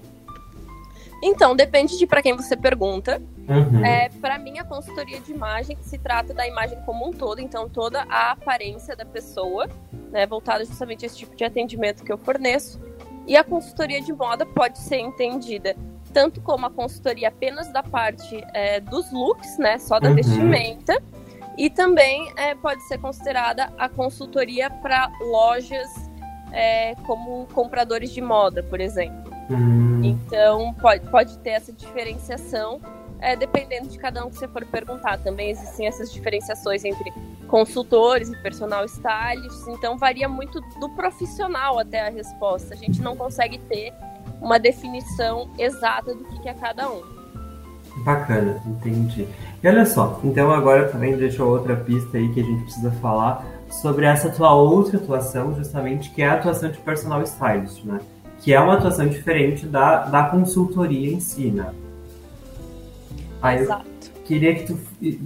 Então, 1.22 1.54
depende 1.54 1.98
de 1.98 2.06
para 2.06 2.22
quem 2.22 2.34
você 2.34 2.56
pergunta. 2.56 3.22
Uhum. 3.48 3.84
É, 3.84 4.08
para 4.08 4.38
mim, 4.38 4.58
a 4.58 4.64
consultoria 4.64 5.20
de 5.20 5.32
imagem 5.32 5.76
se 5.80 5.98
trata 5.98 6.34
da 6.34 6.48
imagem 6.48 6.78
como 6.84 7.08
um 7.08 7.12
todo, 7.12 7.40
então 7.40 7.68
toda 7.68 8.02
a 8.08 8.32
aparência 8.32 8.96
da 8.96 9.04
pessoa, 9.04 9.68
né, 10.10 10.26
voltada 10.26 10.64
justamente 10.64 11.04
a 11.04 11.06
esse 11.06 11.18
tipo 11.18 11.36
de 11.36 11.44
atendimento 11.44 12.02
que 12.02 12.12
eu 12.12 12.18
forneço. 12.18 12.80
E 13.30 13.36
a 13.36 13.44
consultoria 13.44 14.02
de 14.02 14.12
moda 14.12 14.44
pode 14.44 14.76
ser 14.80 14.98
entendida 14.98 15.76
tanto 16.12 16.40
como 16.40 16.66
a 16.66 16.70
consultoria 16.70 17.28
apenas 17.28 17.72
da 17.72 17.80
parte 17.80 18.44
é, 18.52 18.80
dos 18.80 19.12
looks, 19.12 19.56
né, 19.56 19.78
só 19.78 20.00
da 20.00 20.08
uhum. 20.08 20.16
vestimenta, 20.16 21.00
e 21.56 21.70
também 21.70 22.28
é, 22.34 22.56
pode 22.56 22.82
ser 22.88 22.98
considerada 22.98 23.72
a 23.78 23.88
consultoria 23.88 24.68
para 24.68 25.08
lojas 25.20 25.88
é, 26.50 26.96
como 27.06 27.46
compradores 27.54 28.10
de 28.10 28.20
moda, 28.20 28.64
por 28.64 28.80
exemplo. 28.80 29.32
Hum. 29.48 30.02
Então, 30.02 30.74
pode, 30.74 31.08
pode 31.08 31.38
ter 31.38 31.50
essa 31.50 31.72
diferenciação, 31.72 32.80
é, 33.20 33.36
dependendo 33.36 33.88
de 33.88 33.98
cada 33.98 34.24
um 34.24 34.30
que 34.30 34.36
você 34.36 34.48
for 34.48 34.64
perguntar. 34.66 35.18
Também 35.18 35.50
existem 35.50 35.86
essas 35.86 36.12
diferenciações 36.12 36.84
entre 36.84 37.12
consultores 37.46 38.30
e 38.30 38.36
personal 38.42 38.84
stylists, 38.84 39.66
então 39.68 39.98
varia 39.98 40.28
muito 40.28 40.60
do 40.78 40.88
profissional 40.90 41.78
até 41.78 42.06
a 42.06 42.10
resposta. 42.10 42.74
A 42.74 42.76
gente 42.76 43.02
não 43.02 43.16
consegue 43.16 43.58
ter 43.58 43.92
uma 44.40 44.58
definição 44.58 45.50
exata 45.58 46.14
do 46.14 46.24
que 46.24 46.48
é 46.48 46.54
cada 46.54 46.88
um. 46.90 47.02
Bacana, 48.04 48.62
entendi. 48.66 49.26
E 49.62 49.68
olha 49.68 49.84
só, 49.84 50.20
então 50.24 50.50
agora 50.52 50.88
também 50.88 51.16
deixou 51.16 51.50
outra 51.50 51.76
pista 51.76 52.16
aí 52.16 52.32
que 52.32 52.40
a 52.40 52.44
gente 52.44 52.62
precisa 52.62 52.90
falar 52.92 53.44
sobre 53.68 54.06
essa 54.06 54.30
tua 54.30 54.54
outra 54.54 54.96
atuação, 54.96 55.54
justamente, 55.54 56.10
que 56.10 56.22
é 56.22 56.28
a 56.28 56.34
atuação 56.34 56.70
de 56.70 56.78
personal 56.78 57.22
stylist, 57.22 57.84
né? 57.84 58.00
Que 58.40 58.54
é 58.54 58.60
uma 58.60 58.74
atuação 58.74 59.06
diferente 59.06 59.66
da, 59.66 60.06
da 60.06 60.24
consultoria 60.24 61.12
em 61.12 61.20
si, 61.20 61.50
né? 61.50 61.72
Aí 63.42 63.60
Exato. 63.60 63.84
eu 64.16 64.22
queria 64.24 64.54
que 64.54 64.66
tu 64.66 64.78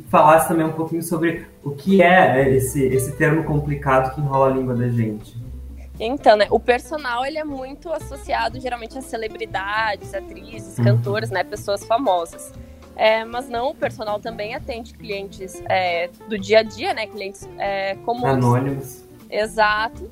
falasse 0.09 0.49
também 0.49 0.67
um 0.67 0.73
pouquinho 0.73 1.03
sobre 1.03 1.47
o 1.63 1.71
que 1.71 2.03
é 2.03 2.49
esse, 2.51 2.85
esse 2.85 3.13
termo 3.13 3.45
complicado 3.45 4.15
que 4.15 4.21
enrola 4.21 4.51
a 4.51 4.55
língua 4.55 4.75
da 4.75 4.89
gente. 4.89 5.37
Então, 5.99 6.37
né, 6.37 6.47
o 6.51 6.59
personal 6.59 7.25
ele 7.25 7.39
é 7.39 7.45
muito 7.45 7.93
associado 7.93 8.61
geralmente 8.61 8.99
a 8.99 9.01
celebridades, 9.01 10.13
atrizes, 10.13 10.79
uhum. 10.79 10.85
cantores, 10.85 11.31
né, 11.31 11.45
pessoas 11.45 11.85
famosas. 11.85 12.53
É, 12.97 13.25
mas 13.25 13.49
não, 13.49 13.71
o 13.71 13.75
personal 13.75 14.21
também 14.21 14.55
atende 14.55 14.95
clientes 14.95 15.61
é, 15.69 16.09
do 16.29 16.39
dia 16.39 16.61
a 16.61 16.63
dia, 16.63 16.95
né? 16.95 17.07
Clientes 17.07 17.49
é, 17.59 17.97
comuns. 18.05 18.25
Anônimos. 18.25 19.05
Exato. 19.29 20.09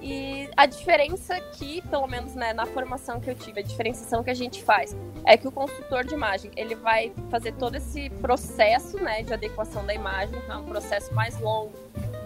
E 0.00 0.48
a 0.56 0.64
diferença 0.64 1.34
aqui, 1.34 1.82
pelo 1.88 2.06
menos 2.06 2.34
né, 2.34 2.52
na 2.52 2.64
formação 2.64 3.20
que 3.20 3.28
eu 3.28 3.34
tive, 3.34 3.60
a 3.60 3.62
diferenciação 3.62 4.24
que 4.24 4.30
a 4.30 4.34
gente 4.34 4.62
faz 4.62 4.96
é 5.26 5.36
que 5.36 5.46
o 5.46 5.52
consultor 5.52 6.04
de 6.04 6.14
imagem 6.14 6.50
ele 6.56 6.74
vai 6.74 7.12
fazer 7.30 7.52
todo 7.52 7.74
esse 7.74 8.08
processo 8.08 8.96
né, 8.98 9.22
de 9.22 9.32
adequação 9.34 9.84
da 9.84 9.92
imagem, 9.92 10.34
é 10.48 10.56
um 10.56 10.64
processo 10.64 11.12
mais 11.14 11.38
longo, 11.38 11.72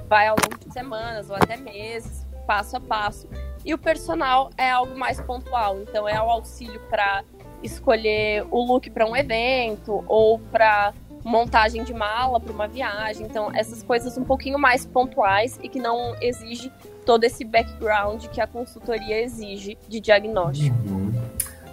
vai 0.08 0.28
ao 0.28 0.36
longo 0.36 0.56
de 0.64 0.72
semanas 0.72 1.28
ou 1.30 1.36
até 1.36 1.56
meses, 1.56 2.24
passo 2.46 2.76
a 2.76 2.80
passo. 2.80 3.28
E 3.64 3.74
o 3.74 3.78
personal 3.78 4.50
é 4.56 4.70
algo 4.70 4.96
mais 4.96 5.20
pontual, 5.20 5.80
então 5.80 6.08
é 6.08 6.20
o 6.20 6.30
auxílio 6.30 6.80
para 6.88 7.24
escolher 7.62 8.46
o 8.50 8.62
look 8.62 8.88
para 8.90 9.06
um 9.06 9.16
evento 9.16 10.04
ou 10.06 10.38
para 10.38 10.92
montagem 11.24 11.82
de 11.82 11.94
mala 11.94 12.38
para 12.38 12.52
uma 12.52 12.68
viagem. 12.68 13.26
Então, 13.26 13.50
essas 13.54 13.82
coisas 13.82 14.16
um 14.18 14.24
pouquinho 14.24 14.58
mais 14.58 14.84
pontuais 14.84 15.58
e 15.62 15.68
que 15.68 15.80
não 15.80 16.14
exige 16.20 16.70
todo 17.04 17.24
esse 17.24 17.44
background 17.44 18.26
que 18.26 18.40
a 18.40 18.46
consultoria 18.46 19.22
exige 19.22 19.76
de 19.88 20.00
diagnóstico. 20.00 20.76
Uhum. 20.88 21.12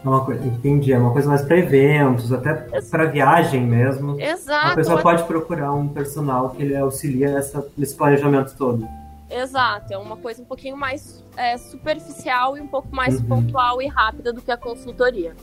É 0.04 0.10
uma 0.10 0.26
coisa, 0.26 0.44
entendi, 0.46 0.92
é 0.92 0.98
uma 0.98 1.12
coisa 1.12 1.30
mais 1.30 1.44
para 1.44 1.58
eventos, 1.58 2.34
até 2.34 2.54
para 2.90 3.06
viagem 3.06 3.62
mesmo. 3.62 4.20
Exato. 4.20 4.68
A 4.68 4.76
pessoa 4.76 5.02
pode 5.02 5.24
procurar 5.24 5.74
um 5.74 5.88
personal 5.88 6.50
que 6.50 6.64
ele 6.64 6.76
auxilia 6.76 7.32
nessa, 7.32 7.66
nesse 7.78 7.96
planejamento 7.96 8.56
todo. 8.58 8.88
Exato, 9.30 9.94
é 9.94 9.98
uma 9.98 10.18
coisa 10.18 10.42
um 10.42 10.46
pouquinho 10.46 10.76
mais 10.76 11.24
é, 11.38 11.58
superficial 11.58 12.58
e 12.58 12.62
um 12.62 12.68
pouco 12.68 12.94
mais 12.94 13.20
uhum. 13.20 13.28
pontual 13.28 13.82
e 13.82 13.88
rápida 13.88 14.34
do 14.34 14.42
que 14.42 14.52
a 14.52 14.58
consultoria. 14.58 15.34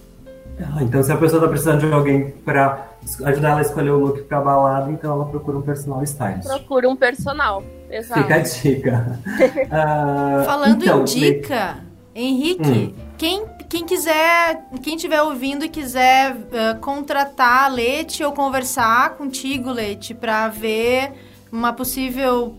Ah, 0.60 0.82
então, 0.82 1.02
se 1.02 1.12
a 1.12 1.16
pessoa 1.16 1.38
está 1.38 1.48
precisando 1.48 1.86
de 1.86 1.92
alguém 1.92 2.30
para 2.44 2.88
ajudar 3.24 3.50
ela 3.50 3.60
a 3.60 3.62
escolher 3.62 3.90
o 3.90 3.98
look 3.98 4.22
para 4.22 4.40
balada, 4.40 4.90
então 4.90 5.12
ela 5.12 5.24
procura 5.24 5.56
um 5.56 5.62
personal 5.62 6.02
stylist. 6.02 6.48
Procura 6.48 6.88
um 6.88 6.96
personal, 6.96 7.62
exato. 7.90 8.22
Fica 8.22 8.34
a 8.34 8.38
dica. 8.38 9.20
uh, 9.66 10.44
Falando 10.46 10.82
então, 10.82 11.00
em 11.00 11.04
dica, 11.04 11.78
me... 12.14 12.22
Henrique, 12.22 12.68
hum. 12.68 12.94
quem, 13.16 13.46
quem 13.68 13.86
quiser, 13.86 14.64
quem 14.82 14.96
estiver 14.96 15.22
ouvindo 15.22 15.64
e 15.64 15.68
quiser 15.68 16.32
uh, 16.32 16.78
contratar 16.80 17.64
a 17.64 17.68
Lete 17.68 18.24
ou 18.24 18.32
conversar 18.32 19.16
contigo, 19.16 19.70
Lete, 19.70 20.14
para 20.14 20.48
ver 20.48 21.12
uma 21.50 21.72
possível 21.72 22.56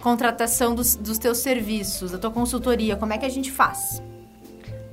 contratação 0.00 0.74
dos, 0.74 0.94
dos 0.94 1.18
teus 1.18 1.38
serviços, 1.38 2.12
da 2.12 2.18
tua 2.18 2.30
consultoria, 2.30 2.96
como 2.96 3.12
é 3.12 3.18
que 3.18 3.26
a 3.26 3.30
gente 3.30 3.50
faz? 3.50 4.00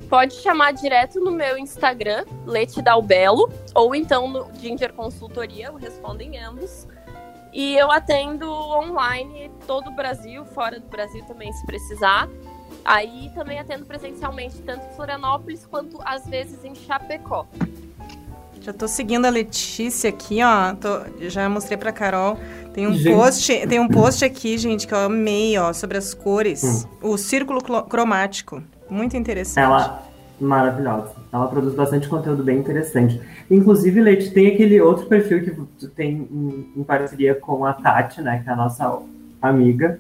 pode 0.06 0.36
chamar 0.36 0.72
direto 0.72 1.20
no 1.20 1.32
meu 1.32 1.58
Instagram, 1.58 2.26
Lete 2.46 2.82
Dalbelo, 2.82 3.52
ou 3.74 3.94
então 3.96 4.28
no 4.28 4.48
Ginger 4.60 4.94
Consultoria, 4.94 5.68
eu 5.68 5.76
respondo 5.76 6.22
em 6.22 6.38
ambos. 6.40 6.88
E 7.56 7.74
eu 7.78 7.90
atendo 7.90 8.52
online 8.52 9.50
todo 9.66 9.88
o 9.88 9.92
Brasil, 9.92 10.44
fora 10.48 10.78
do 10.78 10.90
Brasil 10.90 11.24
também, 11.24 11.54
se 11.54 11.66
precisar. 11.66 12.28
Aí 12.84 13.32
também 13.34 13.58
atendo 13.58 13.86
presencialmente, 13.86 14.58
tanto 14.58 14.86
em 14.86 14.94
Florianópolis 14.94 15.66
quanto 15.66 15.98
às 16.04 16.28
vezes 16.28 16.66
em 16.66 16.76
Chapecó. 16.76 17.48
Já 18.60 18.74
tô 18.74 18.90
seguindo 18.90 19.26
a 19.26 19.30
Letícia 19.30 20.10
aqui, 20.10 20.40
ó. 20.44 20.74
Tô, 20.76 21.30
já 21.30 21.48
mostrei 21.48 21.78
pra 21.78 21.94
Carol. 21.94 22.38
Tem 22.74 22.88
um 22.88 22.94
gente. 22.94 23.16
post, 23.16 23.68
tem 23.68 23.80
um 23.80 23.88
post 23.88 24.26
aqui, 24.26 24.58
gente, 24.58 24.86
que 24.86 24.94
eu 24.94 25.00
amei, 25.00 25.58
ó, 25.58 25.72
sobre 25.72 25.98
as 25.98 26.14
cores. 26.14 26.86
Hum. 27.02 27.14
O 27.14 27.18
círculo 27.18 27.62
cromático. 27.86 28.62
Muito 28.90 29.16
interessante. 29.16 29.64
Ela, 29.64 30.04
maravilhosa. 30.40 31.14
Ela 31.32 31.48
produz 31.48 31.74
bastante 31.74 32.08
conteúdo 32.08 32.44
bem 32.44 32.60
interessante. 32.60 33.22
Inclusive, 33.50 34.02
Leite, 34.02 34.32
tem 34.32 34.48
aquele 34.48 34.80
outro 34.82 35.06
perfil 35.06 35.44
que 35.44 35.88
tem 35.88 36.28
em, 36.32 36.72
em 36.76 36.84
parceria 36.84 37.36
com 37.36 37.66
a 37.66 37.74
Tati, 37.74 38.22
né, 38.22 38.42
que 38.44 38.50
é 38.50 38.54
a 38.54 38.56
nossa 38.56 39.00
amiga, 39.42 40.00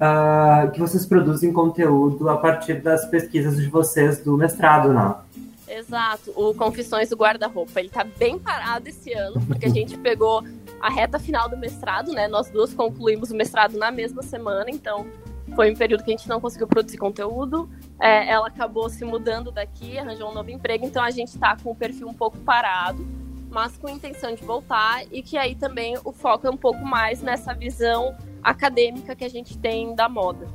uh, 0.00 0.70
que 0.70 0.80
vocês 0.80 1.04
produzem 1.04 1.52
conteúdo 1.52 2.28
a 2.28 2.36
partir 2.36 2.80
das 2.80 3.04
pesquisas 3.06 3.56
de 3.56 3.68
vocês 3.68 4.18
do 4.22 4.36
mestrado, 4.36 4.92
né? 4.92 5.14
Exato. 5.68 6.32
O 6.36 6.54
Confissões 6.54 7.10
do 7.10 7.16
Guarda-Roupa, 7.16 7.80
ele 7.80 7.88
tá 7.88 8.04
bem 8.04 8.38
parado 8.38 8.88
esse 8.88 9.12
ano, 9.12 9.40
porque 9.46 9.66
a 9.66 9.70
gente 9.70 9.98
pegou 9.98 10.44
a 10.80 10.88
reta 10.88 11.18
final 11.18 11.48
do 11.48 11.56
mestrado, 11.56 12.12
né? 12.12 12.28
Nós 12.28 12.48
duas 12.50 12.72
concluímos 12.72 13.30
o 13.30 13.36
mestrado 13.36 13.76
na 13.76 13.90
mesma 13.90 14.22
semana, 14.22 14.66
então 14.70 15.06
foi 15.54 15.72
um 15.72 15.76
período 15.76 16.02
que 16.02 16.10
a 16.10 16.16
gente 16.16 16.28
não 16.28 16.40
conseguiu 16.40 16.66
produzir 16.66 16.98
conteúdo. 16.98 17.68
É, 18.00 18.28
ela 18.28 18.48
acabou 18.48 18.88
se 18.88 19.04
mudando 19.04 19.50
daqui, 19.50 19.98
arranjou 19.98 20.30
um 20.30 20.34
novo 20.34 20.50
emprego, 20.50 20.84
então 20.84 21.02
a 21.02 21.10
gente 21.10 21.28
está 21.28 21.56
com 21.56 21.70
o 21.70 21.74
perfil 21.74 22.08
um 22.08 22.14
pouco 22.14 22.38
parado, 22.38 23.06
mas 23.50 23.76
com 23.76 23.88
intenção 23.88 24.34
de 24.34 24.44
voltar 24.44 25.04
e 25.10 25.22
que 25.22 25.38
aí 25.38 25.54
também 25.54 25.96
o 26.04 26.12
foco 26.12 26.46
é 26.46 26.50
um 26.50 26.56
pouco 26.56 26.84
mais 26.84 27.22
nessa 27.22 27.54
visão 27.54 28.14
acadêmica 28.42 29.14
que 29.14 29.24
a 29.24 29.30
gente 29.30 29.56
tem 29.56 29.94
da 29.94 30.08
moda. 30.08 30.46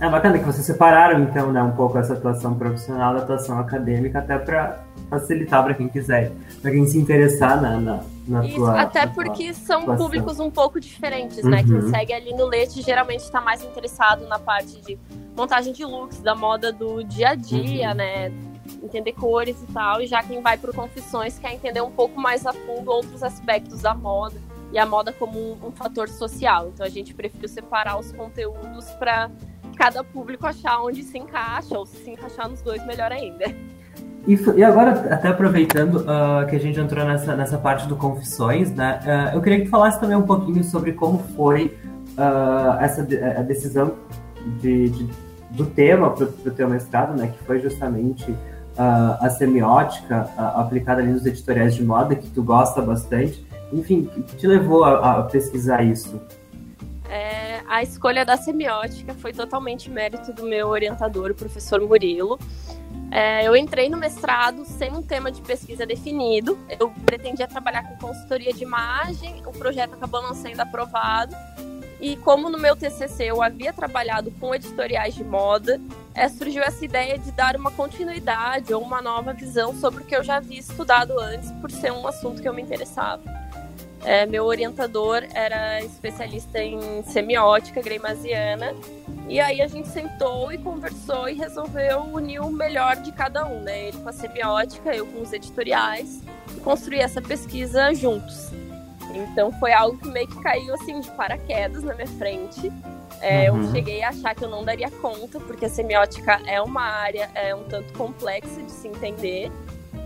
É 0.00 0.08
bacana 0.08 0.38
que 0.38 0.44
vocês 0.44 0.64
separaram 0.64 1.20
então, 1.22 1.52
né, 1.52 1.62
um 1.62 1.72
pouco 1.72 1.98
essa 1.98 2.14
atuação 2.14 2.54
profissional 2.54 3.14
da 3.14 3.20
atuação 3.20 3.58
acadêmica 3.58 4.20
até 4.20 4.38
para 4.38 4.84
facilitar 5.12 5.62
para 5.62 5.74
quem 5.74 5.88
quiser, 5.88 6.32
para 6.62 6.70
quem 6.70 6.86
se 6.86 6.96
interessar 6.98 7.60
na, 7.60 7.78
na, 7.78 8.00
na 8.26 8.46
Isso, 8.46 8.56
tua. 8.56 8.80
até 8.80 9.04
na 9.04 9.12
porque 9.12 9.44
tua 9.44 9.52
são 9.54 9.80
situação. 9.80 9.96
públicos 9.96 10.40
um 10.40 10.50
pouco 10.50 10.80
diferentes, 10.80 11.44
né? 11.44 11.62
Quem 11.62 11.74
Uhum. 11.74 11.90
segue 11.90 12.12
ali 12.14 12.32
no 12.34 12.46
Leite 12.46 12.80
geralmente 12.80 13.20
está 13.20 13.40
mais 13.40 13.62
interessado 13.62 14.26
na 14.26 14.38
parte 14.38 14.80
de 14.80 14.98
montagem 15.36 15.72
de 15.74 15.84
looks, 15.84 16.20
da 16.20 16.34
moda 16.34 16.72
do 16.72 17.02
dia 17.04 17.30
a 17.30 17.34
dia, 17.34 17.90
Uhum. 17.90 17.94
né? 17.94 18.32
Entender 18.82 19.12
cores 19.12 19.62
e 19.62 19.72
tal. 19.72 20.00
E 20.00 20.06
já 20.06 20.22
quem 20.22 20.40
vai 20.40 20.56
pro 20.56 20.72
Confissões 20.72 21.38
quer 21.38 21.52
entender 21.52 21.82
um 21.82 21.90
pouco 21.90 22.18
mais 22.18 22.46
a 22.46 22.52
fundo 22.54 22.90
outros 22.90 23.22
aspectos 23.22 23.82
da 23.82 23.94
moda 23.94 24.36
e 24.72 24.78
a 24.78 24.86
moda 24.86 25.12
como 25.12 25.38
um, 25.38 25.66
um 25.66 25.70
fator 25.72 26.08
social. 26.08 26.68
Então 26.72 26.86
a 26.86 26.88
gente 26.88 27.12
preferiu 27.12 27.48
separar 27.48 27.98
os 27.98 28.12
conteúdos 28.12 28.86
para 28.92 29.30
cada 29.76 30.02
público 30.02 30.46
achar 30.46 30.80
onde 30.82 31.02
se 31.02 31.18
encaixa, 31.18 31.78
ou 31.78 31.84
se 31.84 31.96
se 31.96 32.10
encaixar 32.10 32.48
nos 32.48 32.62
dois, 32.62 32.84
melhor 32.86 33.12
ainda. 33.12 33.44
E, 34.26 34.38
e 34.56 34.62
agora, 34.62 34.92
até 35.12 35.28
aproveitando 35.28 36.04
ah, 36.08 36.46
que 36.48 36.54
a 36.54 36.58
gente 36.58 36.78
entrou 36.78 37.04
nessa, 37.04 37.34
nessa 37.34 37.58
parte 37.58 37.88
do 37.88 37.96
Confissões, 37.96 38.70
né? 38.72 39.00
ah, 39.04 39.34
eu 39.34 39.40
queria 39.40 39.58
que 39.58 39.64
tu 39.64 39.70
falasse 39.70 39.98
também 40.00 40.16
um 40.16 40.22
pouquinho 40.22 40.62
sobre 40.62 40.92
como 40.92 41.18
foi 41.36 41.76
ah, 42.16 42.78
essa 42.80 43.02
de- 43.02 43.18
a 43.22 43.42
decisão 43.42 43.94
de, 44.60 44.90
de- 44.90 45.08
do 45.50 45.66
tema 45.66 46.10
para 46.10 46.24
o 46.26 46.50
teu 46.50 46.68
mestrado, 46.68 47.16
né? 47.16 47.32
Que 47.36 47.44
foi 47.44 47.60
justamente 47.60 48.34
a 49.20 49.28
semiótica 49.28 50.30
aplicada 50.38 51.02
ali 51.02 51.12
nos 51.12 51.26
editoriais 51.26 51.74
de 51.74 51.84
moda, 51.84 52.14
que 52.14 52.26
tu 52.30 52.42
gosta 52.42 52.80
bastante. 52.80 53.44
Enfim, 53.70 54.08
o 54.16 54.22
que 54.22 54.34
te 54.36 54.46
levou 54.46 54.82
a, 54.82 55.18
a 55.18 55.22
pesquisar 55.24 55.82
isso? 55.82 56.18
É, 57.10 57.60
a 57.68 57.82
escolha 57.82 58.24
da 58.24 58.38
semiótica 58.38 59.12
foi 59.12 59.34
totalmente 59.34 59.90
mérito 59.90 60.32
do 60.32 60.44
meu 60.44 60.68
orientador, 60.68 61.32
o 61.32 61.34
professor 61.34 61.82
Murilo. 61.82 62.38
É, 63.12 63.46
eu 63.46 63.54
entrei 63.54 63.90
no 63.90 63.98
mestrado 63.98 64.64
sem 64.64 64.90
um 64.90 65.02
tema 65.02 65.30
de 65.30 65.42
pesquisa 65.42 65.84
definido. 65.84 66.58
Eu 66.80 66.90
pretendia 67.04 67.46
trabalhar 67.46 67.82
com 67.82 68.08
consultoria 68.08 68.54
de 68.54 68.62
imagem, 68.62 69.42
o 69.46 69.52
projeto 69.52 69.92
acabou 69.92 70.22
não 70.22 70.34
sendo 70.34 70.60
aprovado. 70.60 71.36
E 72.00 72.16
como 72.16 72.48
no 72.48 72.58
meu 72.58 72.74
TCC 72.74 73.24
eu 73.24 73.42
havia 73.42 73.70
trabalhado 73.70 74.30
com 74.40 74.54
editoriais 74.54 75.14
de 75.14 75.22
moda, 75.22 75.78
é, 76.14 76.26
surgiu 76.26 76.62
essa 76.62 76.82
ideia 76.82 77.18
de 77.18 77.30
dar 77.32 77.54
uma 77.54 77.70
continuidade 77.70 78.72
ou 78.72 78.82
uma 78.82 79.02
nova 79.02 79.34
visão 79.34 79.78
sobre 79.78 80.02
o 80.02 80.06
que 80.06 80.16
eu 80.16 80.24
já 80.24 80.36
havia 80.36 80.58
estudado 80.58 81.20
antes, 81.20 81.52
por 81.60 81.70
ser 81.70 81.92
um 81.92 82.06
assunto 82.08 82.40
que 82.40 82.48
eu 82.48 82.54
me 82.54 82.62
interessava. 82.62 83.22
É, 84.04 84.24
meu 84.24 84.46
orientador 84.46 85.22
era 85.32 85.80
especialista 85.82 86.60
em 86.60 87.02
semiótica 87.04 87.82
greimasiana. 87.82 88.74
E 89.28 89.40
aí 89.40 89.62
a 89.62 89.66
gente 89.66 89.88
sentou 89.88 90.52
e 90.52 90.58
conversou 90.58 91.28
e 91.28 91.34
resolveu 91.34 92.00
unir 92.02 92.40
o 92.40 92.50
melhor 92.50 92.96
de 92.96 93.12
cada 93.12 93.46
um, 93.46 93.60
né? 93.60 93.88
Ele 93.88 93.96
com 93.98 94.08
a 94.08 94.12
semiótica, 94.12 94.94
eu 94.94 95.06
com 95.06 95.22
os 95.22 95.32
editoriais, 95.32 96.20
e 96.54 96.60
construir 96.60 97.00
essa 97.00 97.22
pesquisa 97.22 97.94
juntos. 97.94 98.50
Então 99.14 99.52
foi 99.58 99.72
algo 99.72 99.98
que 99.98 100.08
meio 100.08 100.26
que 100.26 100.40
caiu 100.42 100.74
assim 100.74 101.00
de 101.00 101.10
paraquedas 101.12 101.82
na 101.82 101.94
minha 101.94 102.06
frente. 102.06 102.70
É, 103.20 103.48
Eu 103.48 103.54
Uhum. 103.54 103.70
cheguei 103.70 104.02
a 104.02 104.08
achar 104.08 104.34
que 104.34 104.42
eu 104.44 104.48
não 104.50 104.64
daria 104.64 104.90
conta, 104.90 105.38
porque 105.40 105.66
a 105.66 105.68
semiótica 105.68 106.40
é 106.46 106.60
uma 106.60 106.82
área 106.82 107.30
é 107.34 107.54
um 107.54 107.62
tanto 107.64 107.92
complexa 107.92 108.60
de 108.62 108.72
se 108.72 108.88
entender. 108.88 109.50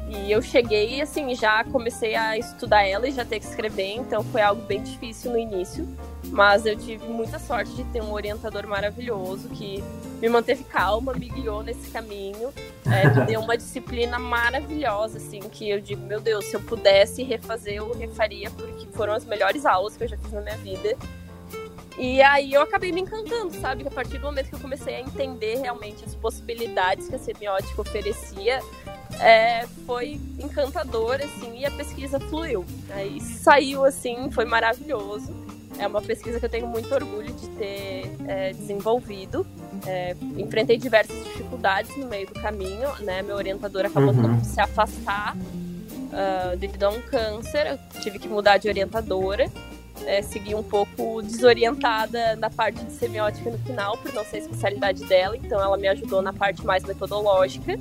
E 0.09 0.31
eu 0.31 0.41
cheguei, 0.43 1.01
assim, 1.01 1.35
já 1.35 1.65
comecei 1.65 2.15
a 2.15 2.37
estudar 2.39 2.85
ela 2.85 3.09
e 3.09 3.13
já 3.13 3.25
ter 3.25 3.41
que 3.41 3.47
escrever, 3.47 3.95
então 3.97 4.23
foi 4.25 4.41
algo 4.43 4.63
bem 4.63 4.83
difícil 4.83 5.33
no 5.33 5.39
início. 5.39 5.89
Mas 6.31 6.67
eu 6.67 6.77
tive 6.77 7.07
muita 7.07 7.39
sorte 7.39 7.73
de 7.73 7.85
ter 7.85 8.03
um 8.03 8.13
orientador 8.13 8.67
maravilhoso 8.67 9.49
que 9.51 9.83
me 10.21 10.29
manteve 10.29 10.65
calma, 10.65 11.13
me 11.13 11.29
guiou 11.29 11.63
nesse 11.63 11.91
caminho, 11.91 12.53
é, 12.85 13.09
me 13.09 13.27
deu 13.27 13.41
uma 13.41 13.57
disciplina 13.57 14.19
maravilhosa, 14.19 15.19
assim, 15.19 15.41
que 15.41 15.69
eu 15.69 15.81
digo, 15.81 16.03
meu 16.03 16.21
Deus, 16.21 16.47
se 16.47 16.55
eu 16.55 16.61
pudesse 16.61 17.23
refazer, 17.23 17.75
eu 17.75 17.93
refaria, 17.93 18.51
porque 18.51 18.87
foram 18.93 19.13
as 19.13 19.25
melhores 19.25 19.65
aulas 19.65 19.97
que 19.97 20.05
eu 20.05 20.09
já 20.09 20.17
fiz 20.17 20.33
na 20.33 20.41
minha 20.41 20.57
vida. 20.59 20.97
E 21.99 22.21
aí 22.21 22.53
eu 22.53 22.61
acabei 22.61 22.93
me 22.93 23.01
encantando, 23.01 23.55
sabe? 23.59 23.83
Que 23.83 23.89
a 23.89 23.93
partir 23.93 24.19
do 24.19 24.27
momento 24.27 24.49
que 24.49 24.55
eu 24.55 24.61
comecei 24.61 24.97
a 24.97 25.01
entender 25.01 25.57
realmente 25.57 26.05
as 26.05 26.15
possibilidades 26.15 27.09
que 27.09 27.15
a 27.15 27.19
semiótica 27.19 27.81
oferecia, 27.81 28.61
é, 29.21 29.67
foi 29.87 30.21
encantador, 30.39 31.15
assim, 31.23 31.59
e 31.59 31.65
a 31.65 31.71
pesquisa 31.71 32.21
fluiu. 32.21 32.65
Aí 32.91 33.21
saiu, 33.21 33.85
assim, 33.85 34.31
foi 34.31 34.45
maravilhoso. 34.45 35.33
É 35.79 35.87
uma 35.87 36.01
pesquisa 36.01 36.39
que 36.39 36.47
eu 36.47 36.51
tenho 36.51 36.67
muito 36.67 36.93
orgulho 36.95 37.33
de 37.33 37.49
ter 37.51 38.11
é, 38.27 38.53
desenvolvido. 38.53 39.47
É, 39.87 40.17
enfrentei 40.37 40.77
diversas 40.79 41.17
dificuldades 41.25 41.95
no 41.97 42.07
meio 42.07 42.27
do 42.27 42.35
caminho, 42.35 42.89
né? 43.01 43.23
Meu 43.23 43.37
orientador 43.37 43.85
acabou 43.87 44.15
Uhum. 44.15 44.43
se 44.43 44.61
afastar 44.61 45.37
ah, 46.13 46.55
devido 46.57 46.85
a 46.85 46.91
um 46.91 47.01
câncer. 47.03 47.67
Eu 47.67 48.01
tive 48.01 48.19
que 48.19 48.27
mudar 48.29 48.57
de 48.57 48.69
orientadora. 48.69 49.51
É, 50.07 50.23
segui 50.23 50.55
um 50.55 50.63
pouco 50.63 51.21
desorientada 51.23 52.37
na 52.37 52.49
parte 52.51 52.85
de 52.85 52.93
semiótica 52.93 53.51
no 53.51 53.59
final, 53.59 53.97
por 53.99 54.13
não 54.13 54.25
ser 54.25 54.37
a 54.37 54.39
especialidade 54.41 55.05
dela, 55.07 55.37
então 55.37 55.59
ela 55.61 55.77
me 55.77 55.89
ajudou 55.89 56.21
na 56.21 56.33
parte 56.35 56.65
mais 56.65 56.85
metodológica. 56.85 57.79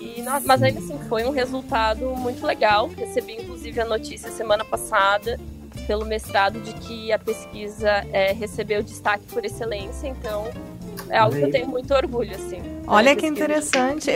E, 0.00 0.22
mas 0.44 0.62
ainda 0.62 0.80
assim, 0.80 0.98
foi 1.08 1.24
um 1.24 1.30
resultado 1.30 2.06
muito 2.16 2.44
legal. 2.46 2.88
Recebi, 2.88 3.34
inclusive, 3.34 3.78
a 3.80 3.84
notícia 3.84 4.30
semana 4.30 4.64
passada 4.64 5.38
pelo 5.86 6.04
mestrado 6.04 6.60
de 6.60 6.72
que 6.74 7.12
a 7.12 7.18
pesquisa 7.18 7.90
é, 8.12 8.32
recebeu 8.32 8.82
destaque 8.82 9.26
por 9.26 9.44
excelência, 9.44 10.08
então 10.08 10.50
é 11.08 11.18
algo 11.18 11.36
que 11.36 11.42
eu 11.42 11.50
tenho 11.50 11.68
muito 11.68 11.94
orgulho, 11.94 12.34
assim. 12.34 12.60
Olha 12.86 13.10
É, 13.10 13.16
que 13.16 13.26
interessante. 13.26 14.10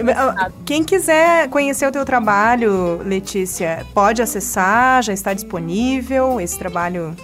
Quem 0.64 0.84
quiser 0.84 1.48
conhecer 1.48 1.86
o 1.86 1.92
teu 1.92 2.04
trabalho, 2.04 2.98
Letícia, 3.04 3.86
pode 3.92 4.22
acessar, 4.22 5.02
já 5.02 5.12
está 5.12 5.34
disponível 5.34 6.40
esse 6.40 6.58
trabalho, 6.58 7.14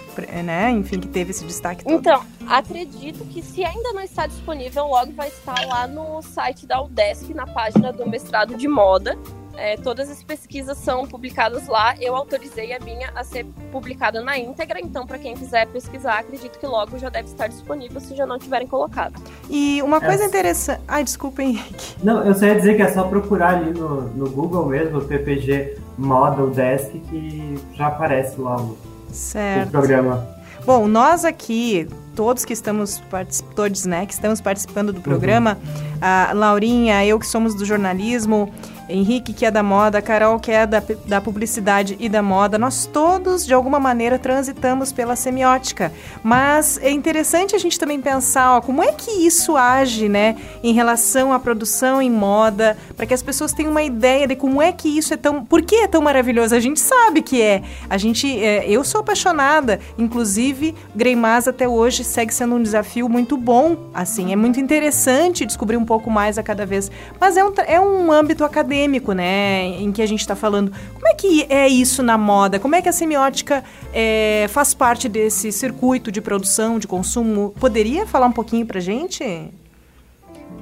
né? 0.43 0.71
Enfim, 0.71 0.99
que 0.99 1.07
teve 1.07 1.31
esse 1.31 1.45
destaque 1.45 1.83
todo. 1.83 1.93
Então, 1.93 2.21
acredito 2.47 3.25
que 3.25 3.41
se 3.41 3.63
ainda 3.63 3.93
não 3.93 4.01
está 4.01 4.27
disponível, 4.27 4.87
logo 4.87 5.11
vai 5.13 5.29
estar 5.29 5.65
lá 5.65 5.87
no 5.87 6.21
site 6.21 6.65
da 6.65 6.81
UDESC, 6.81 7.33
na 7.33 7.47
página 7.47 7.91
do 7.91 8.07
mestrado 8.07 8.55
de 8.55 8.67
moda. 8.67 9.17
É, 9.57 9.75
todas 9.75 10.09
as 10.09 10.21
pesquisas 10.23 10.77
são 10.77 11.07
publicadas 11.07 11.67
lá. 11.67 11.95
Eu 11.99 12.15
autorizei 12.15 12.73
a 12.73 12.79
minha 12.79 13.09
a 13.15 13.23
ser 13.23 13.43
publicada 13.71 14.21
na 14.21 14.37
íntegra, 14.37 14.79
então, 14.79 15.05
para 15.07 15.17
quem 15.17 15.35
quiser 15.35 15.65
pesquisar, 15.67 16.19
acredito 16.19 16.59
que 16.59 16.65
logo 16.67 16.97
já 16.99 17.09
deve 17.09 17.27
estar 17.27 17.47
disponível 17.47 17.99
se 17.99 18.15
já 18.15 18.25
não 18.25 18.37
tiverem 18.37 18.67
colocado. 18.67 19.19
E 19.49 19.81
uma 19.81 19.99
coisa 19.99 20.15
Essa- 20.15 20.25
interessante. 20.25 20.81
Ai, 20.87 21.03
desculpa, 21.03 21.41
Henrique. 21.41 21.95
Não, 22.03 22.23
eu 22.23 22.35
só 22.35 22.45
ia 22.45 22.55
dizer 22.55 22.75
que 22.75 22.83
é 22.83 22.91
só 22.93 23.03
procurar 23.03 23.55
ali 23.57 23.71
no, 23.71 24.01
no 24.13 24.29
Google 24.29 24.65
mesmo, 24.67 25.01
PPG 25.01 25.77
Model 25.97 26.51
Desk, 26.51 26.91
que 27.09 27.59
já 27.73 27.87
aparece 27.87 28.39
lá 28.39 28.57
o, 28.57 28.77
o 29.09 29.13
Certo. 29.13 29.71
programa. 29.71 30.27
Bom, 30.65 30.87
nós 30.87 31.23
aqui, 31.25 31.87
todos 32.15 32.43
que 32.45 32.51
estamos 32.53 32.99
partic- 33.09 33.45
todos, 33.55 33.85
né, 33.85 34.05
que 34.05 34.13
estamos 34.13 34.41
participando 34.41 34.91
do 34.93 34.99
programa, 35.01 35.57
a 36.01 36.31
Laurinha, 36.33 37.03
eu 37.05 37.17
que 37.17 37.25
somos 37.25 37.55
do 37.55 37.63
jornalismo, 37.65 38.51
Henrique 38.89 39.33
que 39.33 39.45
é 39.45 39.51
da 39.51 39.61
moda, 39.61 40.01
Carol 40.01 40.39
que 40.39 40.51
é 40.51 40.65
da, 40.65 40.81
da 41.05 41.21
publicidade 41.21 41.97
e 41.99 42.07
da 42.07 42.21
moda, 42.21 42.57
nós 42.57 42.85
todos 42.85 43.45
de 43.45 43.53
alguma 43.53 43.79
maneira 43.79 44.17
transitamos 44.17 44.91
pela 44.91 45.15
semiótica. 45.15 45.91
Mas 46.23 46.77
é 46.81 46.89
interessante 46.89 47.55
a 47.55 47.59
gente 47.59 47.77
também 47.79 47.99
pensar, 47.99 48.57
ó, 48.57 48.61
como 48.61 48.81
é 48.81 48.91
que 48.91 49.11
isso 49.11 49.57
age, 49.57 50.07
né, 50.07 50.35
em 50.63 50.73
relação 50.73 51.33
à 51.33 51.39
produção 51.39 52.01
em 52.01 52.09
moda, 52.09 52.77
para 52.95 53.05
que 53.05 53.13
as 53.13 53.21
pessoas 53.21 53.53
tenham 53.53 53.71
uma 53.71 53.83
ideia 53.83 54.27
de 54.27 54.35
como 54.35 54.61
é 54.61 54.71
que 54.71 54.97
isso 54.97 55.13
é 55.13 55.17
tão, 55.17 55.43
por 55.43 55.61
que 55.61 55.75
é 55.75 55.87
tão 55.87 56.01
maravilhoso? 56.01 56.55
A 56.55 56.59
gente 56.59 56.79
sabe 56.79 57.21
que 57.21 57.41
é. 57.41 57.61
A 57.89 57.97
gente, 57.97 58.27
é, 58.43 58.69
eu 58.69 58.83
sou 58.83 59.01
apaixonada, 59.01 59.79
inclusive 59.97 60.73
Greimaz 60.95 61.47
até 61.47 61.67
hoje 61.67 62.03
segue 62.03 62.33
sendo 62.33 62.55
um 62.55 62.63
desafio 62.63 63.09
muito 63.09 63.35
bom, 63.35 63.89
assim, 63.93 64.31
é 64.31 64.35
muito 64.35 64.59
interessante 64.59 65.45
descobrir 65.45 65.77
um 65.77 65.85
pouco 65.85 66.09
mais 66.09 66.37
a 66.37 66.43
cada 66.43 66.65
vez. 66.65 66.89
Mas 67.19 67.37
é 67.37 67.43
um, 67.43 67.53
é 67.65 67.79
um 67.79 68.11
âmbito 68.11 68.43
acadêmico, 68.43 68.76
né, 69.15 69.65
em 69.79 69.91
que 69.91 70.01
a 70.01 70.05
gente 70.05 70.19
está 70.19 70.35
falando. 70.35 70.71
Como 70.93 71.07
é 71.07 71.13
que 71.13 71.45
é 71.49 71.67
isso 71.67 72.03
na 72.03 72.17
moda? 72.17 72.59
Como 72.59 72.75
é 72.75 72.81
que 72.81 72.89
a 72.89 72.91
semiótica 72.91 73.63
é, 73.93 74.45
faz 74.49 74.73
parte 74.73 75.07
desse 75.07 75.51
circuito 75.51 76.11
de 76.11 76.21
produção, 76.21 76.77
de 76.77 76.87
consumo? 76.87 77.53
Poderia 77.59 78.05
falar 78.05 78.27
um 78.27 78.31
pouquinho 78.31 78.65
pra 78.65 78.79
gente? 78.79 79.23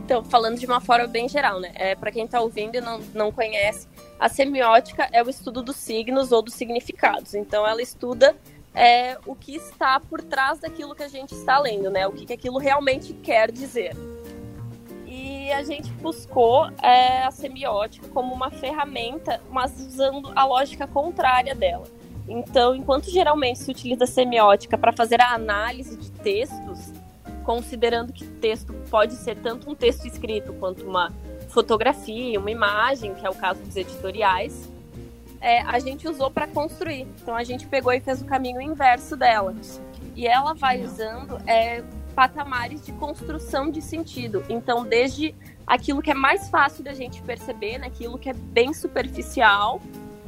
Então, 0.05 0.24
falando 0.24 0.59
de 0.59 0.68
uma 0.68 0.80
forma 0.80 1.07
bem 1.07 1.28
geral, 1.28 1.59
né? 1.59 1.72
É, 1.74 1.95
para 1.95 2.11
quem 2.11 2.26
está 2.26 2.39
ouvindo 2.39 2.76
e 2.76 2.82
não, 2.82 2.99
não 3.13 3.32
conhece, 3.32 3.88
a 4.20 4.30
semiótica 4.30 5.09
é 5.11 5.24
o 5.24 5.30
estudo 5.30 5.63
dos 5.63 5.76
signos 5.78 6.32
ou 6.32 6.43
dos 6.43 6.53
significados. 6.53 7.34
Então, 7.34 7.66
ela 7.66 7.82
estuda 7.82 8.36
é, 8.76 9.18
o 9.26 9.34
que 9.34 9.55
está 9.55 9.99
por 9.99 10.22
trás 10.22 10.59
daquilo 10.59 10.93
que 10.93 11.01
a 11.01 11.07
gente 11.07 11.34
está 11.34 11.57
lendo, 11.57 11.89
né? 11.89 12.05
O 12.05 12.11
que, 12.11 12.26
que 12.26 12.34
aquilo 12.34 12.59
realmente 12.59 13.13
quer 13.13 13.51
dizer. 13.51 13.95
E 15.45 15.51
a 15.51 15.61
gente 15.61 15.91
buscou 16.01 16.67
é, 16.81 17.23
a 17.23 17.29
semiótica 17.29 18.07
como 18.07 18.33
uma 18.33 18.49
ferramenta, 18.49 19.39
mas 19.51 19.79
usando 19.79 20.31
a 20.35 20.43
lógica 20.43 20.87
contrária 20.87 21.53
dela. 21.53 21.83
Então, 22.27 22.73
enquanto 22.73 23.11
geralmente 23.11 23.59
se 23.59 23.69
utiliza 23.69 24.05
a 24.05 24.07
semiótica 24.07 24.75
para 24.75 24.91
fazer 24.91 25.21
a 25.21 25.35
análise 25.35 25.97
de 25.97 26.09
textos, 26.09 26.91
considerando 27.43 28.11
que 28.11 28.25
texto 28.25 28.73
pode 28.89 29.13
ser 29.13 29.37
tanto 29.37 29.69
um 29.69 29.75
texto 29.75 30.07
escrito 30.07 30.51
quanto 30.53 30.83
uma 30.83 31.13
fotografia, 31.49 32.39
uma 32.39 32.49
imagem, 32.49 33.13
que 33.13 33.23
é 33.23 33.29
o 33.29 33.35
caso 33.35 33.61
dos 33.61 33.75
editoriais, 33.75 34.67
é, 35.39 35.61
a 35.61 35.77
gente 35.77 36.07
usou 36.07 36.31
para 36.31 36.47
construir. 36.47 37.07
Então 37.21 37.35
a 37.35 37.43
gente 37.43 37.67
pegou 37.67 37.93
e 37.93 37.99
fez 37.99 38.19
o 38.19 38.25
caminho 38.25 38.59
inverso 38.59 39.15
dela. 39.15 39.53
E 40.15 40.25
ela 40.25 40.55
vai 40.55 40.83
usando 40.83 41.37
é, 41.45 41.83
patamares 42.16 42.84
de 42.86 42.93
construção 42.93 43.70
de 43.70 43.82
sentido. 43.82 44.43
Então, 44.49 44.86
desde 44.86 45.36
aquilo 45.68 46.01
que 46.01 46.09
é 46.09 46.13
mais 46.13 46.49
fácil 46.49 46.84
da 46.84 46.93
gente 46.93 47.22
perceber, 47.22 47.78
né, 47.78 47.88
aquilo 47.88 48.18
que 48.18 48.30
é 48.30 48.34
bem 48.34 48.74
superficial, 48.74 49.82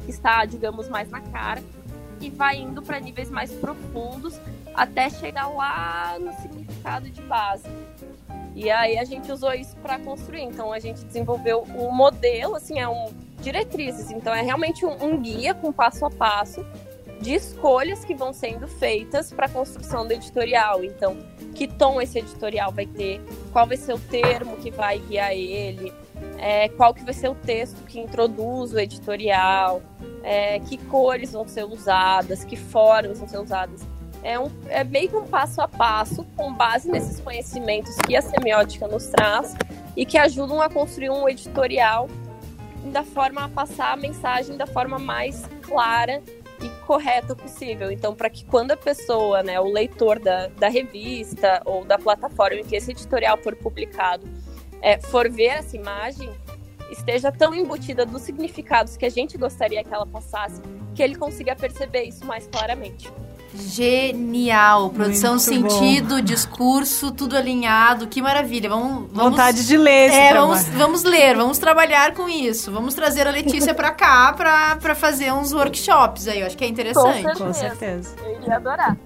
que 0.04 0.10
está, 0.10 0.44
digamos, 0.44 0.88
mais 0.88 1.08
na 1.10 1.20
cara, 1.20 1.62
e 2.20 2.28
vai 2.28 2.56
indo 2.56 2.82
para 2.82 3.00
níveis 3.00 3.30
mais 3.30 3.50
profundos 3.52 4.38
até 4.74 5.08
chegar 5.08 5.48
lá 5.48 6.16
no 6.20 6.32
significado 6.34 7.08
de 7.08 7.22
base. 7.22 7.68
E 8.54 8.70
aí 8.70 8.98
a 8.98 9.04
gente 9.04 9.30
usou 9.30 9.52
isso 9.52 9.76
para 9.76 9.98
construir. 9.98 10.42
Então 10.42 10.72
a 10.72 10.78
gente 10.78 11.04
desenvolveu 11.04 11.64
um 11.76 11.92
modelo, 11.92 12.56
assim, 12.56 12.78
é 12.78 12.88
um 12.88 13.12
diretrizes. 13.40 14.10
Então 14.10 14.34
é 14.34 14.42
realmente 14.42 14.84
um, 14.84 15.04
um 15.04 15.20
guia 15.20 15.54
com 15.54 15.72
passo 15.72 16.04
a 16.04 16.10
passo 16.10 16.64
de 17.20 17.34
escolhas 17.34 18.04
que 18.04 18.14
vão 18.14 18.32
sendo 18.32 18.68
feitas 18.68 19.32
para 19.32 19.46
a 19.46 19.48
construção 19.48 20.06
do 20.06 20.12
editorial. 20.12 20.84
Então, 20.84 21.16
que 21.54 21.66
tom 21.66 22.00
esse 22.00 22.18
editorial 22.18 22.72
vai 22.72 22.86
ter, 22.86 23.20
qual 23.52 23.66
vai 23.66 23.76
ser 23.76 23.94
o 23.94 23.98
termo 23.98 24.56
que 24.56 24.70
vai 24.70 24.98
guiar 24.98 25.32
ele, 25.32 25.92
é, 26.38 26.68
qual 26.68 26.94
que 26.94 27.04
vai 27.04 27.14
ser 27.14 27.28
o 27.28 27.34
texto 27.34 27.84
que 27.86 27.98
introduz 28.00 28.72
o 28.72 28.78
editorial, 28.78 29.82
é, 30.22 30.60
que 30.60 30.76
cores 30.76 31.32
vão 31.32 31.46
ser 31.46 31.64
usadas, 31.64 32.44
que 32.44 32.56
formas 32.56 33.18
vão 33.18 33.28
ser 33.28 33.38
usadas. 33.38 33.80
É, 34.22 34.38
um, 34.38 34.50
é 34.68 34.82
meio 34.82 35.08
que 35.08 35.16
um 35.16 35.26
passo 35.26 35.60
a 35.60 35.68
passo, 35.68 36.24
com 36.36 36.52
base 36.52 36.90
nesses 36.90 37.20
conhecimentos 37.20 37.94
que 38.06 38.16
a 38.16 38.22
semiótica 38.22 38.86
nos 38.88 39.06
traz 39.06 39.56
e 39.96 40.04
que 40.04 40.18
ajudam 40.18 40.60
a 40.60 40.68
construir 40.68 41.10
um 41.10 41.28
editorial 41.28 42.08
da 42.92 43.02
forma 43.04 43.44
a 43.44 43.48
passar 43.48 43.92
a 43.92 43.96
mensagem 43.96 44.56
da 44.56 44.66
forma 44.66 44.98
mais 44.98 45.44
clara 45.62 46.22
e 46.62 46.68
correta 46.86 47.34
possível. 47.34 47.90
Então, 47.90 48.14
para 48.14 48.28
que 48.28 48.44
quando 48.44 48.72
a 48.72 48.76
pessoa, 48.76 49.42
né, 49.42 49.58
o 49.60 49.70
leitor 49.70 50.18
da, 50.18 50.48
da 50.48 50.68
revista 50.68 51.62
ou 51.64 51.84
da 51.84 51.98
plataforma 51.98 52.60
em 52.60 52.64
que 52.64 52.76
esse 52.76 52.90
editorial 52.90 53.36
for 53.38 53.54
publicado, 53.56 54.26
é, 54.80 54.98
for 54.98 55.30
ver 55.30 55.48
essa 55.48 55.76
imagem, 55.76 56.30
esteja 56.90 57.30
tão 57.30 57.54
embutida 57.54 58.06
dos 58.06 58.22
significados 58.22 58.96
que 58.96 59.06
a 59.06 59.10
gente 59.10 59.36
gostaria 59.36 59.84
que 59.84 59.92
ela 59.92 60.06
passasse, 60.06 60.60
que 60.94 61.02
ele 61.02 61.16
consiga 61.16 61.54
perceber 61.54 62.04
isso 62.04 62.24
mais 62.24 62.46
claramente. 62.46 63.10
Genial. 63.54 64.90
Produção, 64.90 65.32
Muito 65.32 65.42
sentido, 65.70 66.16
bom. 66.16 66.20
discurso, 66.20 67.10
tudo 67.10 67.36
alinhado. 67.36 68.06
Que 68.06 68.20
maravilha. 68.20 68.68
Vamos, 68.68 69.10
vamos 69.12 69.30
Vontade 69.30 69.66
de 69.66 69.76
ler. 69.76 70.10
É, 70.10 70.34
vamos, 70.34 70.64
vamos 70.68 71.02
ler, 71.02 71.36
vamos 71.36 71.58
trabalhar 71.58 72.14
com 72.14 72.28
isso. 72.28 72.70
Vamos 72.70 72.94
trazer 72.94 73.26
a 73.26 73.30
Letícia 73.30 73.74
para 73.74 73.90
cá 73.90 74.32
para 74.32 74.94
fazer 74.94 75.32
uns 75.32 75.52
workshops 75.52 76.28
aí. 76.28 76.40
Eu 76.40 76.46
acho 76.46 76.56
que 76.56 76.64
é 76.64 76.68
interessante. 76.68 77.22
Com 77.22 77.22
certeza. 77.22 77.44
Com 77.44 77.52
certeza. 77.54 78.16
Eu 78.24 78.42
iria 78.42 78.56
adorar. 78.56 78.96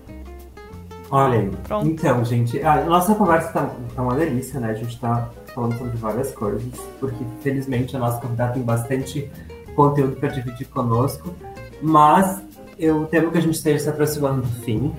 Olha 1.11 1.41
aí. 1.41 1.51
Pronto. 1.63 1.87
Então, 1.87 2.25
gente, 2.25 2.61
a 2.63 2.85
nossa 2.85 3.15
conversa 3.15 3.49
tá, 3.53 3.71
tá 3.95 4.03
uma 4.03 4.15
delícia, 4.15 4.59
né? 4.59 4.71
A 4.71 4.75
gente 4.75 4.99
tá 4.99 5.29
falando 5.55 5.77
sobre 5.77 5.97
várias 5.99 6.33
coisas, 6.33 6.63
porque 6.99 7.23
felizmente 7.43 7.95
a 7.95 7.99
nossa 7.99 8.19
convidada 8.19 8.55
tem 8.55 8.63
bastante 8.63 9.31
conteúdo 9.77 10.17
para 10.17 10.31
dividir 10.31 10.67
conosco. 10.69 11.35
Mas 11.83 12.41
eu 12.79 13.07
temo 13.07 13.31
que 13.31 13.39
a 13.39 13.41
gente 13.41 13.55
esteja 13.55 13.79
se 13.79 13.89
aproximando 13.89 14.43
do 14.43 14.49
fim. 14.65 14.93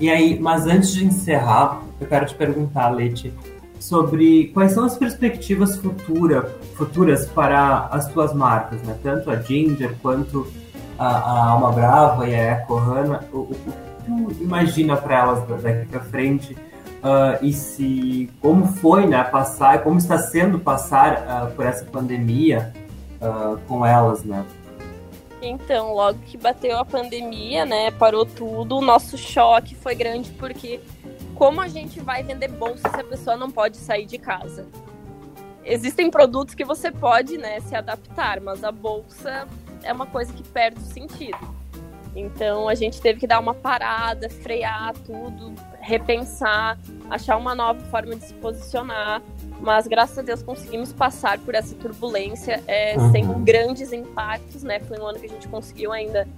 E 0.00 0.10
aí, 0.10 0.38
mas 0.38 0.66
antes 0.66 0.92
de 0.92 1.04
encerrar, 1.04 1.82
eu 2.00 2.06
quero 2.06 2.26
te 2.26 2.34
perguntar, 2.34 2.90
Leti, 2.90 3.32
sobre 3.78 4.48
quais 4.52 4.72
são 4.72 4.84
as 4.84 4.96
perspectivas 4.96 5.76
futura, 5.76 6.54
futuras 6.74 7.26
para 7.26 7.88
as 7.90 8.06
tuas 8.08 8.34
marcas, 8.34 8.82
né? 8.82 8.96
Tanto 9.02 9.30
a 9.30 9.36
Ginger 9.36 9.94
quanto 10.02 10.46
a, 10.98 11.06
a 11.06 11.48
Alma 11.50 11.72
Brava 11.72 12.28
e 12.28 12.34
a 12.34 12.38
Eco 12.38 12.76
Hanna. 12.76 13.24
O, 13.32 13.38
o, 13.38 13.40
o 13.40 13.54
que 13.54 14.36
tu 14.36 14.42
imagina 14.42 14.96
para 14.96 15.18
elas 15.18 15.62
daqui 15.62 15.86
para 15.86 16.00
frente? 16.00 16.56
Uh, 16.96 17.44
e 17.44 17.52
se 17.52 18.28
como 18.40 18.66
foi, 18.66 19.06
né, 19.06 19.22
passar, 19.22 19.82
como 19.82 19.98
está 19.98 20.18
sendo 20.18 20.58
passar 20.58 21.46
uh, 21.48 21.54
por 21.54 21.64
essa 21.64 21.84
pandemia 21.84 22.72
uh, 23.20 23.58
com 23.68 23.86
elas, 23.86 24.24
né? 24.24 24.44
Então, 25.42 25.92
logo 25.92 26.18
que 26.20 26.36
bateu 26.36 26.78
a 26.78 26.84
pandemia, 26.84 27.66
né, 27.66 27.90
parou 27.90 28.24
tudo, 28.24 28.78
o 28.78 28.80
nosso 28.80 29.18
choque 29.18 29.74
foi 29.74 29.94
grande 29.94 30.30
porque 30.32 30.80
como 31.34 31.60
a 31.60 31.68
gente 31.68 32.00
vai 32.00 32.22
vender 32.22 32.48
bolsa 32.48 32.88
se 32.88 33.00
a 33.00 33.04
pessoa 33.04 33.36
não 33.36 33.50
pode 33.50 33.76
sair 33.76 34.06
de 34.06 34.16
casa? 34.16 34.66
Existem 35.62 36.10
produtos 36.10 36.54
que 36.54 36.64
você 36.64 36.90
pode, 36.90 37.36
né, 37.36 37.60
se 37.60 37.74
adaptar, 37.74 38.40
mas 38.40 38.64
a 38.64 38.72
bolsa 38.72 39.46
é 39.82 39.92
uma 39.92 40.06
coisa 40.06 40.32
que 40.32 40.42
perde 40.42 40.80
o 40.80 40.84
sentido. 40.84 41.56
Então 42.14 42.66
a 42.66 42.74
gente 42.74 43.00
teve 43.00 43.20
que 43.20 43.26
dar 43.26 43.38
uma 43.38 43.52
parada, 43.52 44.30
frear 44.30 44.94
tudo, 45.04 45.52
repensar, 45.80 46.78
achar 47.10 47.36
uma 47.36 47.54
nova 47.54 47.80
forma 47.90 48.16
de 48.16 48.24
se 48.24 48.34
posicionar 48.34 49.20
mas 49.60 49.86
graças 49.86 50.18
a 50.18 50.22
Deus 50.22 50.42
conseguimos 50.42 50.92
passar 50.92 51.38
por 51.38 51.54
essa 51.54 51.74
turbulência 51.74 52.62
é, 52.66 52.96
uhum. 52.96 53.12
sem 53.12 53.44
grandes 53.44 53.92
impactos, 53.92 54.62
né? 54.62 54.80
Foi 54.80 54.98
um 54.98 55.06
ano 55.06 55.18
que 55.18 55.26
a 55.26 55.30
gente 55.30 55.48
conseguiu 55.48 55.92
ainda 55.92 56.28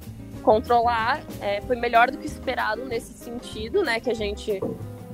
controlar, 0.42 1.20
é, 1.40 1.60
foi 1.62 1.76
melhor 1.76 2.10
do 2.10 2.18
que 2.18 2.26
esperado 2.26 2.84
nesse 2.84 3.12
sentido, 3.12 3.82
né? 3.82 4.00
Que 4.00 4.10
a 4.10 4.14
gente 4.14 4.60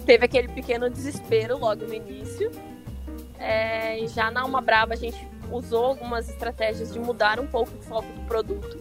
teve 0.04 0.24
aquele 0.24 0.48
pequeno 0.48 0.88
desespero 0.90 1.58
logo 1.58 1.86
no 1.86 1.94
início. 1.94 2.50
É, 3.38 4.06
já 4.08 4.30
na 4.30 4.42
Alma 4.42 4.60
Brava 4.60 4.94
a 4.94 4.96
gente 4.96 5.26
usou 5.50 5.84
algumas 5.86 6.28
estratégias 6.28 6.92
de 6.92 6.98
mudar 6.98 7.40
um 7.40 7.46
pouco 7.46 7.72
o 7.78 7.82
foco 7.82 8.08
do 8.12 8.20
produto. 8.26 8.78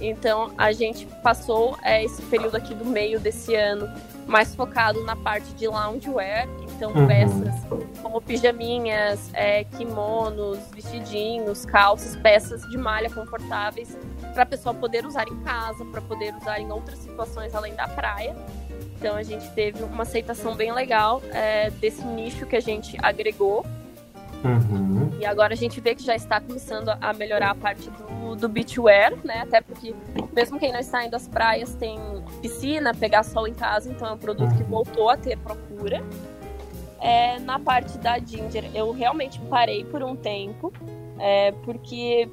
Então 0.00 0.52
a 0.58 0.72
gente 0.72 1.06
passou 1.22 1.76
é, 1.82 2.04
esse 2.04 2.20
período 2.22 2.56
aqui 2.56 2.74
do 2.74 2.84
meio 2.84 3.18
desse 3.18 3.54
ano 3.54 3.88
mais 4.26 4.54
focado 4.54 5.02
na 5.04 5.16
parte 5.16 5.48
de 5.54 5.66
loungewear, 5.66 6.46
então 6.76 6.92
uhum. 6.92 7.06
peças 7.06 7.54
como 8.02 8.20
pijaminhas, 8.20 9.30
é, 9.32 9.64
kimonos, 9.64 10.58
vestidinhos, 10.72 11.64
calças, 11.64 12.14
peças 12.16 12.62
de 12.68 12.76
malha 12.76 13.10
confortáveis 13.10 13.96
para 14.32 14.42
a 14.42 14.46
pessoa 14.46 14.74
poder 14.74 15.06
usar 15.06 15.26
em 15.28 15.36
casa, 15.40 15.84
para 15.86 16.00
poder 16.02 16.34
usar 16.34 16.60
em 16.60 16.70
outras 16.70 16.98
situações 16.98 17.54
além 17.54 17.74
da 17.74 17.88
praia. 17.88 18.36
Então 18.98 19.16
a 19.16 19.22
gente 19.22 19.48
teve 19.50 19.82
uma 19.82 20.02
aceitação 20.02 20.54
bem 20.54 20.72
legal 20.72 21.22
é, 21.32 21.70
desse 21.70 22.04
nicho 22.04 22.46
que 22.46 22.56
a 22.56 22.60
gente 22.60 22.96
agregou. 23.02 23.64
Uhum. 24.44 25.10
E 25.18 25.24
agora 25.24 25.54
a 25.54 25.56
gente 25.56 25.80
vê 25.80 25.94
que 25.94 26.02
já 26.02 26.14
está 26.14 26.40
começando 26.40 26.90
a 27.00 27.12
melhorar 27.12 27.50
a 27.50 27.54
parte 27.54 27.90
do, 27.90 28.36
do 28.36 28.48
beachwear, 28.48 29.14
né? 29.24 29.40
Até 29.40 29.60
porque 29.60 29.94
mesmo 30.34 30.58
quem 30.58 30.72
não 30.72 30.78
está 30.78 31.04
indo 31.04 31.16
às 31.16 31.26
praias 31.26 31.74
tem 31.74 31.98
piscina, 32.42 32.94
pegar 32.94 33.22
sol 33.22 33.48
em 33.48 33.54
casa, 33.54 33.90
então 33.90 34.08
é 34.08 34.12
um 34.12 34.18
produto 34.18 34.54
que 34.54 34.62
uhum. 34.62 34.68
voltou 34.68 35.10
a 35.10 35.16
ter 35.16 35.38
procura. 35.38 36.04
É, 37.00 37.38
na 37.40 37.58
parte 37.58 37.98
da 37.98 38.18
Ginger, 38.18 38.70
eu 38.74 38.90
realmente 38.92 39.40
parei 39.42 39.84
por 39.84 40.02
um 40.02 40.16
tempo, 40.16 40.72
é, 41.18 41.52
porque 41.64 42.28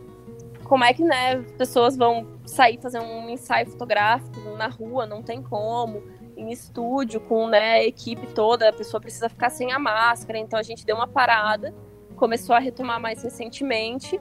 como 0.64 0.84
é 0.84 0.94
que 0.94 1.04
né, 1.04 1.34
as 1.34 1.52
pessoas 1.52 1.98
vão 1.98 2.26
sair 2.46 2.80
fazer 2.82 3.00
um 3.00 3.30
ensaio 3.30 3.70
fotográfico 3.70 4.40
na 4.58 4.68
rua, 4.68 5.06
não 5.06 5.22
tem 5.22 5.42
como, 5.42 6.02
em 6.36 6.52
estúdio, 6.52 7.20
com 7.20 7.48
né, 7.48 7.74
a 7.74 7.84
equipe 7.84 8.28
toda, 8.28 8.70
a 8.70 8.74
pessoa 8.74 9.00
precisa 9.00 9.30
ficar 9.30 9.50
sem 9.50 9.72
a 9.72 9.80
máscara, 9.80 10.40
então 10.40 10.58
a 10.58 10.64
gente 10.64 10.86
deu 10.86 10.96
uma 10.96 11.08
parada, 11.08 11.74
começou 12.16 12.56
a 12.56 12.60
retomar 12.60 13.00
mais 13.00 13.22
recentemente, 13.22 14.20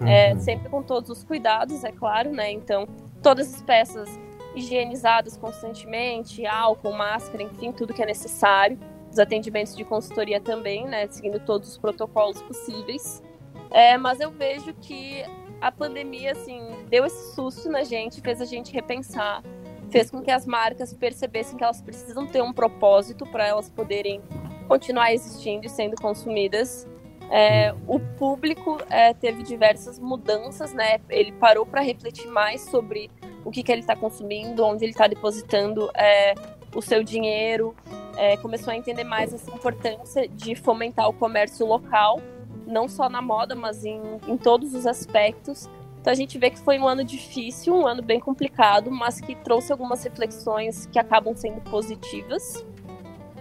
é, 0.00 0.02
uhum. 0.02 0.08
é, 0.08 0.36
sempre 0.40 0.68
com 0.68 0.82
todos 0.82 1.08
os 1.10 1.24
cuidados, 1.24 1.84
é 1.84 1.92
claro, 1.92 2.30
né? 2.30 2.50
Então, 2.50 2.86
todas 3.22 3.54
as 3.54 3.62
peças 3.62 4.08
higienizadas 4.54 5.36
constantemente, 5.36 6.44
álcool, 6.46 6.92
máscara, 6.92 7.42
enfim, 7.42 7.72
tudo 7.72 7.94
que 7.94 8.02
é 8.02 8.06
necessário 8.06 8.78
os 9.16 9.18
atendimentos 9.18 9.74
de 9.74 9.82
consultoria 9.82 10.38
também, 10.38 10.86
né, 10.86 11.06
seguindo 11.08 11.40
todos 11.40 11.70
os 11.70 11.78
protocolos 11.78 12.40
possíveis. 12.42 13.22
É, 13.70 13.96
mas 13.96 14.20
eu 14.20 14.30
vejo 14.30 14.74
que 14.74 15.24
a 15.60 15.72
pandemia, 15.72 16.32
assim, 16.32 16.60
deu 16.88 17.06
esse 17.06 17.34
susto 17.34 17.68
na 17.70 17.82
gente, 17.82 18.20
fez 18.20 18.42
a 18.42 18.44
gente 18.44 18.72
repensar, 18.72 19.42
fez 19.90 20.10
com 20.10 20.20
que 20.20 20.30
as 20.30 20.44
marcas 20.46 20.92
percebessem 20.92 21.56
que 21.56 21.64
elas 21.64 21.80
precisam 21.80 22.26
ter 22.26 22.42
um 22.42 22.52
propósito 22.52 23.24
para 23.26 23.46
elas 23.46 23.70
poderem 23.70 24.20
continuar 24.68 25.12
existindo 25.14 25.64
e 25.66 25.70
sendo 25.70 25.96
consumidas. 25.96 26.86
É, 27.30 27.74
o 27.88 27.98
público 27.98 28.78
é, 28.90 29.14
teve 29.14 29.42
diversas 29.42 29.98
mudanças, 29.98 30.74
né? 30.74 31.00
Ele 31.08 31.32
parou 31.32 31.64
para 31.64 31.80
refletir 31.80 32.28
mais 32.28 32.60
sobre 32.60 33.10
o 33.44 33.50
que, 33.50 33.62
que 33.62 33.72
ele 33.72 33.80
está 33.80 33.96
consumindo, 33.96 34.62
onde 34.64 34.84
ele 34.84 34.92
está 34.92 35.06
depositando 35.06 35.90
é, 35.94 36.34
o 36.74 36.82
seu 36.82 37.02
dinheiro, 37.02 37.74
é, 38.16 38.36
começou 38.36 38.72
a 38.72 38.76
entender 38.76 39.04
mais 39.04 39.32
essa 39.32 39.50
importância 39.50 40.28
de 40.28 40.54
fomentar 40.54 41.08
o 41.08 41.12
comércio 41.12 41.66
local, 41.66 42.20
não 42.66 42.88
só 42.88 43.08
na 43.08 43.22
moda, 43.22 43.54
mas 43.54 43.84
em, 43.84 44.00
em 44.26 44.36
todos 44.36 44.74
os 44.74 44.86
aspectos. 44.86 45.68
Então 46.00 46.12
a 46.12 46.16
gente 46.16 46.38
vê 46.38 46.50
que 46.50 46.58
foi 46.58 46.78
um 46.78 46.86
ano 46.86 47.02
difícil, 47.02 47.74
um 47.74 47.86
ano 47.86 48.02
bem 48.02 48.20
complicado, 48.20 48.90
mas 48.90 49.20
que 49.20 49.34
trouxe 49.34 49.72
algumas 49.72 50.02
reflexões 50.04 50.86
que 50.86 50.98
acabam 50.98 51.34
sendo 51.34 51.60
positivas. 51.62 52.64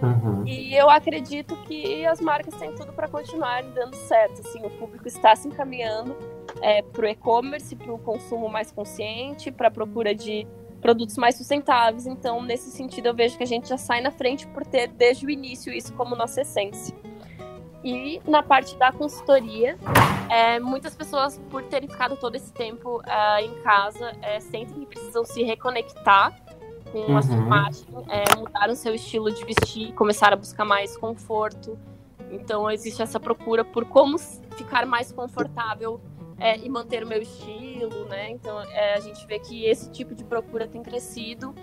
Uhum. 0.02 0.46
E 0.46 0.76
eu 0.76 0.90
acredito 0.90 1.56
que 1.64 2.06
as 2.06 2.20
marcas 2.20 2.54
têm 2.56 2.74
tudo 2.76 2.92
para 2.92 3.08
continuar 3.08 3.64
dando 3.64 3.96
certo. 3.96 4.42
Assim, 4.42 4.66
o 4.66 4.70
público 4.72 5.08
está 5.08 5.36
se 5.36 5.48
encaminhando 5.48 6.16
é, 6.62 6.82
para 6.82 7.06
o 7.06 7.08
e-commerce, 7.08 7.76
para 7.76 7.94
o 7.94 7.98
consumo 7.98 8.50
mais 8.50 8.72
consciente, 8.72 9.52
para 9.52 9.68
a 9.68 9.72
procura 9.72 10.14
de 10.14 10.48
produtos 10.86 11.18
mais 11.18 11.34
sustentáveis. 11.34 12.06
Então, 12.06 12.44
nesse 12.44 12.70
sentido, 12.70 13.08
eu 13.08 13.14
vejo 13.16 13.36
que 13.36 13.42
a 13.42 13.48
gente 13.48 13.68
já 13.68 13.78
sai 13.78 14.02
na 14.02 14.12
frente 14.12 14.46
por 14.46 14.64
ter 14.64 14.88
desde 14.88 15.26
o 15.26 15.30
início 15.32 15.74
isso 15.74 15.92
como 15.94 16.16
nossa 16.16 16.42
essência. 16.42 16.96
E 17.84 18.22
na 18.28 18.44
parte 18.44 18.78
da 18.78 18.92
consultoria, 18.92 19.80
é, 20.30 20.60
muitas 20.60 20.94
pessoas, 20.94 21.42
por 21.50 21.64
terem 21.64 21.90
ficado 21.90 22.16
todo 22.18 22.36
esse 22.36 22.54
tempo 22.54 23.00
uh, 23.00 23.40
em 23.42 23.64
casa, 23.64 24.12
é, 24.22 24.40
sentem 24.40 24.82
que 24.82 24.86
precisam 24.86 25.26
se 25.26 25.42
reconectar 25.42 26.40
com 26.92 27.00
uhum. 27.00 27.18
a 27.18 27.22
sua 27.24 27.36
imagem, 27.36 27.86
é, 28.08 28.38
mudaram 28.38 28.76
seu 28.76 28.94
estilo 28.94 29.32
de 29.32 29.44
vestir, 29.44 29.92
começaram 29.94 30.36
a 30.36 30.38
buscar 30.38 30.66
mais 30.66 30.96
conforto. 30.96 31.80
Então, 32.32 32.70
existe 32.70 33.02
essa 33.02 33.20
procura 33.20 33.66
por 33.66 33.86
como 33.86 34.20
ficar 34.20 34.86
mais 34.86 35.12
confortável 35.12 36.00
é, 36.40 36.58
e 36.58 36.70
manter 36.70 37.04
o 37.04 37.08
meu 37.08 37.22
estilo, 37.22 38.06
né? 38.06 38.30
Então, 38.30 38.62
é, 38.62 38.96
a 38.96 39.00
gente 39.00 39.26
vê 39.28 39.40
que 39.40 39.66
esse 39.66 39.92
tipo 39.92 40.14
de 40.14 40.24
procura 40.24 40.68
tem 40.68 40.82
crescido. 40.84 41.56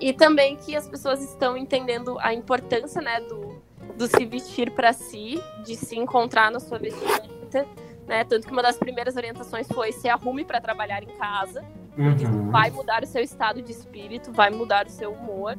E 0.00 0.12
também 0.12 0.56
que 0.56 0.74
as 0.74 0.88
pessoas 0.88 1.22
estão 1.22 1.56
entendendo 1.56 2.18
a 2.18 2.34
importância, 2.34 3.00
né, 3.00 3.20
do 3.20 3.62
do 3.96 4.08
se 4.08 4.24
vestir 4.24 4.70
para 4.70 4.92
si, 4.92 5.40
de 5.64 5.76
se 5.76 5.96
encontrar 5.96 6.50
na 6.50 6.58
sua 6.58 6.78
vestimenta, 6.78 7.66
né? 8.06 8.24
Tanto 8.24 8.46
que 8.46 8.52
uma 8.52 8.62
das 8.62 8.76
primeiras 8.76 9.16
orientações 9.16 9.68
foi 9.68 9.92
se 9.92 10.08
arrume 10.08 10.44
para 10.44 10.60
trabalhar 10.60 11.02
em 11.02 11.16
casa, 11.16 11.64
porque 11.94 12.24
uhum. 12.24 12.50
vai 12.50 12.70
mudar 12.70 13.02
o 13.02 13.06
seu 13.06 13.22
estado 13.22 13.62
de 13.62 13.70
espírito, 13.70 14.32
vai 14.32 14.50
mudar 14.50 14.86
o 14.86 14.90
seu 14.90 15.12
humor, 15.12 15.56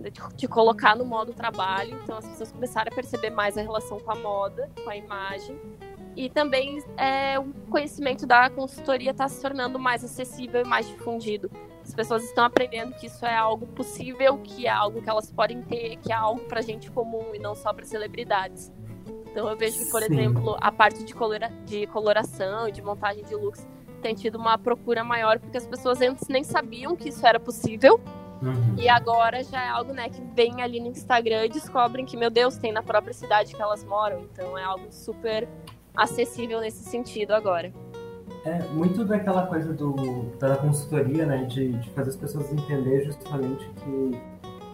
de 0.00 0.10
te 0.36 0.48
colocar 0.48 0.96
no 0.96 1.04
modo 1.04 1.32
trabalho. 1.32 1.98
Então 2.02 2.18
as 2.18 2.26
pessoas 2.26 2.52
começaram 2.52 2.90
a 2.90 2.94
perceber 2.94 3.30
mais 3.30 3.58
a 3.58 3.62
relação 3.62 3.98
com 4.00 4.10
a 4.10 4.14
moda, 4.14 4.70
com 4.82 4.88
a 4.88 4.96
imagem. 4.96 5.58
E 6.18 6.28
também 6.28 6.82
é, 6.96 7.38
o 7.38 7.44
conhecimento 7.70 8.26
da 8.26 8.50
consultoria 8.50 9.12
está 9.12 9.28
se 9.28 9.40
tornando 9.40 9.78
mais 9.78 10.02
acessível 10.02 10.62
e 10.62 10.64
mais 10.64 10.88
difundido. 10.88 11.48
As 11.80 11.94
pessoas 11.94 12.24
estão 12.24 12.44
aprendendo 12.44 12.92
que 12.96 13.06
isso 13.06 13.24
é 13.24 13.36
algo 13.36 13.68
possível, 13.68 14.36
que 14.38 14.66
é 14.66 14.68
algo 14.68 15.00
que 15.00 15.08
elas 15.08 15.30
podem 15.30 15.62
ter, 15.62 15.96
que 15.98 16.10
é 16.10 16.16
algo 16.16 16.40
para 16.40 16.60
gente 16.60 16.90
comum 16.90 17.32
e 17.32 17.38
não 17.38 17.54
só 17.54 17.72
para 17.72 17.84
celebridades. 17.84 18.72
Então 19.30 19.48
eu 19.48 19.56
vejo 19.56 19.78
que, 19.78 19.90
por 19.92 20.02
Sim. 20.02 20.12
exemplo, 20.12 20.56
a 20.60 20.72
parte 20.72 21.04
de, 21.04 21.14
colora 21.14 21.52
de 21.64 21.86
coloração 21.86 22.68
e 22.68 22.72
de 22.72 22.82
montagem 22.82 23.22
de 23.22 23.36
looks 23.36 23.64
tem 24.02 24.12
tido 24.16 24.38
uma 24.38 24.58
procura 24.58 25.04
maior 25.04 25.38
porque 25.38 25.56
as 25.56 25.68
pessoas 25.68 26.00
antes 26.00 26.26
nem 26.26 26.42
sabiam 26.42 26.96
que 26.96 27.10
isso 27.10 27.24
era 27.24 27.38
possível. 27.38 28.00
Uhum. 28.42 28.74
E 28.76 28.88
agora 28.88 29.44
já 29.44 29.62
é 29.62 29.68
algo 29.68 29.92
né, 29.92 30.08
que 30.08 30.20
vem 30.34 30.62
ali 30.62 30.80
no 30.80 30.88
Instagram 30.88 31.46
e 31.46 31.48
descobrem 31.48 32.04
que, 32.04 32.16
meu 32.16 32.30
Deus, 32.30 32.56
tem 32.56 32.72
na 32.72 32.82
própria 32.82 33.14
cidade 33.14 33.54
que 33.54 33.62
elas 33.62 33.84
moram. 33.84 34.22
Então 34.32 34.58
é 34.58 34.64
algo 34.64 34.88
super 34.90 35.48
acessível 35.98 36.60
nesse 36.60 36.84
sentido 36.84 37.32
agora. 37.32 37.72
É 38.44 38.62
muito 38.72 39.04
daquela 39.04 39.46
coisa 39.46 39.74
do, 39.74 40.26
da 40.38 40.56
consultoria, 40.56 41.26
né? 41.26 41.44
De, 41.44 41.72
de 41.72 41.90
fazer 41.90 42.10
as 42.10 42.16
pessoas 42.16 42.52
entender 42.52 43.04
justamente 43.04 43.68
que 43.68 44.18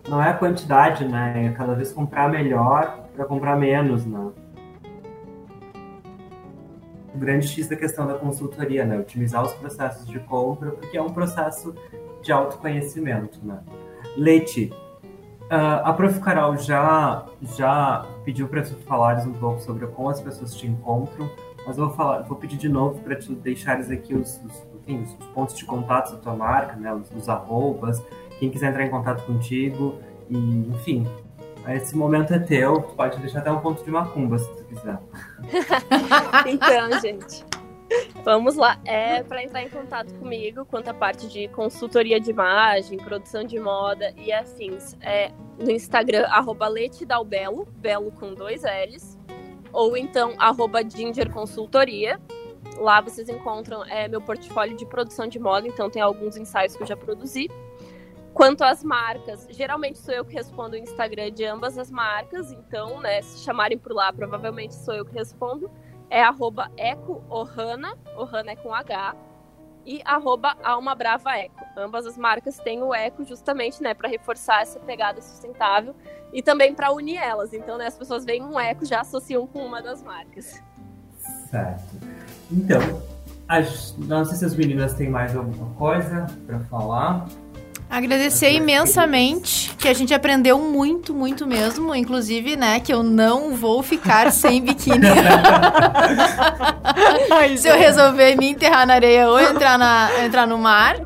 não 0.09 0.23
é 0.23 0.29
a 0.29 0.35
quantidade, 0.35 1.05
né? 1.07 1.47
É 1.47 1.53
cada 1.53 1.75
vez 1.75 1.93
comprar 1.93 2.29
melhor 2.29 3.09
para 3.17 3.25
comprar 3.25 3.57
menos, 3.57 4.05
né? 4.05 4.31
O 7.15 7.19
grande 7.19 7.49
X 7.49 7.69
da 7.69 7.77
questão 7.77 8.07
da 8.07 8.15
consultoria, 8.15 8.85
né? 8.85 8.99
Otimizar 8.99 9.43
os 9.43 9.55
processos 9.55 10.07
de 10.07 10.21
compra, 10.21 10.73
porque 10.73 10.97
é 10.97 11.03
um 11.03 11.11
processo 11.11 11.75
de 12.23 12.33
autoconhecimento, 12.33 13.39
né? 13.43 13.61
Leite, 14.17 14.73
uh, 15.51 15.85
a 15.85 15.93
Prof. 15.93 16.21
Carol 16.21 16.57
já, 16.57 17.27
já 17.57 18.07
pediu 18.25 18.49
para 18.49 18.63
tu 18.63 18.75
falares 18.87 19.27
um 19.27 19.33
pouco 19.33 19.61
sobre 19.61 19.87
como 19.87 20.09
as 20.09 20.21
pessoas 20.21 20.55
te 20.55 20.67
encontram, 20.67 21.31
mas 21.67 21.79
eu 21.79 21.87
vou 21.87 21.97
falar, 21.97 22.23
vou 22.23 22.37
pedir 22.37 22.57
de 22.57 22.69
novo 22.69 23.01
para 23.01 23.17
te 23.17 23.33
deixares 23.35 23.91
aqui 23.91 24.15
os, 24.15 24.41
os, 24.45 24.63
enfim, 24.87 25.03
os, 25.03 25.27
pontos 25.29 25.57
de 25.57 25.65
contato 25.65 26.13
da 26.13 26.19
tua 26.19 26.35
marca, 26.35 26.77
né? 26.77 26.93
Os, 26.93 27.11
os 27.11 27.29
arrobas, 27.29 28.03
quem 28.39 28.51
quiser 28.51 28.71
entrar 28.71 28.85
em 28.85 28.91
contato 28.91 29.25
contigo 29.25 29.99
e, 30.29 30.37
enfim, 30.75 31.07
esse 31.69 31.97
momento 31.97 32.35
é 32.35 32.39
teu, 32.39 32.83
tu 32.83 32.95
pode 32.95 33.19
deixar 33.21 33.39
até 33.39 33.51
um 33.51 33.61
ponto 33.61 33.83
de 33.83 33.91
macumba 33.91 34.39
se 34.39 34.49
tu 34.55 34.65
quiser. 34.65 34.99
então, 36.47 37.01
gente. 37.01 37.45
Vamos 38.25 38.57
lá. 38.57 38.81
É 38.85 39.23
para 39.23 39.43
entrar 39.43 39.63
em 39.63 39.69
contato 39.69 40.15
comigo 40.15 40.65
quanto 40.65 40.89
à 40.89 40.95
parte 40.95 41.29
de 41.29 41.49
consultoria 41.49 42.21
de 42.21 42.31
imagem, 42.31 42.99
produção 42.99 43.45
de 43.45 43.59
moda 43.59 44.15
e 44.17 44.33
afins. 44.33 44.97
É 45.01 45.31
no 45.59 45.71
Instagram, 45.71 46.27
arroba 46.29 46.67
letidalbelo, 46.67 47.67
belo 47.77 48.11
com 48.13 48.35
dois 48.35 48.63
L's 48.63 49.17
ou 49.75 49.97
então 49.97 50.35
arroba 50.39 50.89
Ginger 50.89 51.31
Consultoria. 51.31 52.21
Lá 52.79 53.01
vocês 53.01 53.29
encontram 53.29 53.85
é, 53.85 54.09
meu 54.09 54.21
portfólio 54.21 54.77
de 54.77 54.87
produção 54.87 55.27
de 55.27 55.39
moda, 55.39 55.67
então 55.67 55.91
tem 55.91 56.01
alguns 56.01 56.37
ensaios 56.37 56.77
que 56.77 56.83
eu 56.83 56.87
já 56.87 56.97
produzi. 56.97 57.51
Quanto 58.33 58.65
às 58.65 58.83
marcas, 58.83 59.47
geralmente 59.51 59.99
sou 59.99 60.13
eu 60.13 60.25
que 60.25 60.35
respondo 60.35 60.75
o 60.75 60.79
Instagram 60.79 61.31
de 61.31 61.45
ambas 61.45 61.79
as 61.79 61.89
marcas, 61.91 62.51
então, 62.51 63.01
né, 63.01 63.23
se 63.23 63.45
chamarem 63.45 63.79
por 63.79 63.93
lá, 63.93 64.13
provavelmente 64.13 64.75
sou 64.75 64.95
eu 64.95 65.05
que 65.05 65.15
respondo. 65.15 65.71
É 66.15 66.23
arroba 66.23 66.71
ecoohana, 66.77 67.99
ohana 68.17 68.53
é 68.53 68.55
com 68.55 68.73
H, 68.73 69.17
e 69.85 70.01
arroba 70.05 70.57
Alma 70.63 70.95
Brava 70.95 71.37
Eco. 71.37 71.61
Ambas 71.77 72.07
as 72.07 72.17
marcas 72.17 72.57
têm 72.61 72.85
o 72.85 72.95
eco 72.95 73.25
justamente, 73.25 73.83
né, 73.83 73.95
para 73.95 74.09
reforçar 74.09 74.63
essa 74.63 74.79
pegada 74.79 75.21
sustentável 75.21 75.93
e 76.33 76.41
também 76.41 76.73
para 76.73 76.93
unir 76.93 77.17
elas. 77.17 77.53
Então, 77.53 77.77
né, 77.77 77.89
as 77.89 77.99
pessoas 77.99 78.25
veem 78.25 78.45
um 78.45 78.61
eco 78.61 78.85
já 78.85 79.01
associam 79.01 79.45
com 79.45 79.67
uma 79.67 79.83
das 79.83 80.05
marcas. 80.05 80.63
Certo. 81.51 81.83
Então, 82.49 83.03
as, 83.49 83.97
não 83.99 84.25
sei 84.25 84.37
se 84.37 84.45
as 84.45 84.55
meninas 84.55 84.95
têm 84.95 85.11
mais 85.11 85.35
alguma 85.35 85.75
coisa 85.75 86.29
para 86.47 86.61
falar. 86.61 87.27
Agradecer 87.89 88.53
imensamente, 88.53 89.71
que 89.79 89.87
a 89.87 89.95
gente 89.95 90.13
aprendeu 90.13 90.59
muito, 90.59 91.15
muito 91.15 91.47
mesmo. 91.47 91.95
Inclusive, 91.95 92.57
né, 92.57 92.81
que 92.81 92.93
eu 92.93 93.03
não 93.03 93.55
vou 93.55 93.83
ficar 93.83 94.31
sem 94.33 94.63
biquíni. 94.63 95.07
Se 97.57 97.69
eu 97.69 97.77
resolver 97.77 98.37
me 98.37 98.49
enterrar 98.49 98.87
na 98.87 98.95
areia 98.95 99.29
ou 99.29 99.39
entrar, 99.39 99.79
na, 99.79 100.11
entrar 100.25 100.47
no 100.47 100.59
mar, 100.59 100.97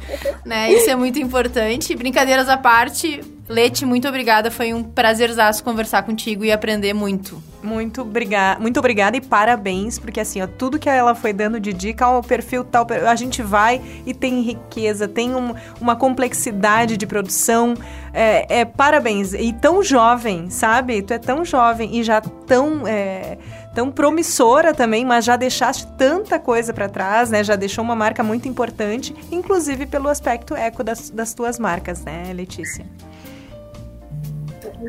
né, 0.44 0.72
isso 0.72 0.88
é 0.88 0.96
muito 0.96 1.18
importante. 1.18 1.94
Brincadeiras 1.94 2.48
à 2.48 2.56
parte, 2.56 3.20
Lete, 3.48 3.84
muito 3.84 4.06
obrigada. 4.06 4.50
Foi 4.50 4.72
um 4.72 4.82
prazerzaço 4.82 5.64
conversar 5.64 6.02
contigo 6.02 6.44
e 6.44 6.52
aprender 6.52 6.94
muito. 6.94 7.42
Muito 7.68 8.00
obrigada, 8.00 8.58
muito 8.58 8.78
obrigada 8.78 9.16
e 9.18 9.20
parabéns, 9.20 9.98
porque 9.98 10.20
assim, 10.20 10.40
ó, 10.40 10.46
tudo 10.46 10.78
que 10.78 10.88
ela 10.88 11.14
foi 11.14 11.34
dando 11.34 11.60
de 11.60 11.70
dica, 11.70 12.08
o 12.08 12.22
perfil 12.22 12.64
tal, 12.64 12.86
a 13.06 13.14
gente 13.14 13.42
vai 13.42 13.82
e 14.06 14.14
tem 14.14 14.40
riqueza, 14.40 15.06
tem 15.06 15.34
um, 15.34 15.54
uma 15.78 15.94
complexidade 15.94 16.96
de 16.96 17.06
produção. 17.06 17.74
É, 18.12 18.60
é, 18.60 18.64
parabéns. 18.64 19.34
E 19.34 19.52
tão 19.52 19.82
jovem, 19.82 20.48
sabe? 20.48 21.02
Tu 21.02 21.12
é 21.12 21.18
tão 21.18 21.44
jovem 21.44 21.96
e 21.98 22.02
já 22.02 22.20
tão. 22.20 22.86
É, 22.86 23.36
tão 23.74 23.92
promissora 23.92 24.74
também, 24.74 25.04
mas 25.04 25.24
já 25.24 25.36
deixaste 25.36 25.86
tanta 25.96 26.36
coisa 26.36 26.72
para 26.72 26.88
trás, 26.88 27.30
né? 27.30 27.44
Já 27.44 27.54
deixou 27.54 27.84
uma 27.84 27.94
marca 27.94 28.24
muito 28.24 28.48
importante, 28.48 29.14
inclusive 29.30 29.86
pelo 29.86 30.08
aspecto 30.08 30.56
eco 30.56 30.82
das, 30.82 31.10
das 31.10 31.32
tuas 31.32 31.60
marcas, 31.60 32.02
né, 32.02 32.32
Letícia? 32.34 32.84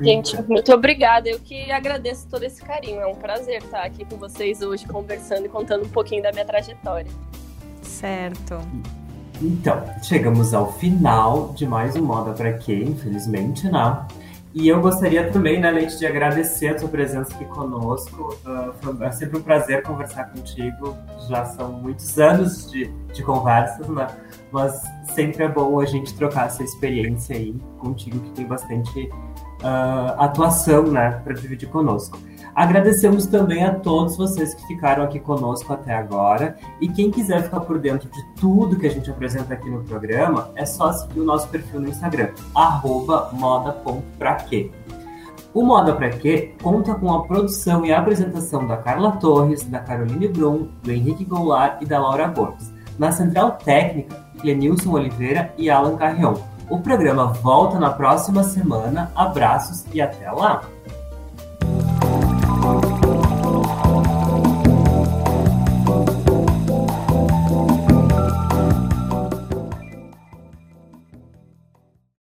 Gente, 0.01 0.41
muito 0.43 0.71
obrigada. 0.73 1.29
Eu 1.29 1.39
que 1.39 1.71
agradeço 1.71 2.27
todo 2.27 2.43
esse 2.43 2.61
carinho. 2.61 3.01
É 3.01 3.07
um 3.07 3.15
prazer 3.15 3.63
estar 3.63 3.83
aqui 3.83 4.05
com 4.05 4.17
vocês 4.17 4.61
hoje, 4.61 4.85
conversando 4.85 5.45
e 5.45 5.49
contando 5.49 5.85
um 5.85 5.89
pouquinho 5.89 6.21
da 6.21 6.31
minha 6.31 6.45
trajetória. 6.45 7.11
Certo. 7.81 8.59
Então, 9.41 9.83
chegamos 10.03 10.53
ao 10.53 10.71
final 10.73 11.53
de 11.53 11.65
mais 11.65 11.95
um 11.95 12.03
Moda 12.03 12.33
Pra 12.33 12.53
Quê, 12.53 12.75
infelizmente, 12.75 13.69
né? 13.69 14.05
E 14.53 14.67
eu 14.67 14.81
gostaria 14.81 15.29
também, 15.31 15.59
né, 15.59 15.69
Leite, 15.69 15.97
de 15.97 16.07
agradecer 16.07 16.69
a 16.69 16.75
tua 16.75 16.89
presença 16.89 17.33
aqui 17.33 17.45
conosco. 17.45 18.35
Uh, 18.43 19.03
é 19.03 19.11
sempre 19.11 19.37
um 19.37 19.41
prazer 19.41 19.83
conversar 19.83 20.25
contigo. 20.31 20.97
Já 21.29 21.45
são 21.45 21.71
muitos 21.71 22.17
anos 22.17 22.69
de, 22.69 22.87
de 23.13 23.23
conversas, 23.23 23.87
né? 23.87 24.07
Mas 24.51 24.81
sempre 25.13 25.43
é 25.43 25.47
bom 25.47 25.79
a 25.79 25.85
gente 25.85 26.13
trocar 26.15 26.47
essa 26.47 26.63
experiência 26.63 27.35
aí 27.35 27.53
contigo, 27.77 28.19
que 28.19 28.31
tem 28.31 28.45
bastante 28.45 29.09
uh, 29.61 30.21
atuação, 30.21 30.83
né, 30.83 31.21
para 31.23 31.33
dividir 31.33 31.69
conosco. 31.69 32.17
Agradecemos 32.55 33.25
também 33.25 33.63
a 33.63 33.75
todos 33.75 34.17
vocês 34.17 34.53
que 34.53 34.67
ficaram 34.67 35.03
aqui 35.03 35.19
conosco 35.19 35.71
até 35.71 35.93
agora. 35.93 36.57
E 36.81 36.89
quem 36.89 37.09
quiser 37.09 37.43
ficar 37.43 37.61
por 37.61 37.79
dentro 37.79 38.09
de 38.09 38.21
tudo 38.35 38.77
que 38.77 38.87
a 38.87 38.91
gente 38.91 39.09
apresenta 39.09 39.53
aqui 39.53 39.69
no 39.69 39.83
programa, 39.83 40.49
é 40.55 40.65
só 40.65 40.91
seguir 40.91 41.21
o 41.21 41.23
nosso 41.23 41.47
perfil 41.47 41.79
no 41.79 41.87
Instagram, 41.87 42.31
moda.praquê. 43.33 44.71
O 45.51 45.63
Moda 45.63 45.95
Pra 45.95 46.09
Quê 46.11 46.53
conta 46.61 46.93
com 46.93 47.11
a 47.11 47.23
produção 47.23 47.83
e 47.83 47.91
a 47.91 47.99
apresentação 47.99 48.67
da 48.67 48.77
Carla 48.77 49.13
Torres, 49.13 49.63
da 49.63 49.79
Caroline 49.79 50.27
Brum, 50.27 50.67
do 50.83 50.91
Henrique 50.91 51.25
Goulart 51.25 51.81
e 51.81 51.85
da 51.85 51.99
Laura 51.99 52.27
Gomes. 52.27 52.71
Na 52.99 53.11
central 53.11 53.53
técnica, 53.53 54.15
Clenilson 54.39 54.91
Oliveira 54.91 55.51
e 55.57 55.69
Alan 55.69 55.97
Carrion 55.97 56.35
O 56.69 56.79
programa 56.79 57.25
volta 57.27 57.79
na 57.79 57.89
próxima 57.89 58.43
semana. 58.43 59.11
Abraços 59.15 59.85
e 59.91 59.99
até 59.99 60.31
lá! 60.31 60.61